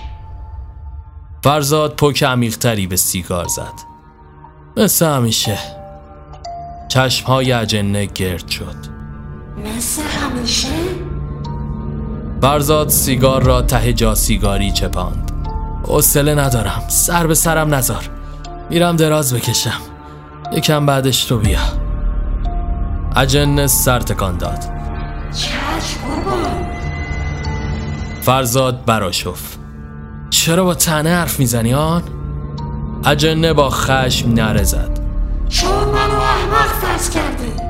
فرزاد 1.45 1.97
پک 1.97 2.23
عمیقتری 2.23 2.87
به 2.87 2.97
سیگار 2.97 3.47
زد. 3.49 3.75
مثل 4.77 5.07
همیشه. 5.07 5.59
چشمهای 6.89 7.53
اجنه 7.53 8.07
گرد 8.07 8.49
شد. 8.49 8.98
مثل 9.65 10.03
همیشه؟ 10.03 10.69
فرزاد 12.43 12.89
سیگار 12.89 13.43
را 13.43 13.63
ته 13.63 13.93
جا 13.93 14.15
سیگاری 14.15 14.73
چپاند. 14.73 15.33
حوصله 15.87 16.35
ندارم. 16.35 16.83
سر 16.89 17.27
به 17.27 17.35
سرم 17.35 17.75
نذار 17.75 18.11
میرم 18.71 18.97
دراز 18.97 19.35
بکشم. 19.35 19.81
یکم 20.53 20.87
بعدش 20.87 21.25
تو 21.25 21.39
بیا. 21.39 21.61
اجنه 23.17 23.67
سر 23.67 24.01
تکان 24.01 24.37
داد. 24.37 24.65
فرزاد 28.23 28.85
براشفت 28.85 29.59
چرا 30.31 30.65
با 30.65 30.75
تنه 30.75 31.11
حرف 31.11 31.41
می‌زنی 31.41 31.75
آن؟ 31.75 32.03
اجنه 33.05 33.53
با 33.53 33.71
خشم 33.71 34.33
نره 34.33 34.63
زد. 34.63 35.01
چون 35.49 35.71
منو 35.71 36.21
احمق 36.21 36.69
فرض 36.83 37.11
کردی. 37.11 37.68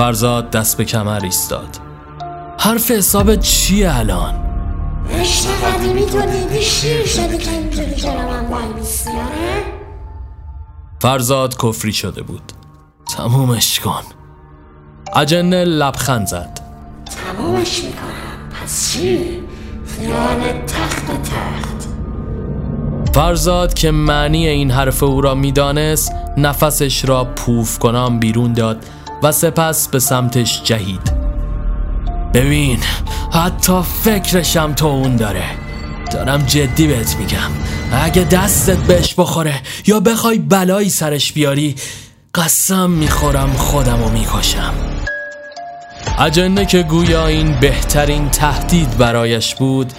فرزاد 0.00 0.50
دست 0.50 0.76
به 0.76 0.84
کمر 0.84 1.20
ایستاد. 1.22 1.78
حرف 2.58 2.90
حساب 2.90 3.36
چیه 3.36 3.98
الان؟ 3.98 4.34
عشق 5.10 5.46
قدیمی 5.50 6.06
تو 6.06 6.20
دیدی 6.20 6.62
شیر 6.62 7.06
شدی 7.06 7.38
که 7.38 7.50
اینجوری 7.50 8.08
آره؟ 8.08 9.64
فرزاد 11.00 11.56
کفری 11.56 11.92
شده 11.92 12.22
بود. 12.22 12.52
تمومش 13.16 13.80
کن. 13.80 14.02
اجنه 15.16 15.64
لبخند 15.64 16.26
زد. 16.26 16.60
تمومش 17.36 17.84
می‌کنم. 17.84 18.62
پس 18.62 18.92
چی؟ 18.92 19.18
خیال 19.86 20.66
تخت 20.66 21.06
تخت. 21.06 21.88
فرزاد 23.14 23.74
که 23.74 23.90
معنی 23.90 24.46
این 24.46 24.70
حرف 24.70 25.02
او 25.02 25.20
را 25.20 25.34
می‌دانست 25.34 26.12
نفسش 26.36 27.04
را 27.04 27.24
پوف 27.24 27.78
کنم 27.78 28.18
بیرون 28.18 28.52
داد. 28.52 28.86
و 29.22 29.32
سپس 29.32 29.88
به 29.88 29.98
سمتش 29.98 30.62
جهید. 30.64 31.12
ببین 32.34 32.78
حتی 33.32 33.82
فکرشم 34.04 34.72
تو 34.72 34.86
اون 34.86 35.16
داره. 35.16 35.44
دارم 36.12 36.42
جدی 36.42 36.86
بهت 36.86 37.16
میگم. 37.16 37.50
اگه 37.92 38.24
دستت 38.24 38.78
بهش 38.78 39.14
بخوره 39.18 39.54
یا 39.86 40.00
بخوای 40.00 40.38
بلایی 40.38 40.88
سرش 40.88 41.32
بیاری 41.32 41.74
قسم 42.34 42.90
می‌خورم 42.90 43.52
خودمو 43.52 44.08
می‌کشم. 44.08 44.74
اجنه 46.18 46.66
که 46.66 46.82
گویا 46.82 47.26
این 47.26 47.52
بهترین 47.52 48.30
تهدید 48.30 48.98
برایش 48.98 49.54
بود 49.54 49.92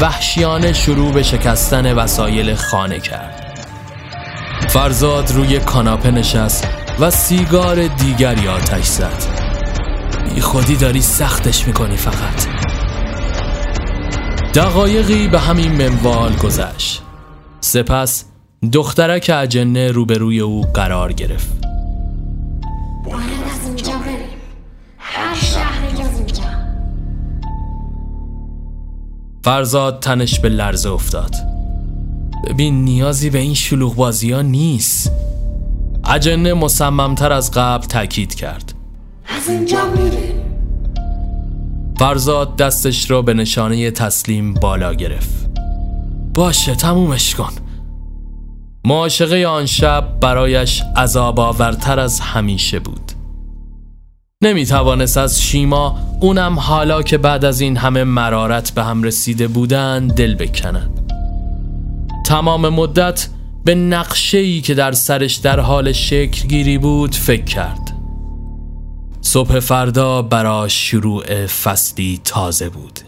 وحشیانه 0.00 0.72
شروع 0.72 1.12
به 1.12 1.22
شکستن 1.22 1.92
وسایل 1.92 2.54
خانه 2.54 3.00
کرد. 3.00 3.35
فرزاد 4.68 5.30
روی 5.30 5.60
کاناپه 5.60 6.10
نشست 6.10 6.68
و 7.00 7.10
سیگار 7.10 7.86
دیگری 7.86 8.48
آتش 8.48 8.84
زد. 8.84 9.22
بی 10.34 10.40
خودی 10.40 10.76
داری 10.76 11.02
سختش 11.02 11.66
می‌کنی 11.66 11.96
فقط. 11.96 12.46
دقایقی 14.54 15.28
به 15.28 15.40
همین 15.40 15.72
منوال 15.72 16.36
گذشت. 16.36 17.02
سپس 17.60 18.24
دخترک 18.72 19.30
اجنه 19.34 19.90
روبروی 19.90 20.40
او 20.40 20.60
قرار 20.74 21.12
گرفت. 21.12 21.48
فرزاد 29.42 30.00
تنش 30.00 30.40
به 30.40 30.48
لرزه 30.48 30.90
افتاد. 30.90 31.55
ببین 32.46 32.84
نیازی 32.84 33.30
به 33.30 33.38
این 33.38 33.54
شلوغ 33.54 33.94
بازی 33.94 34.32
ها 34.32 34.42
نیست. 34.42 35.12
اجنه 36.04 36.54
مصممتر 36.54 37.32
از 37.32 37.50
قبل 37.50 37.86
تاکید 37.86 38.34
کرد. 38.34 38.72
از 39.28 39.48
اینجا 39.48 39.86
میریم. 39.86 40.42
فرزاد 41.98 42.56
دستش 42.56 43.10
را 43.10 43.22
به 43.22 43.34
نشانه 43.34 43.90
تسلیم 43.90 44.54
بالا 44.54 44.94
گرفت. 44.94 45.50
باشه 46.34 46.74
تمومش 46.74 47.34
کن. 47.34 47.52
معاشقه 48.84 49.46
آن 49.46 49.66
شب 49.66 50.20
برایش 50.20 50.82
عذاب 50.96 51.40
آورتر 51.40 52.00
از 52.00 52.20
همیشه 52.20 52.78
بود. 52.78 53.12
نمی 54.42 54.66
توانست 54.66 55.18
از 55.18 55.42
شیما 55.42 55.98
اونم 56.20 56.58
حالا 56.58 57.02
که 57.02 57.18
بعد 57.18 57.44
از 57.44 57.60
این 57.60 57.76
همه 57.76 58.04
مرارت 58.04 58.70
به 58.70 58.84
هم 58.84 59.02
رسیده 59.02 59.48
بودن 59.48 60.06
دل 60.06 60.34
بکند 60.34 61.05
تمام 62.26 62.68
مدت 62.68 63.28
به 63.64 63.74
نقشه‌ای 63.74 64.60
که 64.60 64.74
در 64.74 64.92
سرش 64.92 65.34
در 65.34 65.60
حال 65.60 65.92
شکل 65.92 66.48
گیری 66.48 66.78
بود 66.78 67.14
فکر 67.14 67.44
کرد 67.44 67.96
صبح 69.20 69.60
فردا 69.60 70.22
برا 70.22 70.68
شروع 70.68 71.46
فصلی 71.46 72.20
تازه 72.24 72.68
بود 72.68 73.00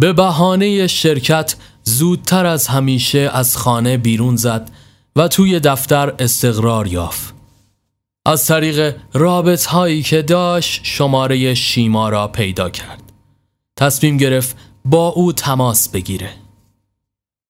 به 0.00 0.12
بهانه 0.12 0.86
شرکت 0.86 1.56
زودتر 1.84 2.46
از 2.46 2.66
همیشه 2.66 3.30
از 3.32 3.56
خانه 3.56 3.96
بیرون 3.96 4.36
زد 4.36 4.70
و 5.16 5.28
توی 5.28 5.60
دفتر 5.60 6.14
استقرار 6.18 6.86
یافت. 6.86 7.34
از 8.26 8.46
طریق 8.46 8.96
رابط 9.12 9.66
هایی 9.66 10.02
که 10.02 10.22
داشت 10.22 10.80
شماره 10.84 11.54
شیما 11.54 12.08
را 12.08 12.28
پیدا 12.28 12.70
کرد. 12.70 13.12
تصمیم 13.78 14.16
گرفت 14.16 14.56
با 14.84 15.08
او 15.08 15.32
تماس 15.32 15.88
بگیره. 15.88 16.30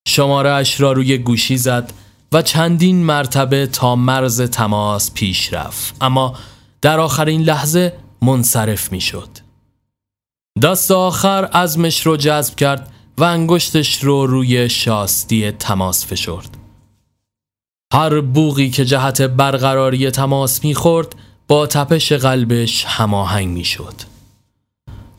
شماره 0.09 0.51
اش 0.51 0.81
را 0.81 0.93
روی 0.93 1.18
گوشی 1.18 1.57
زد 1.57 1.93
و 2.33 2.43
چندین 2.43 3.05
مرتبه 3.05 3.66
تا 3.66 3.97
مرز 3.97 4.41
تماس 4.41 5.14
پیش 5.14 5.53
رفت 5.53 5.97
اما 6.01 6.35
در 6.81 7.01
آخرین 7.01 7.43
لحظه 7.43 7.93
منصرف 8.22 8.93
می 8.93 9.01
شد. 9.01 9.29
دست 10.62 10.91
آخر 10.91 11.45
عزمش 11.45 12.07
رو 12.07 12.16
جذب 12.16 12.55
کرد 12.55 12.93
و 13.18 13.24
انگشتش 13.24 14.05
رو 14.05 14.27
روی 14.27 14.68
شاستی 14.68 15.51
تماس 15.51 16.07
فشرد. 16.07 16.56
هر 17.97 18.20
بوغی 18.20 18.70
که 18.70 18.84
جهت 18.84 19.22
برقراری 19.22 20.11
تماس 20.11 20.64
می‌خورد 20.64 21.14
با 21.49 21.66
تپش 21.66 22.12
قلبش 22.12 22.84
هماهنگ 22.84 23.49
می‌شد. 23.49 23.94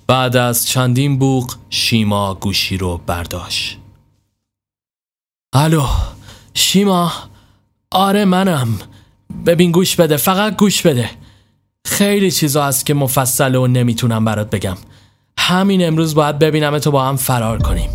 بعد 0.07 0.35
از 0.35 0.67
چندین 0.67 1.19
بوغ 1.19 1.55
شیما 1.69 2.33
گوشی 2.33 2.77
رو 2.77 3.01
برداشت. 3.07 3.77
الو 5.53 5.83
شیما 6.53 7.11
آره 7.91 8.25
منم. 8.25 8.67
ببین 9.45 9.71
گوش 9.71 9.95
بده 9.95 10.17
فقط 10.17 10.57
گوش 10.57 10.81
بده. 10.81 11.09
خیلی 11.85 12.31
چیزا 12.31 12.65
هست 12.65 12.85
که 12.85 12.93
مفصله 12.93 13.59
و 13.59 13.67
نمی‌تونم 13.67 14.25
برات 14.25 14.49
بگم. 14.49 14.77
همین 15.37 15.87
امروز 15.87 16.15
باید 16.15 16.39
ببینم 16.39 16.79
تو 16.79 16.91
با 16.91 17.05
هم 17.05 17.15
فرار 17.15 17.61
کنیم. 17.61 17.89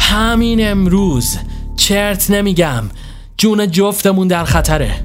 همین 0.00 0.70
امروز. 0.70 1.38
چرت 1.76 2.30
نمیگم. 2.30 2.84
جون 3.36 3.70
جفتمون 3.70 4.28
در 4.28 4.44
خطره. 4.44 5.04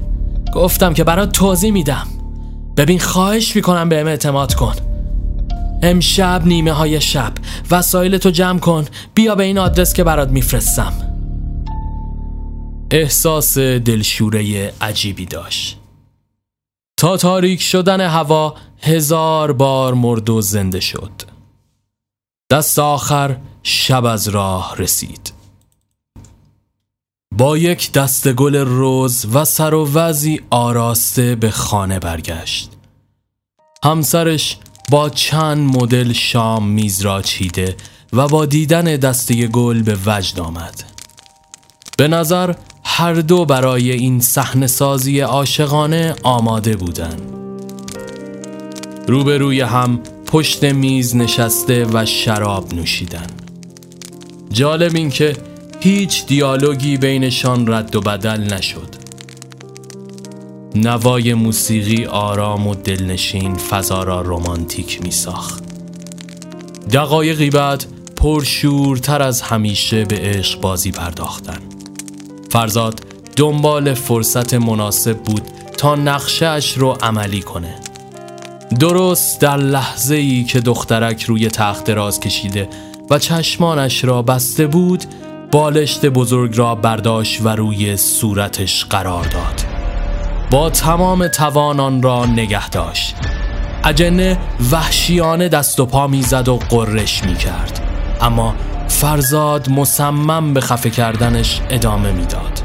گفتم 0.54 0.94
که 0.94 1.04
برات 1.04 1.32
توضیح 1.32 1.72
میدم. 1.72 2.06
ببین 2.76 2.98
خواهش 2.98 3.56
می‌کنم 3.56 3.88
بهم 3.88 4.06
اعتماد 4.06 4.54
کن. 4.54 4.74
امشب 5.82 6.42
نیمه 6.44 6.72
های 6.72 7.00
شب. 7.00 7.32
وسایل 7.70 8.18
تو 8.18 8.30
جمع 8.30 8.58
کن. 8.58 8.84
بیا 9.14 9.34
به 9.34 9.44
این 9.44 9.58
آدرس 9.58 9.94
که 9.94 10.04
برات 10.04 10.28
میفرستم. 10.28 10.92
احساس 12.90 13.58
دلشوره 13.58 14.72
عجیبی 14.80 15.26
داشت. 15.26 15.78
تا 16.96 17.16
تاریک 17.16 17.62
شدن 17.62 18.00
هوا 18.00 18.54
هزار 18.82 19.52
بار 19.52 19.94
مرد 19.94 20.30
و 20.30 20.40
زنده 20.40 20.80
شد. 20.80 21.10
دست 22.52 22.78
آخر 22.78 23.36
شب 23.62 24.04
از 24.04 24.28
راه 24.28 24.74
رسید. 24.78 25.32
با 27.40 27.58
یک 27.58 27.92
دست 27.92 28.32
گل 28.32 28.56
روز 28.56 29.26
و 29.34 29.44
سر 29.44 29.74
و 29.74 29.88
وزی 29.94 30.40
آراسته 30.50 31.34
به 31.34 31.50
خانه 31.50 31.98
برگشت 31.98 32.70
همسرش 33.84 34.56
با 34.90 35.10
چند 35.10 35.76
مدل 35.76 36.12
شام 36.12 36.68
میز 36.68 37.00
را 37.00 37.22
چیده 37.22 37.76
و 38.12 38.28
با 38.28 38.46
دیدن 38.46 38.84
دسته 38.84 39.46
گل 39.46 39.82
به 39.82 39.98
وجد 40.06 40.40
آمد 40.40 40.82
به 41.98 42.08
نظر 42.08 42.54
هر 42.84 43.14
دو 43.14 43.44
برای 43.44 43.92
این 43.92 44.20
صحنه 44.20 44.66
سازی 44.66 45.20
عاشقانه 45.20 46.14
آماده 46.22 46.76
بودند. 46.76 47.22
روبروی 49.08 49.60
هم 49.60 50.00
پشت 50.26 50.64
میز 50.64 51.16
نشسته 51.16 51.86
و 51.92 52.06
شراب 52.06 52.74
نوشیدن. 52.74 53.26
جالب 54.52 54.96
این 54.96 55.10
که 55.10 55.49
هیچ 55.82 56.26
دیالوگی 56.26 56.96
بینشان 56.96 57.72
رد 57.72 57.96
و 57.96 58.00
بدل 58.00 58.54
نشد. 58.54 58.88
نوای 60.74 61.34
موسیقی 61.34 62.04
آرام 62.04 62.66
و 62.66 62.74
دلنشین 62.74 63.54
فضا 63.54 64.02
را 64.02 64.20
رمانتیک 64.20 65.02
می 65.02 65.10
ساخت. 65.10 65.64
دقایقی 66.92 67.50
بعد 67.50 67.84
پرشورتر 68.16 69.22
از 69.22 69.42
همیشه 69.42 70.04
به 70.04 70.16
عشق 70.16 70.60
بازی 70.60 70.90
پرداختن. 70.90 71.58
فرزاد 72.50 73.00
دنبال 73.36 73.94
فرصت 73.94 74.54
مناسب 74.54 75.18
بود 75.18 75.42
تا 75.76 75.94
نقشهش 75.94 76.78
رو 76.78 76.98
عملی 77.02 77.40
کنه 77.40 77.74
درست 78.78 79.40
در 79.40 79.56
لحظه 79.56 80.14
ای 80.14 80.44
که 80.44 80.60
دخترک 80.60 81.22
روی 81.22 81.48
تخت 81.48 81.84
دراز 81.84 82.20
کشیده 82.20 82.68
و 83.10 83.18
چشمانش 83.18 84.04
را 84.04 84.22
بسته 84.22 84.66
بود 84.66 85.04
بالشت 85.52 86.06
بزرگ 86.06 86.58
را 86.58 86.74
برداشت 86.74 87.40
و 87.42 87.48
روی 87.48 87.96
صورتش 87.96 88.84
قرار 88.84 89.24
داد. 89.24 89.64
با 90.50 90.70
تمام 90.70 91.28
توانان 91.28 92.02
را 92.02 92.26
نگه 92.26 92.68
داشت. 92.68 93.16
اجنه 93.84 94.38
وحشیانه 94.72 95.48
دست 95.48 95.80
و 95.80 95.86
پا 95.86 96.06
می‌زد 96.06 96.48
و 96.48 96.56
قررش 96.56 97.24
می 97.24 97.34
کرد 97.34 97.80
اما 98.20 98.54
فرزاد 98.88 99.70
مصمم 99.70 100.54
به 100.54 100.60
خفه 100.60 100.90
کردنش 100.90 101.60
ادامه 101.70 102.12
می‌داد. 102.12 102.62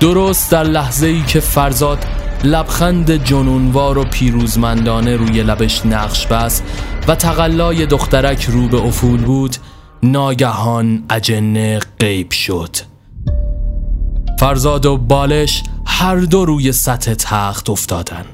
درست 0.00 0.50
در 0.50 0.64
لحظه 0.64 1.06
ای 1.06 1.22
که 1.22 1.40
فرزاد 1.40 1.98
لبخند 2.44 3.24
جنونوار 3.24 3.98
و 3.98 4.04
پیروزمندانه 4.04 5.16
روی 5.16 5.42
لبش 5.42 5.86
نقش 5.86 6.26
بست 6.26 6.64
و 7.08 7.14
تقلای 7.14 7.86
دخترک 7.86 8.44
رو 8.44 8.68
به 8.68 8.76
افول 8.76 9.20
بود 9.20 9.56
ناگهان 10.04 11.04
اجنه 11.10 11.80
غیب 12.00 12.32
شد. 12.32 12.76
فرزاد 14.40 14.86
و 14.86 14.96
بالش 14.96 15.62
هر 15.86 16.16
دو 16.16 16.44
روی 16.44 16.72
سطح 16.72 17.14
تخت 17.14 17.70
افتادن. 17.70 18.24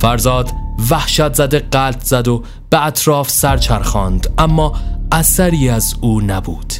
فرزاد 0.00 0.52
وحشت 0.90 1.34
زده 1.34 1.58
قلط 1.58 2.04
زد 2.04 2.28
و 2.28 2.42
به 2.70 2.86
اطراف 2.86 3.30
سر 3.30 3.56
چرخاند 3.56 4.34
اما 4.38 4.72
اثری 5.12 5.68
از 5.68 5.94
او 6.00 6.20
نبود. 6.20 6.72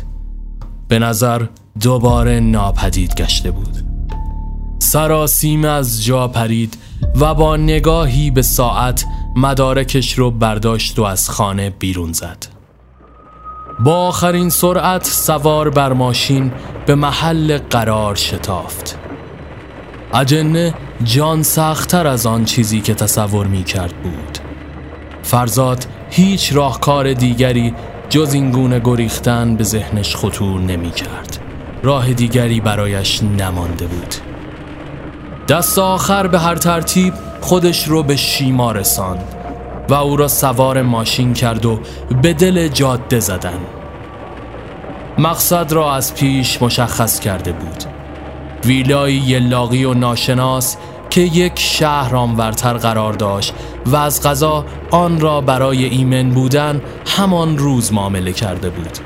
به 0.89 0.99
نظر 0.99 1.47
دوباره 1.81 2.41
ناپدید 2.41 3.14
گشته 3.14 3.51
بود. 3.51 3.85
سراسیم 4.79 5.64
از 5.64 6.05
جا 6.05 6.29
پرید 6.29 6.77
و 7.20 7.35
با 7.35 7.57
نگاهی 7.57 8.31
به 8.31 8.43
ساعت 8.43 9.05
مدارکش 9.37 10.12
رو 10.12 10.31
برداشت 10.31 10.99
و 10.99 11.03
از 11.03 11.31
خانه 11.31 11.70
بیرون 11.70 12.12
زد. 12.12 12.56
با 13.79 13.97
آخرین 13.97 14.51
سرعت 14.51 15.05
سوار 15.05 15.70
بر 15.70 15.93
ماشین 15.93 16.53
به 16.87 16.95
محل 16.95 17.59
قرار 17.59 18.14
شتافت. 18.14 18.99
اجنه 20.14 20.74
جان 21.05 21.43
سختتر 21.43 22.07
از 22.07 22.27
آن 22.27 22.45
چیزی 22.45 22.81
که 22.81 22.95
تصور 22.95 23.47
می 23.47 23.64
کرد 23.64 24.03
بود. 24.03 24.39
فرزاد 25.22 25.87
هیچ 26.11 26.53
راهکار 26.53 27.12
دیگری 27.12 27.74
جز 28.09 28.35
این 28.35 28.51
گونه 28.51 28.81
گریختن 28.81 29.57
به 29.57 29.64
ذهنش 29.64 30.16
خطور 30.16 30.61
نمی 30.61 30.91
کرد 30.91 31.39
راه 31.83 32.12
دیگری 32.12 32.61
برایش 32.61 33.22
نمانده 33.22 33.87
بود. 33.87 34.14
دست 35.49 35.79
آخر 35.79 36.27
به 36.27 36.39
هر 36.39 36.57
ترتیب 36.57 37.14
خودش 37.41 37.89
رو 37.89 38.03
به 38.03 38.16
شیما 38.16 38.72
رساند. 38.72 39.36
و 39.89 39.95
او 39.95 40.16
را 40.16 40.28
سوار 40.28 40.82
ماشین 40.82 41.34
کرد 41.34 41.66
و 41.66 41.80
به 42.22 42.32
دل 42.32 42.68
جاده 42.68 43.20
زدن. 43.20 43.59
مقصد 45.18 45.72
را 45.72 45.95
از 45.95 46.14
پیش 46.14 46.62
مشخص 46.62 47.20
کرده 47.20 47.53
بود. 47.53 47.84
ویلای 48.64 49.14
یلاقی 49.14 49.84
و 49.84 49.95
ناشناس 49.95 50.76
که 51.11 51.20
یک 51.20 51.59
شهر 51.59 52.16
آنورتر 52.16 52.72
قرار 52.72 53.12
داشت 53.12 53.55
و 53.87 53.97
از 53.97 54.22
غذا 54.22 54.64
آن 54.91 55.20
را 55.20 55.41
برای 55.41 55.84
ایمن 55.84 56.30
بودن 56.30 56.82
همان 57.07 57.59
روز 57.59 57.93
معامله 57.93 58.32
کرده 58.32 58.70
بود. 58.70 58.99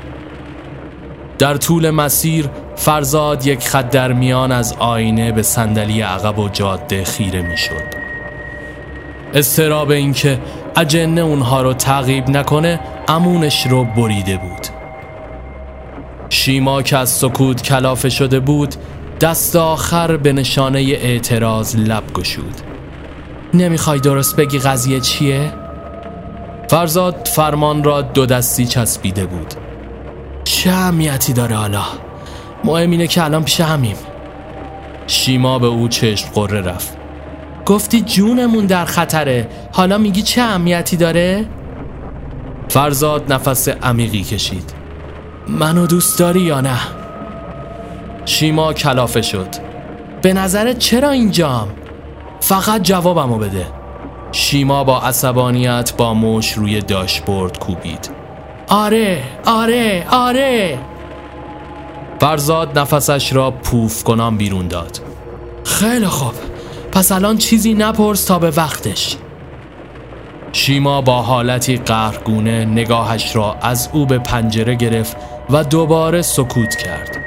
در 1.37 1.57
طول 1.57 1.89
مسیر 1.89 2.49
فرزاد 2.75 3.47
یک 3.47 3.67
خط 3.67 3.89
در 3.89 4.13
میان 4.13 4.51
از 4.51 4.75
آینه 4.79 5.31
به 5.31 5.41
صندلی 5.41 6.01
عقب 6.01 6.39
و 6.39 6.49
جاده 6.49 7.03
خیره 7.03 7.41
می‌شد. 7.41 8.01
استراب 9.33 9.91
اینکه 9.91 10.39
اجنه 10.75 11.21
اونها 11.21 11.61
رو 11.61 11.73
تعقیب 11.73 12.29
نکنه 12.29 12.79
امونش 13.07 13.67
رو 13.67 13.83
بریده 13.83 14.37
بود. 14.37 14.67
شیما 16.29 16.81
که 16.81 16.97
از 16.97 17.09
سکوت 17.09 17.61
کلافه 17.61 18.09
شده 18.09 18.39
بود 18.39 18.75
دست 19.21 19.55
آخر 19.55 20.17
به 20.17 20.33
نشانه 20.33 20.79
اعتراض 20.79 21.75
لب 21.75 22.13
گشود. 22.13 22.55
نمی‌خوای 23.53 23.99
درست 23.99 24.35
بگی 24.35 24.59
قضیه 24.59 24.99
چیه؟ 24.99 25.53
فرزاد 26.69 27.27
فرمان 27.35 27.83
را 27.83 28.01
دو 28.01 28.25
دستی 28.25 28.65
چسبیده 28.65 29.25
بود. 29.25 29.53
چه 30.43 30.69
اهمیتی 30.69 31.33
داره 31.33 31.55
حالا؟ 31.55 31.83
مهم 32.63 32.91
اینه 32.91 33.07
که 33.07 33.23
الان 33.23 33.43
پیش 33.43 33.61
همیم. 33.61 33.95
شیما 35.07 35.59
به 35.59 35.67
او 35.67 35.87
چشم 35.87 36.29
قره 36.33 36.61
رفت. 36.61 37.00
گفتی 37.71 38.01
جونمون 38.01 38.65
در 38.65 38.85
خطره. 38.85 39.47
حالا 39.71 39.97
میگی 39.97 40.21
چه 40.21 40.41
اهمیتی 40.41 40.97
داره؟ 40.97 41.45
فرزاد 42.69 43.33
نفس 43.33 43.67
عمیقی 43.69 44.23
کشید. 44.23 44.73
منو 45.47 45.87
دوست 45.87 46.19
داری 46.19 46.39
یا 46.39 46.61
نه؟ 46.61 46.77
شیما 48.25 48.73
کلافه 48.73 49.21
شد. 49.21 49.47
به 50.21 50.33
نظرت 50.33 50.77
چرا 50.77 51.09
اینجام؟ 51.09 51.67
فقط 52.39 52.81
جوابمو 52.81 53.37
بده. 53.37 53.67
شیما 54.31 54.83
با 54.83 55.01
عصبانیت 55.01 55.93
با 55.97 56.13
مش 56.13 56.53
روی 56.53 56.81
داشبورد 56.81 57.59
کوبید. 57.59 58.09
آره 58.67 59.23
آره 59.45 60.05
آره. 60.09 60.79
فرزاد 62.19 62.79
نفسش 62.79 63.33
را 63.33 63.51
پوف 63.51 64.03
کنان 64.03 64.37
بیرون 64.37 64.67
داد. 64.67 64.99
خیلی 65.63 66.07
خوب. 66.07 66.50
پس 66.91 67.11
الان 67.11 67.37
چیزی 67.37 67.73
نپرس 67.73 68.25
تا 68.25 68.39
به 68.39 68.49
وقتش. 68.49 69.17
شیما 70.51 71.01
با 71.01 71.21
حالتی 71.21 71.77
قهرگونه 71.77 72.65
نگاهش 72.65 73.35
را 73.35 73.53
از 73.61 73.89
او 73.93 74.05
به 74.05 74.17
پنجره 74.17 74.75
گرفت 74.75 75.17
و 75.49 75.63
دوباره 75.63 76.21
سکوت 76.21 76.75
کرد. 76.75 77.17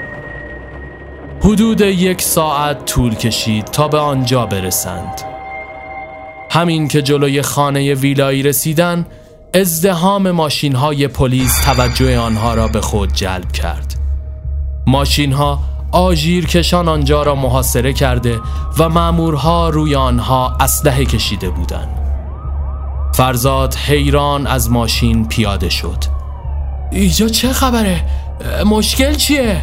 حدود 1.40 1.80
یک 1.80 2.22
ساعت 2.22 2.84
طول 2.84 3.14
کشید 3.14 3.64
تا 3.64 3.88
به 3.88 3.98
آنجا 3.98 4.46
برسند. 4.46 5.20
همین 6.50 6.88
که 6.88 7.02
جلوی 7.02 7.42
خانه 7.42 7.94
ویلایی 7.94 8.42
رسیدن 8.42 9.06
ازدهام 9.54 10.30
ماشین 10.30 10.74
های 10.74 11.08
پلیس 11.08 11.60
توجه 11.60 12.18
آنها 12.18 12.54
را 12.54 12.68
به 12.68 12.80
خود 12.80 13.12
جلب 13.12 13.52
کرد. 13.52 13.94
ماشین 14.86 15.32
ها 15.32 15.58
آژیر 15.94 16.46
کشان 16.46 16.88
آنجا 16.88 17.22
را 17.22 17.34
محاصره 17.34 17.92
کرده 17.92 18.40
و 18.78 18.88
مامورها 18.88 19.68
روی 19.68 19.94
آنها 19.94 20.56
اسلحه 20.60 21.04
کشیده 21.04 21.50
بودند. 21.50 21.88
فرزاد 23.14 23.74
حیران 23.74 24.46
از 24.46 24.70
ماشین 24.70 25.28
پیاده 25.28 25.68
شد. 25.68 26.04
اینجا 26.92 27.28
چه 27.28 27.52
خبره؟ 27.52 28.04
مشکل 28.66 29.14
چیه؟ 29.14 29.62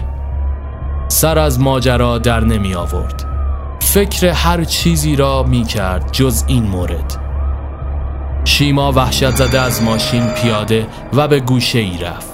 سر 1.08 1.40
از 1.40 1.60
ماجرا 1.60 2.18
در 2.18 2.40
نمی 2.40 2.76
آورد. 2.76 3.26
فکر 3.80 4.28
هر 4.28 4.64
چیزی 4.64 5.16
را 5.16 5.44
می 5.44 5.64
کرد 5.64 6.12
جز 6.12 6.44
این 6.48 6.64
مورد. 6.64 7.18
شیما 8.46 8.92
وحشت 8.92 9.36
زده 9.36 9.62
از 9.62 9.84
ماشین 9.84 10.28
پیاده 10.28 10.88
و 11.14 11.28
به 11.28 11.40
گوشه 11.40 11.80
ای 11.80 11.98
رفت. 11.98 12.32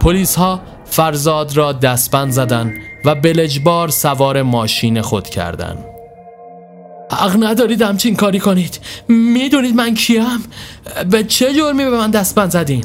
پلیس 0.00 0.36
ها 0.36 0.60
فرزاد 0.84 1.56
را 1.56 1.72
دستبند 1.72 2.30
زدن 2.32 2.74
و 3.04 3.14
بلجبار 3.14 3.88
سوار 3.88 4.42
ماشین 4.42 5.00
خود 5.00 5.28
کردن 5.28 5.76
حق 7.12 7.36
ندارید 7.44 7.82
همچین 7.82 8.16
کاری 8.16 8.38
کنید 8.38 8.80
می‌دونید 9.08 9.74
من 9.74 9.94
کیم؟ 9.94 10.44
به 11.10 11.24
چه 11.24 11.54
جرمی 11.54 11.84
به 11.84 11.90
من 11.90 12.10
دستبند 12.10 12.50
زدین؟ 12.50 12.84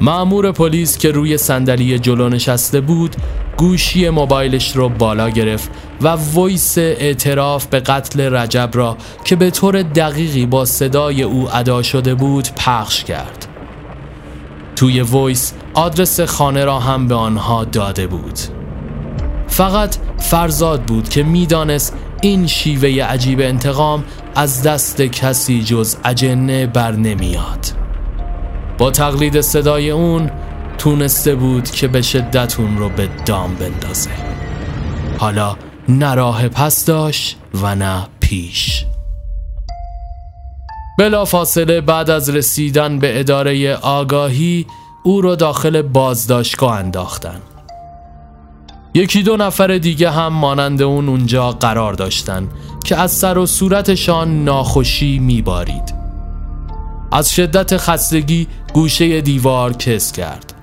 معمور 0.00 0.52
پلیس 0.52 0.98
که 0.98 1.10
روی 1.10 1.38
صندلی 1.38 1.98
جلو 1.98 2.28
نشسته 2.28 2.80
بود 2.80 3.16
گوشی 3.56 4.10
موبایلش 4.10 4.76
رو 4.76 4.88
بالا 4.88 5.30
گرفت 5.30 5.70
و 6.00 6.16
ویس 6.16 6.78
اعتراف 6.78 7.66
به 7.66 7.80
قتل 7.80 8.20
رجب 8.20 8.70
را 8.72 8.96
که 9.24 9.36
به 9.36 9.50
طور 9.50 9.82
دقیقی 9.82 10.46
با 10.46 10.64
صدای 10.64 11.22
او 11.22 11.48
ادا 11.54 11.82
شده 11.82 12.14
بود 12.14 12.48
پخش 12.56 13.04
کرد 13.04 13.51
توی 14.82 15.02
ویس 15.02 15.52
آدرس 15.74 16.20
خانه 16.20 16.64
را 16.64 16.78
هم 16.78 17.08
به 17.08 17.14
آنها 17.14 17.64
داده 17.64 18.06
بود. 18.06 18.38
فقط 19.48 19.96
فرزاد 20.18 20.82
بود 20.82 21.08
که 21.08 21.22
می‌دانست 21.22 21.96
این 22.22 22.46
شیوه 22.46 23.04
عجیب 23.04 23.40
انتقام 23.40 24.04
از 24.34 24.62
دست 24.62 25.00
کسی 25.02 25.62
جز 25.62 25.96
اجنه 26.04 26.66
بر 26.66 26.92
نمیاد. 26.92 27.66
با 28.78 28.90
تقلید 28.90 29.40
صدای 29.40 29.90
اون 29.90 30.30
تونسته 30.78 31.34
بود 31.34 31.70
که 31.70 31.88
به 31.88 32.02
شدت 32.02 32.60
اون 32.60 32.78
رو 32.78 32.88
به 32.88 33.08
دام 33.26 33.54
بندازه. 33.54 34.10
حالا 35.18 35.56
نه 35.88 36.14
راه 36.14 36.48
پس 36.48 36.84
داشت 36.84 37.36
و 37.54 37.74
نه 37.74 38.06
پیش. 38.20 38.84
بلا 40.98 41.24
فاصله 41.24 41.80
بعد 41.80 42.10
از 42.10 42.30
رسیدن 42.30 42.98
به 42.98 43.20
اداره 43.20 43.74
آگاهی 43.76 44.66
او 45.02 45.20
را 45.20 45.34
داخل 45.34 45.82
بازداشتگاه 45.82 46.78
انداختن 46.78 47.40
یکی 48.94 49.22
دو 49.22 49.36
نفر 49.36 49.78
دیگه 49.78 50.10
هم 50.10 50.32
مانند 50.32 50.82
اون 50.82 51.08
اونجا 51.08 51.50
قرار 51.50 51.92
داشتن 51.92 52.48
که 52.84 52.96
از 52.96 53.12
سر 53.12 53.38
و 53.38 53.46
صورتشان 53.46 54.44
ناخوشی 54.44 55.18
میبارید. 55.18 55.94
از 57.12 57.30
شدت 57.30 57.76
خستگی 57.76 58.46
گوشه 58.74 59.20
دیوار 59.20 59.72
کس 59.72 60.12
کرد. 60.12 60.54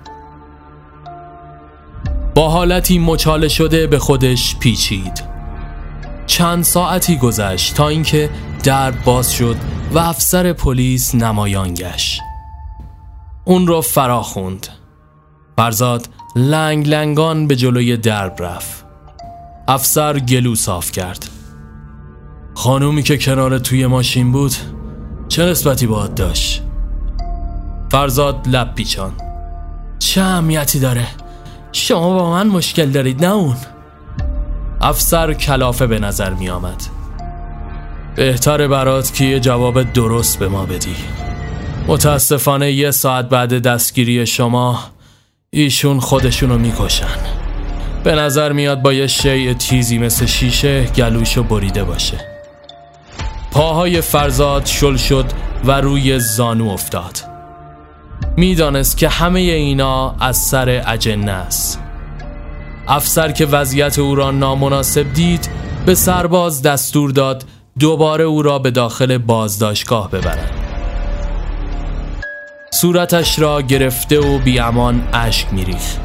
با 2.35 2.49
حالتی 2.49 2.99
مچاله 2.99 3.47
شده 3.47 3.87
به 3.87 3.99
خودش 3.99 4.55
پیچید. 4.59 5.28
چند 6.29 6.63
ساعتی 6.63 7.17
گذشت 7.17 7.75
تا 7.75 7.87
اینکه 7.87 8.29
در 8.63 8.91
باز 8.91 9.33
شد 9.33 9.55
و 9.91 9.97
افسر 9.97 10.53
پلیس 10.53 11.15
نمایان 11.15 11.73
گشت. 11.73 12.21
اون 13.45 13.67
رو 13.67 13.81
فرا 13.81 14.21
خوند. 14.21 14.67
فرزاد 15.57 16.09
لنگ 16.35 16.87
لنگان 16.87 17.47
به 17.47 17.55
جلوی 17.55 17.97
درب 17.97 18.43
رفت. 18.43 18.85
افسر 19.67 20.19
گلو 20.19 20.55
صاف 20.55 20.91
کرد. 20.91 21.29
خانومی 22.55 23.03
که 23.03 23.17
کنار 23.17 23.59
توی 23.59 23.87
ماشین 23.87 24.31
بود 24.31 24.55
چه 25.27 25.45
نسبتی 25.45 25.87
باید 25.87 26.13
داشت؟ 26.13 26.63
فرزاد 27.91 28.47
لب 28.47 28.75
پیچان. 28.75 29.13
چه 29.99 30.21
اهمیتی 30.21 30.79
داره؟ 30.79 31.07
شما 31.71 32.13
با 32.13 32.29
من 32.31 32.47
مشکل 32.47 32.89
دارید 32.89 33.25
نه 33.25 33.31
اون؟ 33.31 33.55
افسر 34.81 35.33
کلافه 35.33 35.87
به 35.87 35.99
نظر 35.99 36.33
می 36.33 36.49
آمد. 36.49 36.83
بهتره 38.15 38.67
برات 38.67 39.13
که 39.13 39.25
یه 39.25 39.39
جواب 39.39 39.93
درست 39.93 40.39
به 40.39 40.47
ما 40.47 40.65
بدی. 40.65 40.95
متاسفانه 41.87 42.71
یه 42.71 42.91
ساعت 42.91 43.29
بعد 43.29 43.61
دستگیری 43.61 44.25
شما 44.25 44.79
ایشون 45.49 45.99
خودشونو 45.99 46.57
می‌کشن 46.57 47.17
به 48.03 48.15
نظر 48.15 48.51
میاد 48.51 48.81
با 48.81 48.93
یه 48.93 49.07
شیء 49.07 49.53
تیزی 49.53 49.97
مثل 49.97 50.25
شیشه 50.25 50.83
گلوشو 50.83 51.43
بریده 51.43 51.83
باشه. 51.83 52.17
پاهای 53.51 54.01
فرزاد 54.01 54.65
شل 54.65 54.95
شد 54.95 55.25
و 55.65 55.81
روی 55.81 56.19
زانو 56.19 56.69
افتاد. 56.69 57.17
می‌دانست 58.37 58.97
که 58.97 59.09
همه 59.09 59.39
اینا 59.39 60.15
از 60.19 60.37
سر 60.37 60.83
اجنه 60.87 61.31
است. 61.31 61.79
افسر 62.89 63.31
که 63.31 63.45
وضعیت 63.45 63.99
او 63.99 64.15
را 64.15 64.31
نامناسب 64.31 65.13
دید 65.13 65.49
به 65.85 65.95
سرباز 65.95 66.61
دستور 66.61 67.11
داد 67.11 67.45
دوباره 67.79 68.23
او 68.23 68.41
را 68.41 68.59
به 68.59 68.71
داخل 68.71 69.17
بازداشتگاه 69.17 70.11
ببرند 70.11 70.51
صورتش 72.71 73.39
را 73.39 73.61
گرفته 73.61 74.19
و 74.19 74.37
بیامان 74.37 75.03
اشک 75.13 75.53
میریخت. 75.53 75.99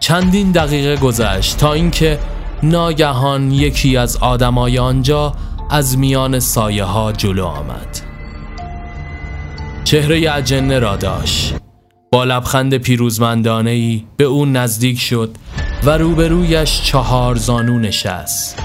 چندین 0.00 0.52
دقیقه 0.52 0.96
گذشت 0.96 1.56
تا 1.56 1.72
اینکه 1.72 2.18
ناگهان 2.62 3.52
یکی 3.52 3.96
از 3.96 4.16
آدمای 4.16 4.78
آنجا 4.78 5.34
از 5.70 5.98
میان 5.98 6.40
سایه 6.40 6.84
ها 6.84 7.12
جلو 7.12 7.44
آمد. 7.44 8.00
چهره 9.84 10.34
اجنه 10.34 10.78
را 10.78 10.96
داشت. 10.96 11.54
با 12.12 12.24
لبخند 12.24 12.74
پیروزمندانه 12.74 13.70
ای 13.70 14.04
به 14.16 14.24
او 14.24 14.46
نزدیک 14.46 15.00
شد 15.00 15.30
و 15.84 15.90
روبرویش 15.90 16.82
چهار 16.82 17.34
زانو 17.34 17.78
نشست. 17.78 18.58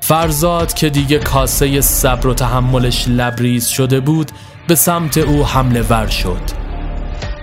فرزاد 0.00 0.72
که 0.72 0.90
دیگه 0.90 1.18
کاسه 1.18 1.80
صبر 1.80 2.26
و 2.26 2.34
تحملش 2.34 3.08
لبریز 3.08 3.66
شده 3.66 4.00
بود 4.00 4.30
به 4.68 4.74
سمت 4.74 5.18
او 5.18 5.46
حمله 5.46 5.82
ور 5.82 6.06
شد. 6.06 6.40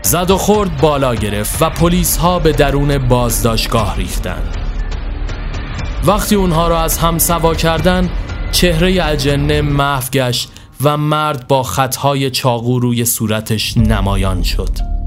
زد 0.03 0.31
و 0.31 0.37
خورد 0.37 0.77
بالا 0.81 1.15
گرفت 1.15 1.61
و 1.61 1.69
پلیس 1.69 2.17
ها 2.17 2.39
به 2.39 2.51
درون 2.51 3.07
بازداشتگاه 3.07 3.97
ریختن. 3.97 4.41
وقتی 6.03 6.35
اونها 6.35 6.67
را 6.67 6.81
از 6.81 6.97
هم 6.97 7.17
سوا 7.17 7.55
کردن 7.55 8.09
چهره 8.51 9.05
اجنه 9.05 9.61
محو 9.61 10.09
گشت 10.13 10.49
و 10.83 10.97
مرد 10.97 11.47
با 11.47 11.63
خطهای 11.63 12.29
چاقو 12.29 12.79
روی 12.79 13.05
صورتش 13.05 13.77
نمایان 13.77 14.43
شد. 14.43 14.98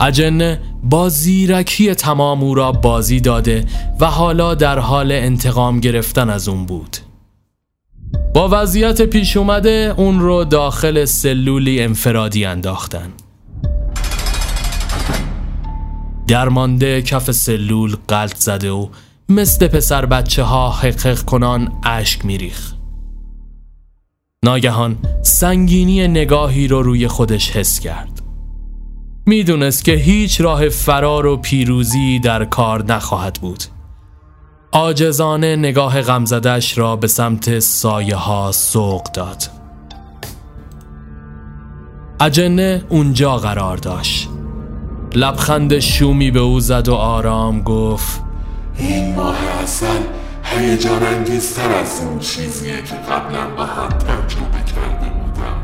اجنه 0.00 0.60
با 0.82 1.08
زیرکی 1.08 1.94
تمام 1.94 2.42
او 2.42 2.54
را 2.54 2.72
بازی 2.72 3.20
داده 3.20 3.64
و 4.00 4.06
حالا 4.06 4.54
در 4.54 4.78
حال 4.78 5.12
انتقام 5.12 5.80
گرفتن 5.80 6.30
از 6.30 6.48
اون 6.48 6.66
بود. 6.66 6.96
با 8.34 8.48
وضعیت 8.52 9.02
پیش 9.02 9.36
اومده 9.36 9.94
اون 9.96 10.20
رو 10.20 10.44
داخل 10.44 11.04
سلولی 11.04 11.82
انفرادی 11.82 12.44
انداختن. 12.44 13.12
درمانده 16.26 17.02
کف 17.02 17.30
سلول 17.30 17.96
قلط 18.08 18.36
زده 18.36 18.70
و 18.70 18.88
مثل 19.28 19.66
پسر 19.66 20.06
بچه 20.06 20.42
ها 20.42 20.70
حقق 20.70 21.20
کنان 21.22 21.72
اشک 21.84 22.24
میریخ 22.24 22.72
ناگهان 24.44 24.96
سنگینی 25.22 26.08
نگاهی 26.08 26.68
رو 26.68 26.82
روی 26.82 27.08
خودش 27.08 27.50
حس 27.50 27.80
کرد. 27.80 28.23
می‌دونست 29.26 29.84
که 29.84 29.92
هیچ 29.92 30.40
راه 30.40 30.68
فرار 30.68 31.26
و 31.26 31.36
پیروزی 31.36 32.18
در 32.18 32.44
کار 32.44 32.84
نخواهد 32.84 33.38
بود. 33.40 33.64
آجزانه 34.72 35.56
نگاه 35.56 36.02
غمزدش 36.02 36.78
را 36.78 36.96
به 36.96 37.06
سمت 37.06 37.58
سایه 37.58 38.16
ها 38.16 38.52
سوق 38.52 39.12
داد. 39.12 39.42
اجنه 42.20 42.84
اونجا 42.88 43.36
قرار 43.36 43.76
داشت. 43.76 44.28
لبخند 45.14 45.78
شومی 45.78 46.30
به 46.30 46.40
او 46.40 46.60
زد 46.60 46.88
و 46.88 46.94
آرام 46.94 47.62
گفت 47.62 48.22
این 48.78 49.14
ماه 49.14 49.36
اصل 49.62 50.00
هیجان 50.42 51.02
انگیزتر 51.02 51.72
از 51.72 52.00
اون 52.00 52.18
چیزیه 52.18 52.76
که 52.76 52.94
قبلا 52.94 53.56
با 53.56 53.64
هم 53.64 53.88
تجربه 53.88 54.72
کرده 54.74 55.10
بودم 55.10 55.62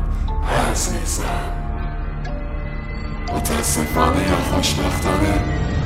عزیزم 0.71 1.60
متاسفانه 3.35 4.27
یا 4.29 4.37
خوشبختانه 4.51 5.33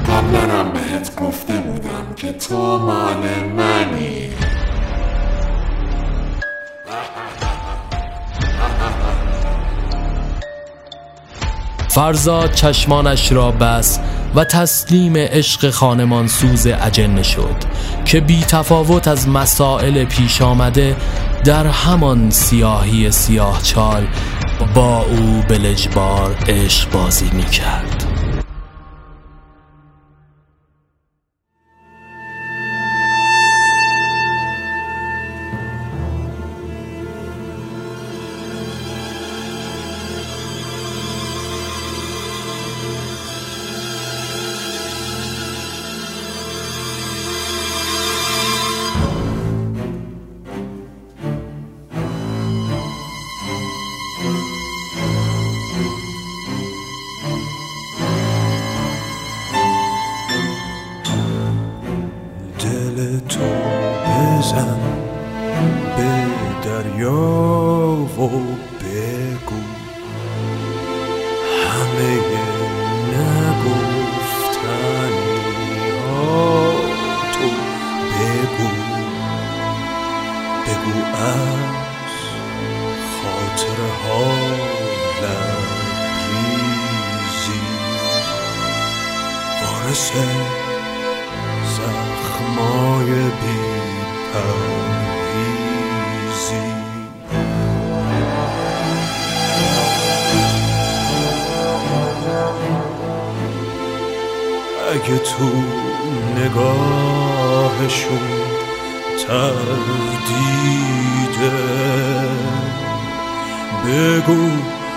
قبلا 0.08 0.60
هم 0.60 0.72
بهت 0.72 1.16
گفته 1.16 1.54
بودم 1.54 2.14
که 2.16 2.34
تو 2.34 2.78
مال 2.78 3.24
منی. 3.58 4.30
فرزاد 11.90 12.54
چشمانش 12.54 13.32
را 13.32 13.52
بس 13.52 14.00
و 14.36 14.44
تسلیم 14.44 15.18
عشق 15.18 15.70
خانمانسوز 15.70 16.68
اجنه 16.68 17.24
شد 17.24 17.56
که 18.06 18.20
بی 18.20 18.42
تفاوت 18.42 19.08
از 19.08 19.30
مسائل 19.30 20.06
پیش 20.06 20.42
آمده 20.42 20.96
در 21.44 21.68
همان 21.68 22.30
سیاهی 22.30 23.12
سیاه 23.12 23.62
چال 23.64 24.08
با 24.76 25.02
او 25.02 25.44
بلجبار 25.50 26.36
عشق 26.48 26.92
بازی 26.92 27.30
می 27.34 27.46
کرد 27.46 27.95
بگو 113.86 114.50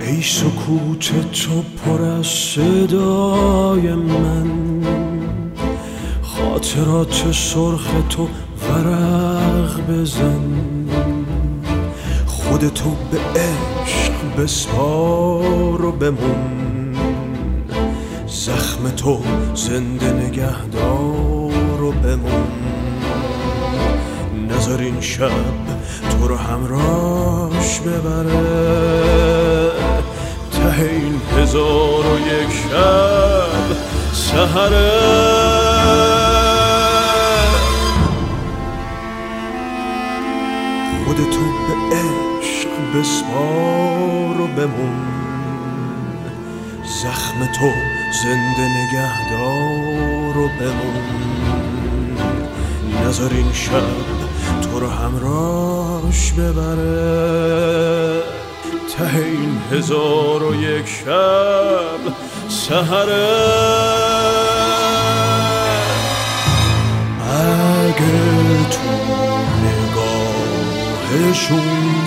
ای 0.00 0.22
سکوت 0.22 1.30
تو 1.32 1.62
پر 1.62 2.02
از 2.02 2.26
صدای 2.26 3.94
من 3.94 4.50
خاطرات 6.22 7.32
سرخ 7.32 7.86
تو 8.10 8.28
ورق 8.68 9.80
بزن. 9.88 10.73
خودتو 12.64 12.96
به 13.10 13.40
عشق 13.40 14.42
بسپار 14.42 15.84
و 15.84 15.92
بمون 15.92 16.96
زخم 18.26 18.90
تو 18.96 19.22
زنده 19.54 20.12
نگهدار 20.12 21.82
و 21.82 21.92
بمون 21.92 22.48
نظر 24.50 24.78
این 24.80 25.00
شب 25.00 25.30
تو 26.10 26.28
رو 26.28 26.36
همراش 26.36 27.80
ببره. 27.80 29.70
ته 30.52 30.82
این 30.82 31.20
هزار 31.36 32.06
و 32.06 32.18
یک 32.18 32.50
شب 32.50 33.76
سهره 34.12 34.90
خودتو 41.06 41.40
به 41.68 41.96
بسپار 42.94 44.40
و 44.40 44.46
بمون. 44.46 45.06
زخم 47.02 47.46
تو 47.52 47.72
زنده 48.22 48.68
نگهدار 48.68 50.38
و 50.38 50.48
بمون. 50.48 51.04
نظر 53.06 53.30
این 53.34 53.52
شب 53.52 53.82
تو 54.62 54.80
رو 54.80 54.88
همراش 54.88 56.32
ببره. 56.32 58.22
ته 58.98 59.16
این 59.16 59.58
هزار 59.72 60.42
و 60.42 60.54
یک 60.54 60.86
شب 60.86 62.00
سهره 62.48 63.28
اگه 67.20 68.68
تو 68.70 68.88
نگاهشون 71.14 72.03